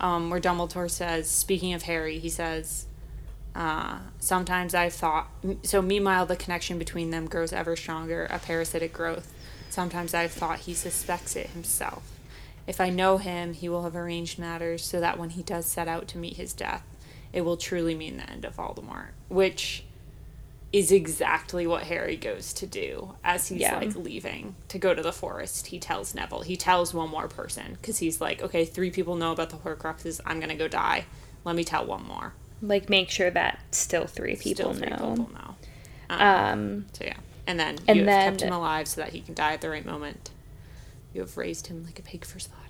[0.00, 2.86] um, where Dumbledore says, speaking of Harry, he says,
[3.54, 5.28] Uh, sometimes I've thought,
[5.62, 9.32] so meanwhile, the connection between them grows ever stronger, a parasitic growth.
[9.70, 12.02] Sometimes I've thought he suspects it himself.
[12.66, 15.86] If I know him, he will have arranged matters so that when he does set
[15.88, 16.82] out to meet his death,
[17.32, 19.08] it will truly mean the end of Voldemort.
[19.28, 19.84] Which
[20.72, 23.76] is exactly what Harry goes to do as he's Yeah.
[23.78, 25.68] like leaving to go to the forest.
[25.68, 29.30] He tells Neville, he tells one more person because he's like, okay, three people know
[29.32, 30.20] about the Horcruxes.
[30.26, 31.04] I'm gonna go die.
[31.44, 32.34] Let me tell one more.
[32.60, 34.96] Like make sure that still three people Still three know.
[35.14, 35.54] people know.
[36.10, 37.16] Um So yeah,
[37.46, 39.70] and then And you then- kept him alive so that he can die at the
[39.70, 40.30] right moment.
[41.16, 42.60] You have raised him like a pig for slaughter.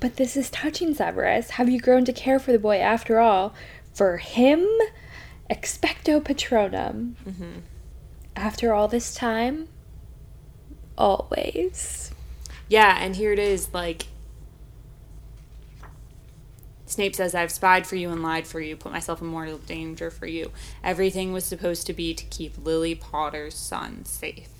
[0.00, 1.52] But this is touching, Severus.
[1.52, 3.54] Have you grown to care for the boy after all?
[3.94, 4.68] For him,
[5.50, 7.14] expecto patronum.
[7.26, 7.60] Mm-hmm.
[8.36, 9.68] After all this time,
[10.98, 12.12] always.
[12.68, 14.08] Yeah, and here it is, like
[16.84, 20.10] Snape says, I've spied for you and lied for you, put myself in mortal danger
[20.10, 20.52] for you.
[20.84, 24.50] Everything was supposed to be to keep Lily Potter's son safe.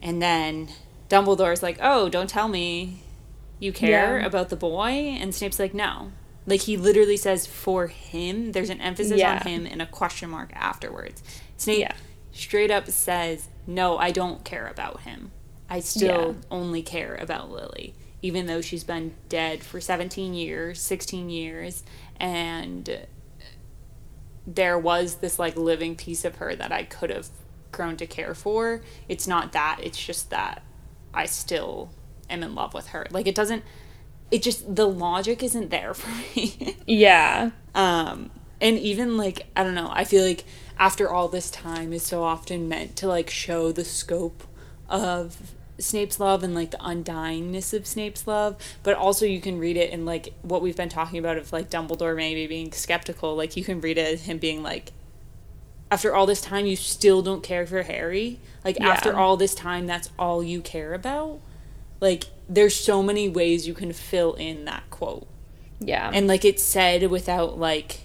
[0.00, 0.70] And then
[1.08, 3.02] Dumbledore's like, Oh, don't tell me
[3.58, 4.26] you care Yeah.
[4.26, 4.90] about the boy.
[4.90, 6.12] And Snape's like, No.
[6.46, 8.52] Like, he literally says, For him.
[8.52, 9.36] There's an emphasis Yeah.
[9.44, 11.22] on him and a question mark afterwards.
[11.56, 11.92] Snape Yeah.
[12.32, 15.30] straight up says, No, I don't care about him.
[15.70, 21.28] I still only care about Lily, even though she's been dead for 17 years, 16
[21.28, 21.82] years,
[22.18, 23.06] and
[24.46, 27.28] there was this like living piece of her that I could have
[27.70, 28.80] grown to care for.
[29.08, 30.62] It's not that, it's just that
[31.18, 31.90] I still
[32.30, 33.06] am in love with her.
[33.10, 33.64] Like it doesn't
[34.30, 36.76] it just the logic isn't there for me.
[36.86, 37.50] Yeah.
[37.74, 38.30] um
[38.60, 40.44] and even like i don't know i feel like
[40.78, 44.42] after all this time is so often meant to like show the scope
[44.88, 49.76] of snape's love and like the undyingness of snape's love but also you can read
[49.76, 53.56] it in like what we've been talking about of like dumbledore maybe being skeptical like
[53.56, 54.90] you can read it as him being like
[55.90, 58.88] after all this time you still don't care for harry like Yeah.
[58.88, 61.40] after all this time that's all you care about
[62.00, 65.26] like there's so many ways you can fill in that quote
[65.80, 66.10] Yeah.
[66.12, 68.00] and like it's said without like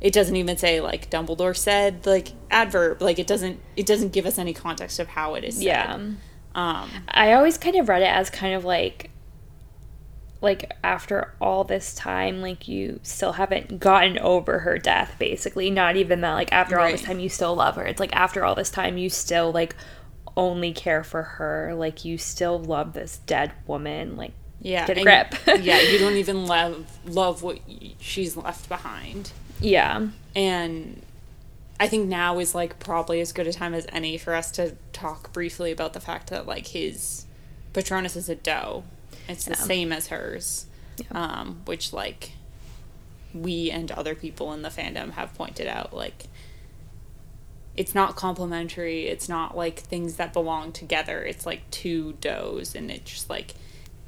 [0.00, 4.26] it doesn't even say like Dumbledore said like adverb like it doesn't it doesn't give
[4.26, 5.64] us any context of how it is said.
[5.64, 5.94] yeah.
[5.94, 9.10] um I always kind of read it as kind of like
[10.44, 15.70] like after all this time like you still haven't gotten over her death basically.
[15.70, 17.84] Not even that like after all this time you still love her.
[17.84, 19.74] It's like after all this time you still like
[20.36, 21.74] only care for her.
[21.74, 24.16] Like you still love this dead woman.
[24.16, 25.34] Like yeah Get a grip.
[25.62, 27.58] yeah you don't even love love what
[27.98, 29.32] she's left behind.
[29.60, 30.08] Yeah.
[30.36, 31.02] And
[31.80, 34.76] I think now is like probably as good a time as any for us to
[34.92, 37.26] talk briefly about the fact that like his
[37.72, 38.84] Patronus is a doe.
[39.28, 39.56] It's the Yeah.
[39.56, 40.66] same as hers,
[41.10, 42.32] um, which like
[43.32, 45.92] we and other people in the fandom have pointed out.
[45.94, 46.26] Like
[47.76, 49.06] it's not complementary.
[49.08, 51.22] It's not like things that belong together.
[51.24, 53.54] It's like two does, and it just like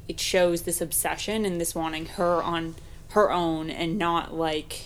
[0.07, 2.75] it shows this obsession and this wanting her on
[3.09, 4.85] her own and not like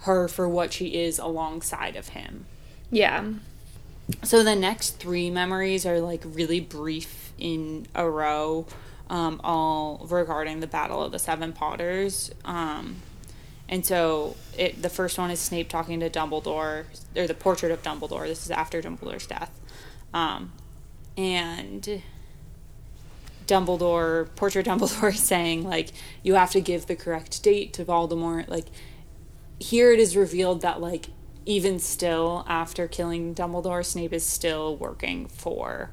[0.00, 2.44] her for what she is alongside of him.
[2.90, 3.24] yeah
[4.22, 8.66] So the next three memories are like really brief in a row,
[9.08, 12.30] um, all regarding the Battle of the Seven Potters.
[12.44, 12.96] Um,
[13.68, 16.84] and so it the first one is Snape talking to Dumbledore,
[17.16, 18.26] or the portrait of Dumbledore.
[18.26, 19.52] This is after Dumbledore's death,
[20.12, 20.52] um,
[21.16, 22.02] and
[23.46, 25.92] Dumbledore, portrait Dumbledore is saying like
[26.22, 28.48] you have to give the correct date to Voldemort.
[28.48, 28.66] Like
[29.60, 31.06] here it is revealed that like
[31.46, 35.90] even still after killing Dumbledore, Snape is still working for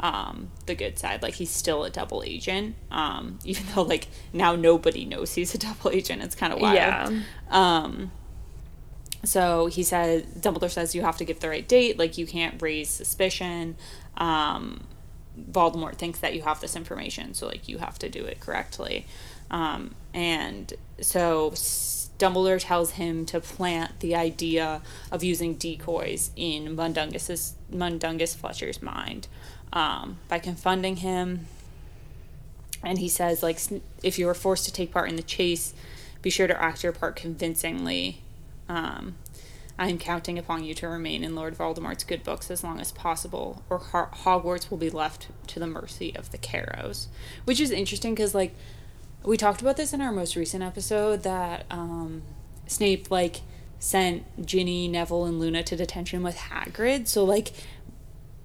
[0.00, 1.22] um, the good side.
[1.22, 2.76] Like he's still a double agent.
[2.90, 6.22] Um, even though like now nobody knows he's a double agent.
[6.22, 6.74] It's kind of wild.
[6.74, 7.20] yeah
[7.50, 8.12] Um,
[9.24, 12.60] so he said, Dumbledore says you have to give the right date, like you can't
[12.62, 13.76] raise suspicion.
[14.16, 14.84] Um,
[15.50, 19.06] Voldemort thinks that you have this information, so like you have to do it correctly.
[19.50, 27.54] Um, and so Dumbledore tells him to plant the idea of using decoys in Mundungus's
[27.70, 29.28] Mundungus Fletcher's mind
[29.72, 31.46] um, by confunding him.
[32.82, 33.60] And he says like
[34.02, 35.74] if you are forced to take part in the chase
[36.20, 38.22] be sure to act your part convincingly.
[38.68, 39.14] Um,
[39.78, 42.90] i am counting upon you to remain in lord voldemort's good books as long as
[42.92, 47.08] possible or Ho- hogwarts will be left to the mercy of the carrows
[47.44, 48.54] which is interesting because like
[49.24, 52.22] we talked about this in our most recent episode that um,
[52.66, 53.40] snape like
[53.78, 57.06] sent ginny neville and luna to detention with hagrid.
[57.06, 57.52] So like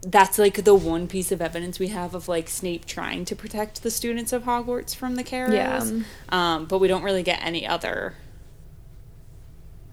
[0.05, 3.83] that's like the one piece of evidence we have of like Snape trying to protect
[3.83, 5.53] the students of Hogwarts from the Carrows.
[5.91, 6.03] Yeah.
[6.29, 8.15] Um, but we don't really get any other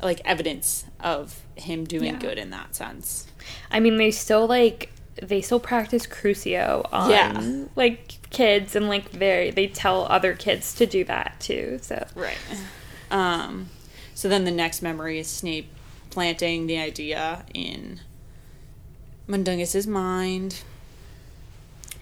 [0.03, 2.19] like evidence of him doing Yeah.
[2.19, 3.27] good in that sense.
[3.71, 4.91] I mean, they still like
[5.23, 7.65] they still practice Crucio on Yeah.
[7.77, 11.79] like kids, and like they they tell other kids to do that too.
[11.83, 12.37] So Right.
[13.11, 13.69] Um,
[14.15, 15.71] so then the next memory is Snape
[16.11, 18.01] planting the idea in
[19.31, 20.63] Mundungus's mind.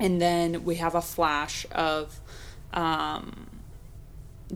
[0.00, 2.20] And then we have a flash of
[2.72, 3.46] um,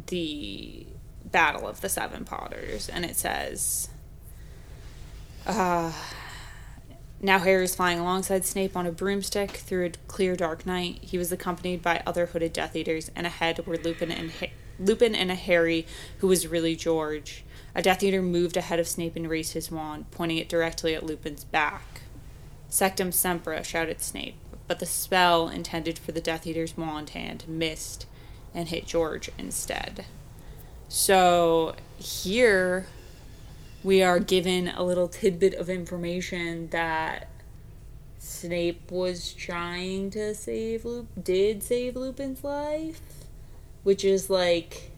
[0.07, 0.87] the
[1.25, 2.89] Battle of the Seven Potters.
[2.89, 3.89] And it says,
[5.47, 5.93] uh,
[7.21, 10.99] now Harry is flying alongside Snape on a broomstick through a clear dark night.
[11.03, 15.15] He was accompanied by other hooded Death Eaters, and ahead were Lupin and ha- Lupin
[15.15, 15.87] and a Harry
[16.19, 17.45] who was really George.
[17.75, 21.07] A Death Eater moved ahead of Snape and raised his wand, pointing it directly at
[21.07, 22.02] Lupin's back.
[22.73, 24.37] Sectum Sempra, shouted Snape,
[24.67, 28.07] but the spell intended for the Death Eater's wand hand missed
[28.55, 30.07] and hit George instead.
[30.89, 32.87] So here
[33.85, 37.29] we are given a little tidbit of information that
[38.19, 43.03] Snape was trying to save Lup did save Lupin's life,
[43.83, 44.92] which is like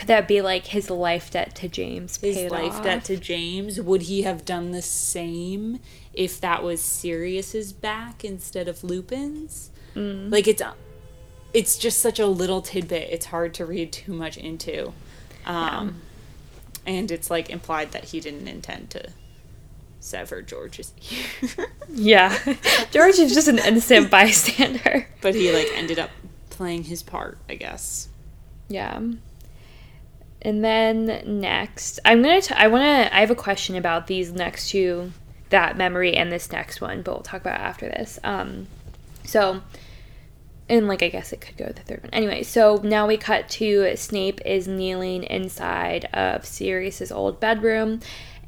[0.00, 2.16] could that be like his life debt to James?
[2.16, 2.82] his life off?
[2.82, 3.78] debt to James.
[3.78, 5.78] Would he have done the same
[6.14, 9.70] if that was Sirius's back instead of Lupin's?
[9.94, 10.62] Like it's
[11.52, 13.10] it's just such a little tidbit.
[13.10, 14.94] It's hard to read too much into.
[15.44, 16.00] Um
[16.86, 19.10] and it's like implied that he didn't intend to
[20.00, 20.94] sever George's
[21.58, 21.66] ear.
[21.90, 22.34] Yeah,
[22.90, 25.08] George is just an innocent bystander.
[25.20, 26.08] but he like ended up
[26.48, 28.08] playing his part, I guess.
[28.68, 28.98] Yeah.
[30.42, 32.40] And then next, I'm gonna.
[32.40, 33.14] T- I want to.
[33.14, 35.12] I have a question about these next two,
[35.50, 38.18] that memory and this next one, but we'll talk about after this.
[38.24, 38.66] Um,
[39.24, 39.60] so,
[40.68, 42.14] and like I guess it could go the third one.
[42.14, 48.00] Anyway, so now we cut to Snape is kneeling inside of Sirius's old bedroom,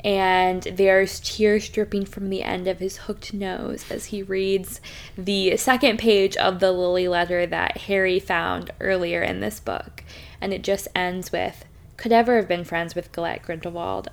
[0.03, 4.81] and there's tears dripping from the end of his hooked nose as he reads
[5.19, 10.03] the second page of the Lily letter that Harry found earlier in this book,
[10.41, 11.67] and it just ends with,
[11.97, 14.09] "Could ever have been friends with Galette Grindelwald."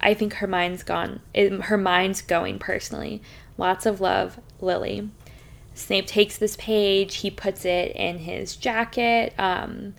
[0.00, 1.20] I think her mind's gone.
[1.34, 3.20] it- Her mind's going personally.
[3.58, 5.10] Lots of love, Lily.
[5.74, 9.94] Snape takes this page, he puts it in his jacket, um,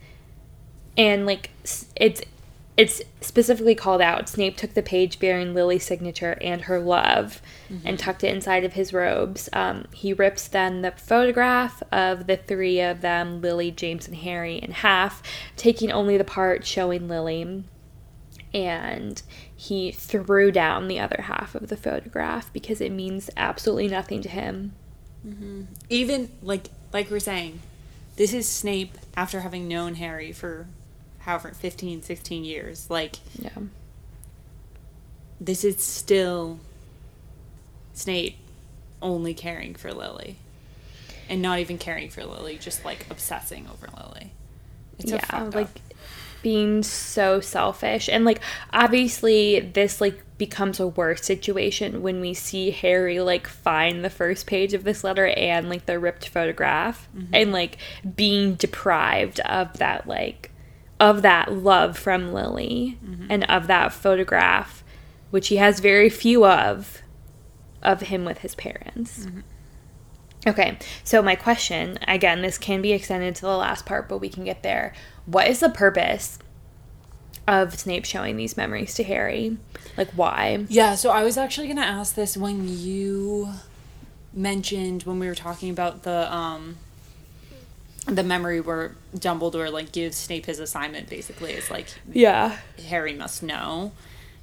[0.97, 1.51] and like
[1.95, 2.21] it's
[2.77, 4.29] it's specifically called out.
[4.29, 7.41] Snape took the page bearing Lily's signature and her love,
[7.85, 9.49] and tucked it inside of his robes.
[9.53, 14.57] Um, he rips then the photograph of the three of them, Lily, James, and Harry,
[14.57, 15.21] in half,
[15.57, 17.63] taking only the part showing Lily
[18.53, 19.21] and
[19.55, 24.29] he threw down the other half of the photograph because it means absolutely nothing to
[24.29, 24.73] him.
[25.89, 27.61] Even like like we're saying,
[28.17, 30.67] this is Snape after having known Harry for
[31.21, 32.89] however 15, 16 years.
[32.89, 33.49] Like Yeah.
[35.39, 36.59] this is still
[37.93, 38.37] Snape
[39.01, 40.37] only caring for Lily.
[41.29, 44.31] And not even caring for Lily, just like obsessing over Lily.
[44.99, 45.79] It's yeah, like up.
[46.43, 48.39] being so selfish and like
[48.71, 54.45] obviously this like becomes a worse situation when we see Harry like find the first
[54.45, 57.33] page of this letter and like the ripped photograph Mm-hmm.
[57.33, 57.77] and like
[58.15, 60.50] being deprived of that like
[61.01, 63.25] of that love from Lily Mm-hmm.
[63.29, 64.83] and of that photograph
[65.31, 67.01] which he has very few of
[67.81, 69.25] of him with his parents.
[69.25, 69.39] Mm-hmm.
[70.47, 74.29] Okay, so my question again, this can be extended to the last part, but we
[74.29, 74.93] can get there.
[75.25, 76.37] What is the purpose
[77.47, 79.57] of Snape showing these memories to Harry?
[79.97, 80.65] Like, why?
[80.69, 83.49] Yeah, so I was actually gonna ask this when you
[84.33, 86.77] mentioned when we were talking about the um
[88.07, 92.57] the memory where Dumbledore like gives Snape his assignment basically is like Yeah.
[92.87, 93.91] Harry must know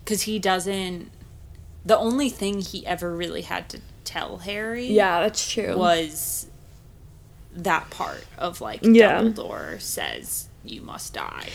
[0.04, 1.10] because he doesn't.
[1.84, 5.76] The only thing he ever really had to tell Harry Yeah, that's true.
[5.76, 6.46] was
[7.54, 9.20] that part of like Yeah.
[9.22, 11.48] Dumbledore says you must die.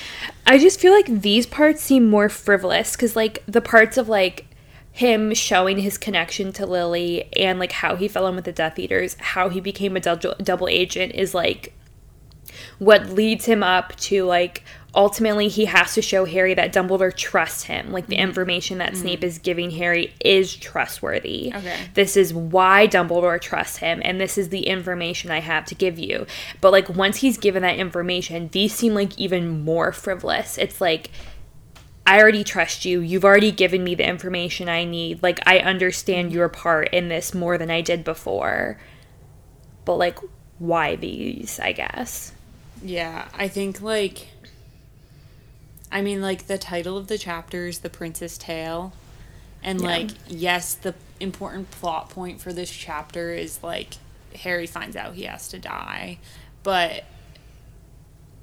[0.46, 4.48] I just feel like these parts seem more frivolous because, like, the parts of like
[4.92, 8.78] him showing his connection to Lily and like how he fell in with the Death
[8.80, 11.74] Eaters, how he became a double, double agent is like
[12.80, 14.64] what leads him up to like
[14.96, 17.92] ultimately he has to show Harry that Dumbledore trusts him.
[17.92, 18.30] Like the mm-hmm.
[18.30, 19.28] information that Snape mm-hmm.
[19.28, 21.52] is giving Harry is trustworthy.
[21.54, 21.78] Okay.
[21.94, 25.98] This is why Dumbledore trusts him and this is the information I have to give
[25.98, 26.26] you.
[26.62, 30.58] But like once he's given that information, these seem like even more frivolous.
[30.58, 31.10] It's like
[32.06, 33.00] I already trust you.
[33.00, 35.24] You've already given me the information I need.
[35.24, 36.38] Like I understand mm-hmm.
[36.38, 38.80] your part in this more than I did before.
[39.86, 40.20] But like
[40.60, 42.34] why these, I guess.
[42.84, 44.28] Yeah, I think like
[45.92, 48.94] I mean, like the title of the chapter is The Prince's Tale.
[49.64, 49.88] And Yeah.
[49.88, 53.94] like, yes, the important plot point for this chapter is like
[54.42, 56.18] Harry finds out he has to die.
[56.64, 57.04] But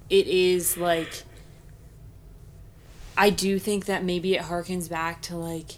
[0.08, 1.24] it is like
[3.18, 5.72] I do think that maybe it harkens back to like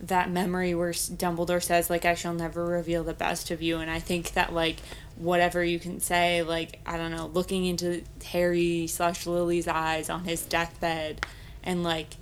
[0.00, 3.90] that memory where Dumbledore says like I shall never reveal the best of you and
[3.90, 4.76] I think that like
[5.20, 10.24] whatever you can say like I don't know looking into Harry slash Lily's eyes on
[10.24, 11.26] his deathbed
[11.62, 12.16] and like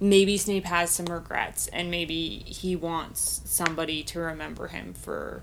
[0.00, 5.42] maybe Snape has some regrets and maybe he wants somebody to remember him for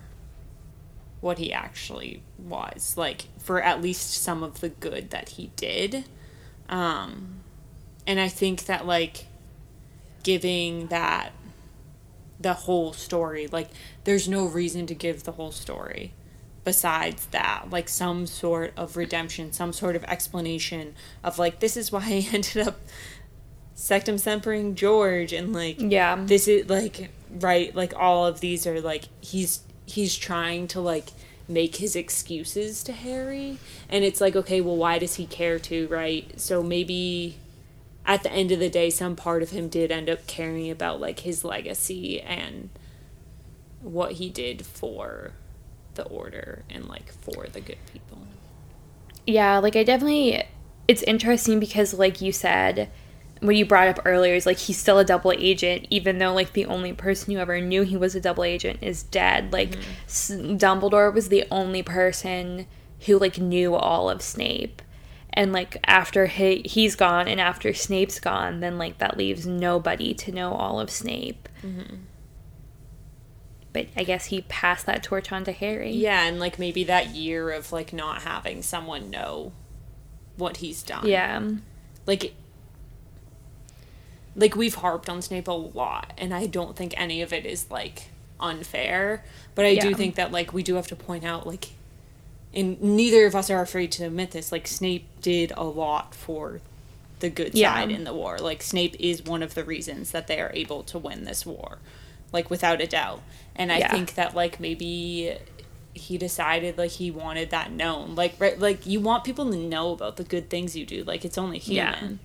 [1.22, 6.04] what he actually was like for at least some of the good that he did
[6.68, 7.36] um
[8.06, 9.28] and I think that like
[10.24, 11.32] giving that
[12.44, 13.48] the whole story.
[13.48, 13.70] Like,
[14.04, 16.14] there's no reason to give the whole story
[16.64, 17.66] besides that.
[17.70, 22.28] Like, some sort of redemption, some sort of explanation of, like, this is why I
[22.34, 22.80] ended up
[23.76, 26.24] sectum sempering George, and, like, Yeah.
[26.26, 27.10] this is, like,
[27.40, 31.10] right, like, all of these are, like, he's, he's trying to, like,
[31.48, 33.58] make his excuses to Harry.
[33.90, 36.40] And it's like, okay, well, why does he care to, right?
[36.40, 37.38] So maybe
[38.06, 41.02] at the end of the day, some part of him did end up caring about
[41.02, 42.70] like his legacy and
[43.84, 45.34] what he did for
[45.96, 48.20] the order and like for the good people.
[49.28, 50.44] Yeah, like I definitely
[50.88, 52.90] it's interesting because like you said
[53.40, 56.54] what you brought up earlier is like he's still a double agent even though like
[56.54, 59.52] the only person who ever knew he was a double agent is dead.
[59.52, 59.92] Like mm-hmm.
[60.06, 62.68] S- Dumbledore was the only person
[63.06, 64.82] who like knew all of Snape.
[65.34, 70.14] And like after he he's gone and after Snape's gone, then like that leaves nobody
[70.14, 71.50] to know all of Snape.
[71.64, 71.96] Mm-hmm.
[73.74, 75.92] But I guess he passed that torch on to Harry.
[75.92, 79.52] Yeah, and like maybe that year of like not having someone know
[80.38, 81.08] what he's done.
[81.08, 81.42] Yeah.
[82.06, 82.34] Like
[84.36, 87.70] like we've harped on Snape a lot and I don't think any of it is
[87.70, 88.10] like
[88.40, 89.24] unfair,
[89.56, 91.70] but I do think that like we do have to point out like
[92.54, 96.62] and neither of us are afraid to admit this like Snape did a lot for
[97.20, 97.74] the good Yeah.
[97.74, 98.38] side in the war.
[98.40, 101.78] Like Snape is one of the reasons that they are able to win this war.
[102.32, 103.22] Like without a doubt.
[103.56, 103.92] And I Yeah.
[103.92, 105.36] think that like maybe
[105.94, 108.16] he decided like he wanted that known.
[108.16, 111.04] Like right like you want people to know about the good things you do.
[111.04, 111.96] Like it's only Yeah.
[111.96, 112.20] human.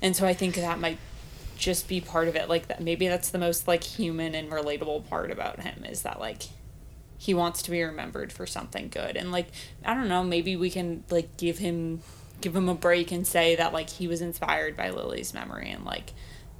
[0.00, 0.98] And so I think that might
[1.56, 2.48] just be part of it.
[2.48, 6.20] Like that maybe that's the most like human and relatable part about him is that
[6.20, 6.42] like
[7.18, 9.16] he wants to be remembered for something good.
[9.16, 9.48] And like
[9.84, 12.02] I don't know, maybe we can like give him
[12.40, 15.84] give him a break and say that like he was inspired by Lily's memory and
[15.84, 16.12] like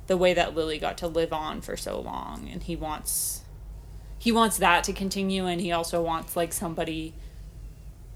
[0.06, 3.42] the way that Lily got to live on for so long and he wants
[4.26, 7.14] he wants that to continue and he also wants like somebody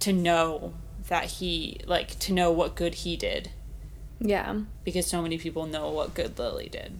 [0.00, 0.74] to know
[1.06, 3.48] that he like to know what good he did
[4.18, 4.56] Yeah.
[4.82, 6.94] because so many people know what good Lily did.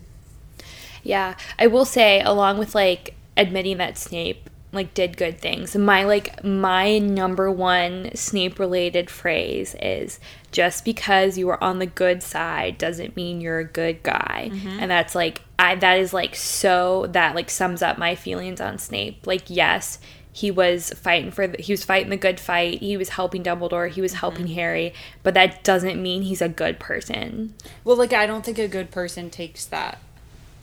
[1.02, 6.04] Yeah, I will say, along with like admitting that Snape like did good things, my
[6.04, 10.20] like my number one Snape related phrase is
[10.52, 14.78] just because you are on the good side doesn't mean you're a good guy, mm-hmm.
[14.78, 18.78] and that's like I that is like so that like sums up my feelings on
[18.78, 19.26] Snape.
[19.26, 19.98] Like yes.
[20.32, 22.78] He was fighting for the, he was fighting the good fight.
[22.78, 23.90] He was helping Dumbledore.
[23.90, 24.54] He was helping mm-hmm.
[24.54, 27.54] Harry, but that doesn't mean he's a good person.
[27.82, 29.98] Well, like I don't think a good person takes that.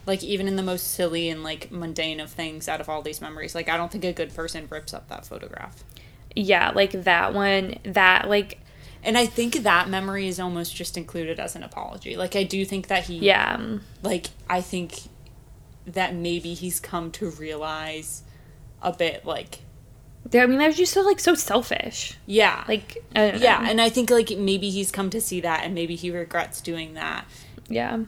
[0.05, 3.19] Like even in the most silly and like mundane of things out of all these
[3.19, 5.83] memories, like I don't think a good person rips up that photograph.
[6.33, 8.59] Yeah, like that one, that like
[9.07, 12.17] And I think that memory is almost just included as an apology.
[12.17, 13.57] Like I do think that he yeah.
[14.03, 15.03] like I think
[15.85, 18.23] that maybe he's come to realize
[18.81, 19.59] a bit like
[20.33, 22.17] I mean, that was just so like so selfish.
[22.25, 22.65] yeah.
[22.67, 23.69] Like, yeah, know.
[23.69, 26.95] and I think like maybe he's come to see that and maybe he regrets doing
[26.95, 27.25] that
[27.69, 27.99] yeah,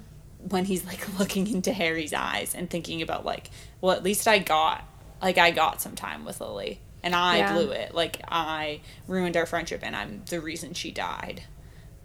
[0.49, 3.49] when he's like looking into Harry's eyes and thinking about like,
[3.79, 4.83] well, at least I got
[5.21, 7.53] like I got some time with Lily and I Yeah.
[7.53, 7.93] blew it.
[7.93, 11.43] Like I ruined our friendship and I'm the reason she died.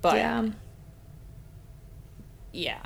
[0.00, 0.48] But yeah,
[2.52, 2.80] yeah.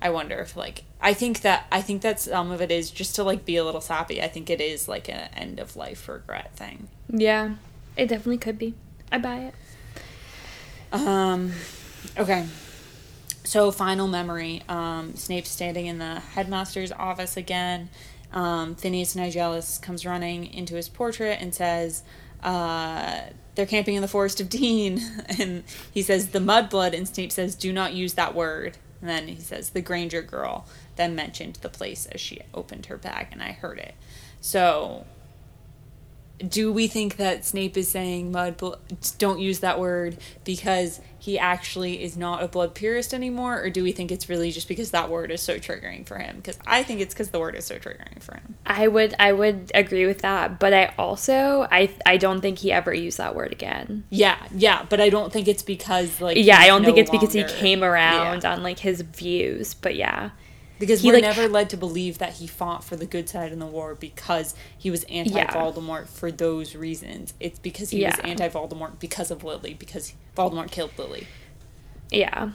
[0.00, 3.14] I wonder if like I think that I think that some of it is just
[3.16, 4.20] to like be a little sappy.
[4.22, 6.88] I think it is like an end of life regret thing.
[7.08, 7.54] yeah.
[7.96, 8.72] It definitely could be.
[9.12, 9.54] I buy it.
[10.92, 11.52] Um,
[12.18, 12.46] okay.
[13.44, 14.62] So final memory.
[14.66, 17.90] Um, Snape's standing in the headmaster's office again.
[18.32, 22.02] Um, Phineas Nigellus comes running into his portrait and says,
[22.42, 23.20] uh,
[23.54, 25.00] "They're camping in the forest of Dean."
[25.38, 29.28] And he says, "The mudblood." And Snape says, "Do not use that word." And then
[29.28, 33.42] he says, "The Granger girl." Then mentioned the place as she opened her bag, and
[33.42, 33.94] I heard it.
[34.40, 35.06] So
[36.46, 38.74] do we think that Snape is saying mud bl-
[39.18, 43.84] don't use that word because he actually is not a blood purist anymore or do
[43.84, 46.82] we think it's really just because that word is so triggering for him because I
[46.82, 48.56] think it's cuz the word is so triggering for him.
[48.66, 52.72] I would I would agree with that, but I also I I don't think he
[52.72, 54.02] ever used that word again.
[54.10, 57.10] Yeah, yeah, but I don't think it's because like Yeah, I don't think no it's
[57.10, 58.54] because he came around Yeah.
[58.54, 60.30] on like his views, but yeah.
[60.82, 63.52] Because he, we're like- never led to believe that he fought for the good side
[63.52, 67.34] in the war because he was anti Voldemort for those reasons.
[67.38, 71.28] It's because he was anti Voldemort because of Lily because Voldemort killed Lily.
[72.10, 72.50] Yeah.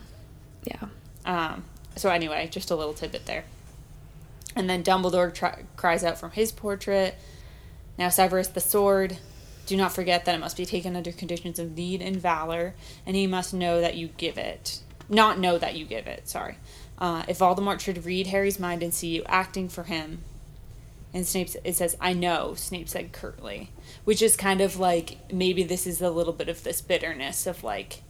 [0.66, 0.88] Yeah.
[1.26, 1.64] Um,
[1.96, 3.46] so anyway, just a little tidbit there.
[4.58, 7.16] And then Dumbledore cries out from his portrait.
[7.98, 9.18] Now Severus the sword.
[9.68, 12.74] Do not forget that it must be taken under conditions of need and valor,
[13.06, 14.80] and he must know that you give it.
[15.10, 16.28] Not know that you give it.
[16.28, 16.58] Sorry.
[16.98, 20.20] Uh, if Voldemort should read Harry's mind and see you acting for him,
[21.14, 23.70] and Snape it says, "I know," Snape said curtly,
[24.04, 27.64] which is kind of like maybe this is a little bit of this bitterness of
[27.64, 28.02] like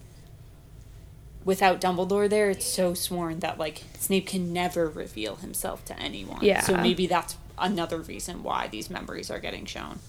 [1.46, 6.44] without Dumbledore there, it's so sworn that like Snape can never reveal himself to anyone.
[6.44, 6.60] Yeah.
[6.62, 10.00] So maybe that's another reason why these memories are getting shown.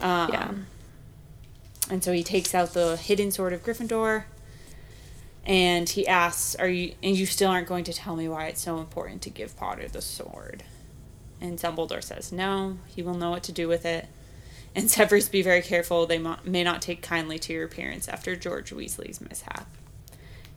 [0.00, 0.50] Um, Yeah.
[1.90, 4.24] And so he takes out the hidden sword of Gryffindor,
[5.46, 6.94] and he asks, "Are you?
[7.02, 9.88] And you still aren't going to tell me why it's so important to give Potter
[9.88, 10.64] the sword?"
[11.40, 14.06] And Dumbledore says, "No, he will know what to do with it."
[14.74, 16.06] And Severus, be very careful.
[16.06, 19.68] They mo- may not take kindly to your appearance after George Weasley's mishap.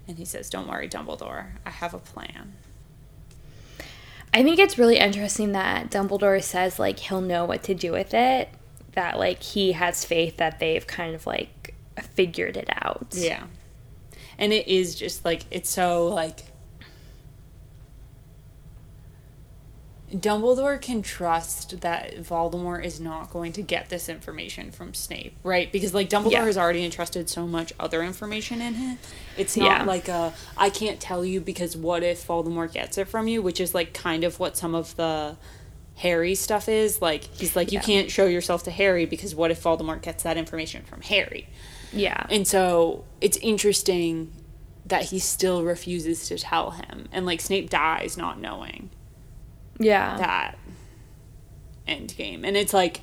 [0.08, 1.48] And he says, "Don't worry, Dumbledore.
[1.66, 2.54] I have a plan."
[4.34, 8.14] I think it's really interesting that Dumbledore says like he'll know what to do with
[8.14, 8.50] it.
[8.94, 13.08] That like he has faith that they've kind of like figured it out.
[13.12, 13.44] Yeah.
[14.40, 16.44] And it is just like it's so like
[20.14, 25.70] Dumbledore can trust that Voldemort is not going to get this information from Snape, right?
[25.70, 26.46] Because like Dumbledore Yeah.
[26.46, 29.00] has already entrusted so much other information in him.
[29.36, 29.84] It's not Yeah.
[29.84, 33.60] like a I can't tell you because what if Voldemort gets it from you, which
[33.60, 35.36] is like kind of what some of the
[35.98, 37.02] Harry stuff is.
[37.02, 37.84] Like he's like you Yeah.
[37.84, 41.48] can't show yourself to Harry because what if Voldemort gets that information from Harry?
[41.92, 42.26] Yeah.
[42.30, 44.32] And so it's interesting
[44.86, 47.10] that he still refuses to tell him.
[47.12, 48.90] And like Snape dies not knowing
[49.80, 50.18] yeah.
[50.18, 50.58] that
[51.88, 52.46] end game.
[52.46, 53.02] And it's like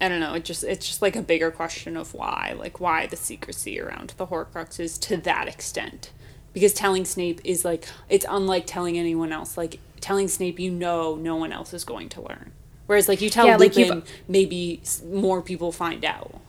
[0.00, 2.54] I don't know, it just it's just like a bigger question of why.
[2.56, 6.10] Like why the secrecy around the Horcruxes to that extent.
[6.54, 9.58] Because telling Snape is like it's unlike telling anyone else.
[9.58, 12.52] Like telling Snape you know no one else is going to learn.
[12.86, 16.40] Whereas like you tell Yeah, like, Lupin maybe more people find out.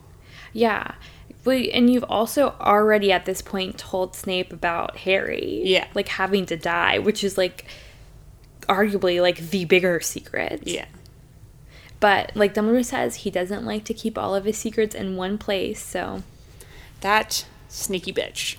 [0.53, 0.93] Yeah.
[1.45, 5.61] And you've also already at this point told Snape about Harry.
[5.63, 5.87] Yeah.
[5.93, 7.65] Like having to die, which is like
[8.63, 10.63] arguably like the bigger secret.
[10.65, 10.85] Yeah.
[11.99, 15.37] But like Dumbledore says, he doesn't like to keep all of his secrets in one
[15.37, 15.81] place.
[15.81, 16.23] So
[17.01, 18.57] That sneaky bitch.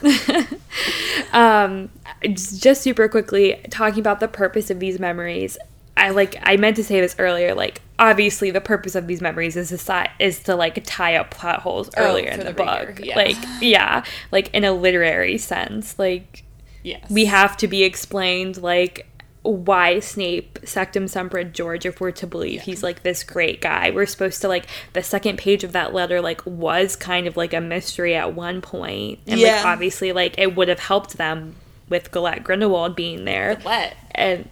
[1.32, 1.90] um
[2.32, 5.58] just just super quickly talking about the purpose of these memories
[5.96, 9.56] i like i meant to say this earlier like obviously the purpose of these memories
[9.56, 13.00] is to is to like tie up plot holes Oh, earlier in the, the book
[13.02, 13.16] yeah.
[13.16, 16.44] like yeah like in a literary sense like
[16.84, 17.10] Yes.
[17.10, 19.06] we have to be explained like
[19.42, 23.90] why Snape Sectum Sempra George if we're to believe he's like this great guy.
[23.90, 27.54] We're supposed to like the second page of that letter like was kind of like
[27.54, 29.20] a mystery at one point.
[29.26, 31.54] And like obviously like it would have helped them
[31.88, 33.56] with Galette Grindelwald being there.
[33.62, 33.94] What?
[34.10, 34.48] And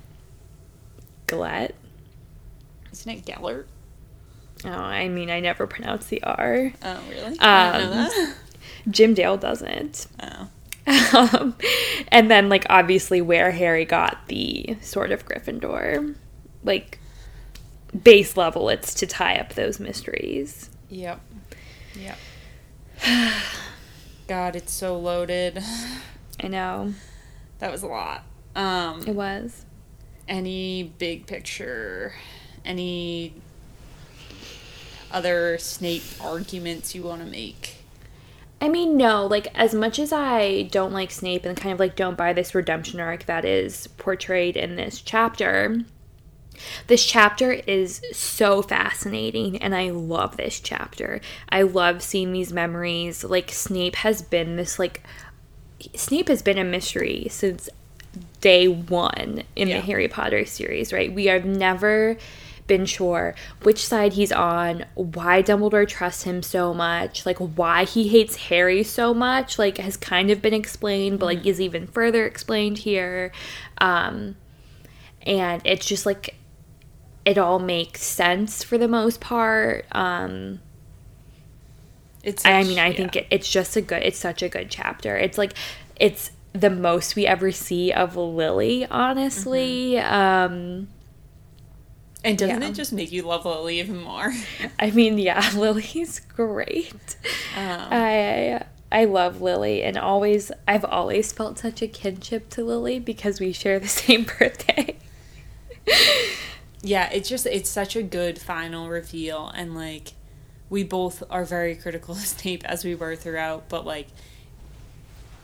[1.27, 1.75] Galette?
[2.93, 3.67] Isn't it Gellert?
[4.65, 6.73] Oh, I mean I never pronounce the R.
[6.83, 7.37] Oh, really?
[7.41, 8.35] I didn't know Um, that.
[8.91, 10.07] Jim Dale doesn't.
[10.23, 10.49] Oh.
[10.87, 11.57] Um,
[12.09, 16.15] and then like obviously where Harry got the Sword of Gryffindor,
[16.65, 16.99] like
[18.03, 20.71] base level, it's to tie up those mysteries.
[20.89, 21.21] Yep.
[21.95, 22.19] Yep.
[24.29, 25.63] God, it's so loaded.
[26.43, 26.93] I know
[27.59, 28.25] That was a lot.
[28.55, 29.65] Um, it was.
[30.29, 32.15] any big picture,
[32.65, 33.35] any
[35.11, 37.76] other Snape arguments you want to make?
[38.61, 41.95] I mean, no, like as much as I don't like Snape and kind of like
[41.97, 45.81] don't buy this redemption arc that is portrayed in this chapter,
[46.87, 51.21] this chapter is so fascinating and I love this chapter.
[51.51, 53.25] I love seeing these memories.
[53.25, 55.03] Like Snape has been this like
[55.95, 57.69] Snape has been a mystery since
[58.41, 59.77] day 1 in Yeah.
[59.77, 61.13] the Harry Potter series, right?
[61.13, 62.17] We have never
[62.67, 68.09] been sure which side he's on, why Dumbledore trusts him so much, like why he
[68.09, 72.27] hates Harry so much, like has kind of been explained, but like is even further
[72.27, 73.33] explained here.
[73.79, 74.37] Um
[75.23, 76.35] and it's just like
[77.25, 79.85] it all makes sense for the most part.
[79.91, 80.61] Um,
[82.23, 82.45] It's.
[82.45, 82.97] I mean, I yeah.
[82.97, 84.03] think it, it's just a good.
[84.03, 85.17] It's such a good chapter.
[85.17, 85.53] It's like
[85.97, 88.87] it's the most we ever see of Lily.
[88.87, 90.15] Honestly, Mm-hmm.
[90.15, 90.89] um,
[92.27, 92.69] And doesn't yeah.
[92.69, 94.33] it just make you love Lily even more?
[94.79, 97.17] I mean, yeah, Lily's great.
[97.57, 102.99] Um, I I love Lily, and always I've always felt such a kinship to Lily
[102.99, 104.97] because we share the same birthday.
[106.83, 110.15] yeah, it's just it's such a good final reveal, and like
[110.69, 114.09] we both are very critical of Snape as we were throughout, but like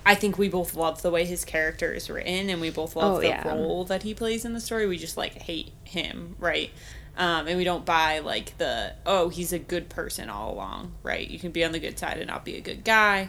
[0.04, 3.18] I think we both love the way his character is written, and we both love
[3.18, 3.48] Oh, the yeah.
[3.48, 4.86] role that he plays in the story.
[4.86, 6.70] We just like hate him, right?
[7.16, 11.28] Um, and we don't buy like the oh he's a good person all along, right?
[11.28, 13.28] You can be on the good side and not be a good guy.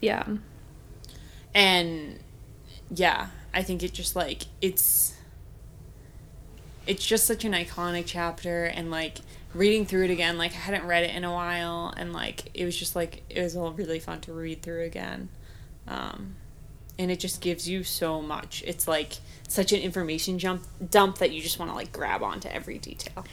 [0.00, 0.24] Yeah.
[1.54, 2.18] and
[2.94, 5.14] yeah i think it just like it's
[6.86, 9.18] it's just such an iconic chapter and like
[9.54, 12.64] reading through it again like i hadn't read it in a while and like it
[12.66, 15.28] was just like it was all really fun to read through again
[15.88, 16.34] um
[16.98, 19.14] and it just gives you so much it's like
[19.48, 23.24] such an information jump dump that you just want to like grab onto every detail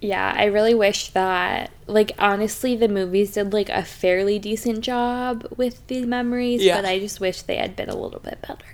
[0.00, 5.44] Yeah, I really wish that like honestly the movies did like a fairly decent job
[5.56, 6.76] with the memories, Yeah.
[6.80, 8.64] but I just wish they had been a little bit better.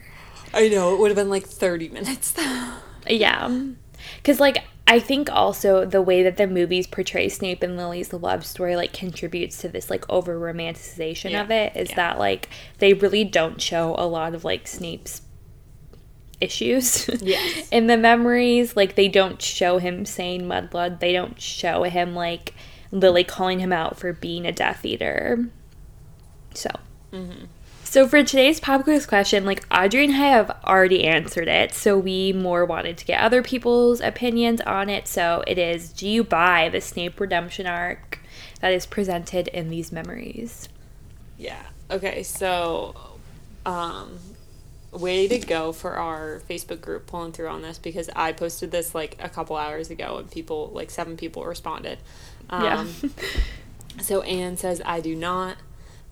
[0.53, 2.73] i know it would have been like 30 minutes though
[3.09, 3.49] Yeah.
[4.22, 8.44] Cuz like I think also the way that the movies portray Snape and Lily's love
[8.44, 11.97] story like contributes to this like over romanticization of it is yeah.
[11.97, 12.48] that like
[12.78, 15.22] they really don't show a lot of like Snape's
[16.40, 17.68] issues Yes.
[17.72, 22.55] in the memories like they don't show him saying mudblood they don't show him like
[22.90, 25.48] lily calling him out for being a death eater
[26.52, 26.70] so
[27.12, 27.47] mm-hmm.
[27.95, 31.97] So for today's pop quiz question like audrey and i have already answered it so
[31.97, 36.25] we more wanted to get other people's opinions on it so it is do you
[36.25, 38.19] buy the snape redemption arc
[38.61, 40.69] that is presented in these memories
[41.39, 41.62] Yeah.
[41.91, 42.95] Okay, so
[43.66, 44.19] um
[44.91, 48.95] way to go for our Facebook group pulling through on this because I posted this
[48.95, 51.99] like a couple hours ago and people like seven people responded.
[52.51, 52.87] Um Yeah.
[54.01, 55.57] so Anne says I do not.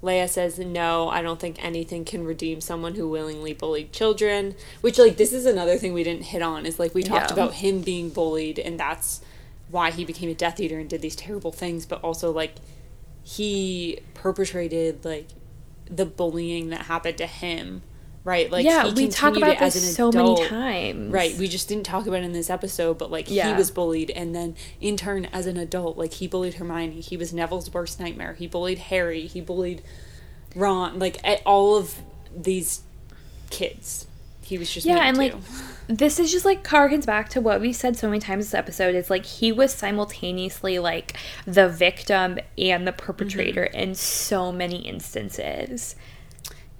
[0.02, 4.98] Leia says no, I don't think anything can redeem someone who willingly bullied children, which
[4.98, 7.34] like this is another thing we didn't hit on is like we talked Yeah.
[7.34, 9.20] about him being bullied and that's
[9.70, 12.56] why he became a Death Eater and did these terrible things, but also like
[13.22, 15.28] he perpetrated like
[15.86, 17.82] the bullying that happened to him,
[18.24, 18.50] right?
[18.50, 21.68] Like yeah he we talk about as this an so many times Right, we just
[21.68, 24.96] didn't talk about it in this episode, but like he was bullied, and then in
[24.96, 27.00] turn, as an adult, like he bullied Hermione.
[27.00, 28.34] He was Neville's worst nightmare.
[28.34, 29.26] He bullied Harry.
[29.26, 29.82] He bullied
[30.54, 30.98] Ron.
[30.98, 31.96] Like all of
[32.34, 32.82] these
[33.50, 34.06] kids,
[34.42, 35.22] he was just yeah and to.
[35.22, 35.34] like
[35.88, 38.94] this is just like harkens back to what we've said so many times this episode
[38.94, 41.14] it's like he was simultaneously like
[41.46, 43.78] the victim and the perpetrator Mm-hmm.
[43.78, 45.96] in so many instances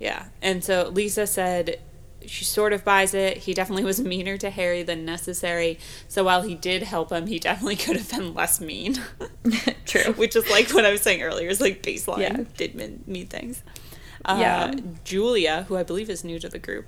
[0.03, 0.25] Yeah.
[0.43, 1.79] And so Lisa said
[2.27, 3.37] she sort of buys it.
[3.39, 5.79] He definitely was meaner to Harry than necessary.
[6.09, 9.01] So while he did help him, he definitely could have been less mean.
[9.87, 10.13] True.
[10.17, 12.45] Which is like what I was saying earlier, is like baseline Yeah.
[12.57, 13.63] did mean, mean things.
[14.25, 14.75] Uh, Yeah.
[15.05, 16.87] Julia, who I believe is new to the group,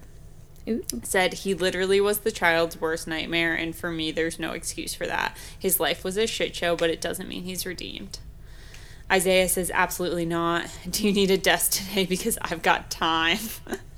[0.68, 0.82] Ooh.
[1.04, 5.06] said he literally was the child's worst nightmare, and for me, there's no excuse for
[5.06, 5.36] that.
[5.56, 8.18] His life was a shit show, but it doesn't mean he's redeemed.
[9.10, 10.66] Isaiah says, absolutely not.
[10.88, 12.06] Do you need a desk today?
[12.14, 13.38] Because I've got time.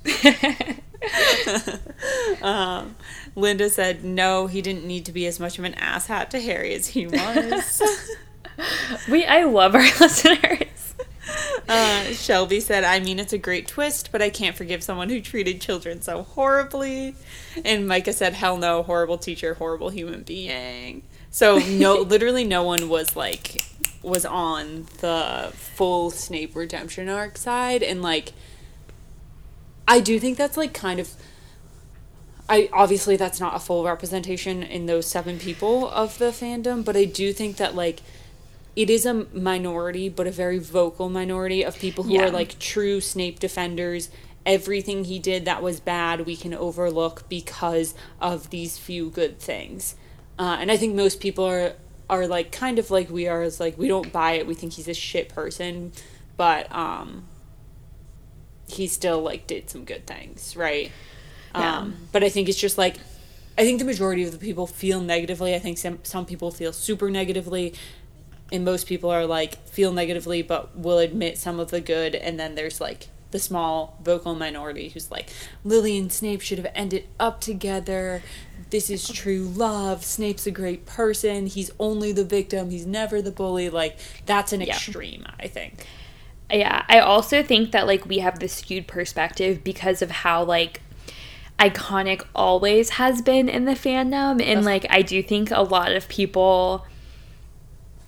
[2.41, 2.95] um,
[3.35, 6.73] Linda said, no, he didn't need to be as much of an asshat to Harry
[6.73, 7.81] as he was.
[9.09, 10.95] we i love our listeners
[11.69, 15.19] Uh, Shelby said, I mean, it's a great twist, but I can't forgive someone who
[15.19, 17.15] treated children so horribly.
[17.65, 21.03] And Micah said, hell no, horrible teacher, horrible human being.
[21.29, 23.61] So, no, literally no one was like,
[24.07, 27.83] was on the full Snape redemption arc side.
[27.83, 28.33] And like,
[29.87, 31.09] I do think that's like kind of.
[32.49, 36.95] I obviously that's not a full representation in those seven people of the fandom, but
[36.95, 37.99] I do think that like
[38.75, 42.25] it is a minority, but a very vocal minority of people who Yeah.
[42.27, 44.09] are like true Snape defenders.
[44.45, 49.95] Everything he did that was bad, we can overlook because of these few good things.
[50.39, 51.73] Uh, and I think most people are
[52.09, 53.43] are like kind of like we are.
[53.43, 54.47] Is like we don't buy it.
[54.47, 55.91] We think he's a shit person,
[56.35, 57.25] but um,
[58.67, 60.91] he still like did some good things, right?
[61.55, 61.79] Yeah.
[61.79, 62.97] Um, but I think it's just like
[63.57, 65.55] I think the majority of the people feel negatively.
[65.55, 67.73] I think some some people feel super negatively,
[68.51, 72.13] and most people are like feel negatively, but will admit some of the good.
[72.15, 75.29] And then there's like the small vocal minority who's like
[75.63, 78.21] Lily and Snape should have ended up together.
[78.69, 80.03] This is true love.
[80.03, 81.47] Snape's a great person.
[81.47, 82.69] He's only the victim.
[82.69, 83.69] He's never the bully.
[83.69, 84.73] Like that's an Yeah.
[84.73, 85.85] extreme, I think.
[86.51, 90.81] Yeah, I also think that like we have this skewed perspective because of how like
[91.59, 96.07] iconic always has been in the fandom and like I do think a lot of
[96.07, 96.85] people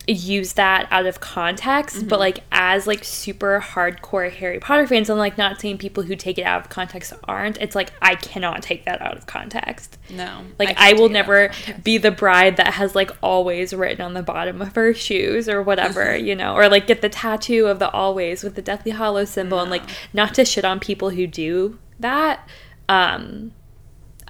[0.10, 5.18] use that out of context but like as like super hardcore Harry Potter fans I'm
[5.18, 7.58] like not saying people who take it out of context aren't.
[7.58, 9.98] It's like I cannot take that out of context.
[10.10, 10.46] No.
[10.58, 13.12] like can't I, will take it out of never be the bride that has like
[13.22, 17.02] always written on the bottom of her shoes or whatever, you know, or like get
[17.02, 19.84] the tattoo of the always with the Deathly Hallow symbol and like
[20.14, 22.48] not to shit on people who do that.
[22.88, 23.52] Um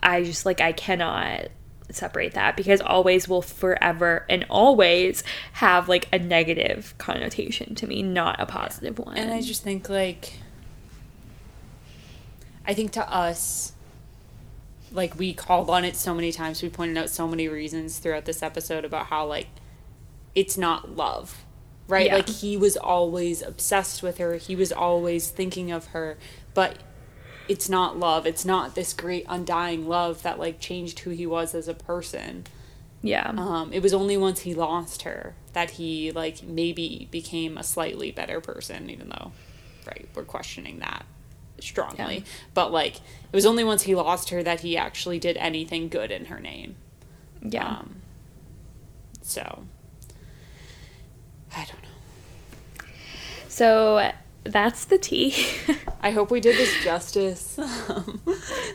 [0.01, 1.49] I just like I cannot
[1.91, 8.01] separate that because always will forever and always have like a negative connotation to me,
[8.01, 9.17] not a positive one.
[9.17, 10.39] And I just think like
[12.65, 13.73] I think to us
[14.91, 18.25] like we called on it so many times, we pointed out so many reasons throughout
[18.25, 19.47] this episode about how like
[20.35, 21.45] it's not love.
[21.87, 22.07] Right?
[22.07, 22.15] Yeah.
[22.17, 26.17] Like he was always obsessed with her, he was always thinking of her,
[26.53, 26.77] but
[27.49, 28.25] it's not love.
[28.27, 32.45] It's not this great undying love that like changed who he was as a person.
[33.01, 33.29] yeah.
[33.35, 38.11] Um, it was only once he lost her that he like maybe became a slightly
[38.11, 39.31] better person, even though,
[39.87, 41.05] right, we're questioning that
[41.59, 42.17] strongly.
[42.17, 42.23] Yeah.
[42.53, 46.11] But like, it was only once he lost her that he actually did anything good
[46.11, 46.75] in her name.
[47.41, 47.67] yeah.
[47.79, 47.95] Um,
[49.23, 49.63] so,
[51.55, 52.87] I don't know.
[53.47, 54.11] so
[54.51, 55.35] that's the tea.
[56.01, 57.59] I hope we did this justice.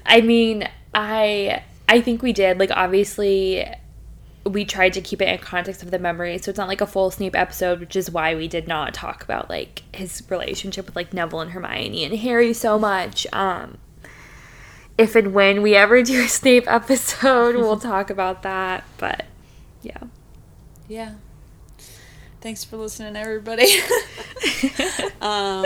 [0.06, 2.58] I mean, I I think we did.
[2.58, 3.66] Like obviously
[4.44, 6.86] we tried to keep it in context of the memory, so it's not like a
[6.86, 10.96] full Snape episode, which is why we did not talk about like his relationship with
[10.96, 13.26] like Neville and Hermione and Harry so much.
[13.32, 13.78] Um
[14.96, 19.24] if and when we ever do a Snape episode, we'll talk about that, but
[19.82, 19.98] yeah.
[20.88, 21.14] yeah.
[22.44, 23.72] Thanks for listening, everybody.
[25.22, 25.64] um,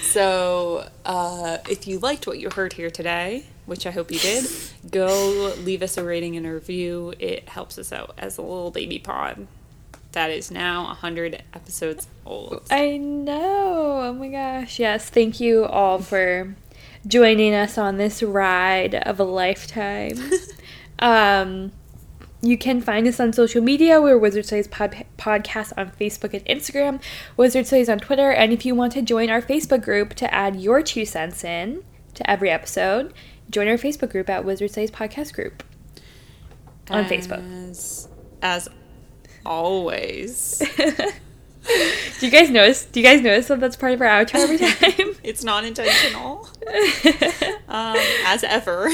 [0.00, 4.46] so, uh, if you liked what you heard here today, which I hope you did,
[4.90, 7.12] go leave us a rating and a review.
[7.18, 9.46] It helps us out as a little baby pod
[10.12, 12.62] that is now 100 episodes old.
[12.70, 14.00] I know.
[14.04, 14.78] Oh my gosh.
[14.78, 15.10] Yes.
[15.10, 16.56] Thank you all for
[17.06, 20.18] joining us on this ride of a lifetime.
[20.98, 21.72] um,
[22.46, 24.00] you can find us on social media.
[24.00, 27.00] We're Wizard Studies pod- Podcast on Facebook and Instagram,
[27.36, 28.30] Wizard Studies on Twitter.
[28.30, 31.84] And if you want to join our Facebook group to add your two cents in
[32.14, 33.12] to every episode,
[33.50, 35.62] join our Facebook group at Wizard Studies Podcast Group
[36.88, 37.42] on Facebook.
[37.68, 38.08] As,
[38.42, 38.68] as
[39.44, 40.62] always,
[42.20, 42.84] Do you guys notice?
[42.84, 45.16] Do you guys notice that that's part of our outro every time?
[45.24, 46.48] it's not intentional.
[47.68, 48.88] um, as ever.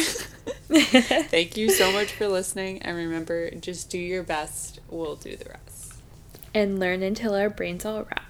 [0.69, 2.82] Thank you so much for listening.
[2.82, 4.81] And remember, just do your best.
[4.90, 5.94] We'll do the rest.
[6.55, 8.23] and learn until our brains all rot.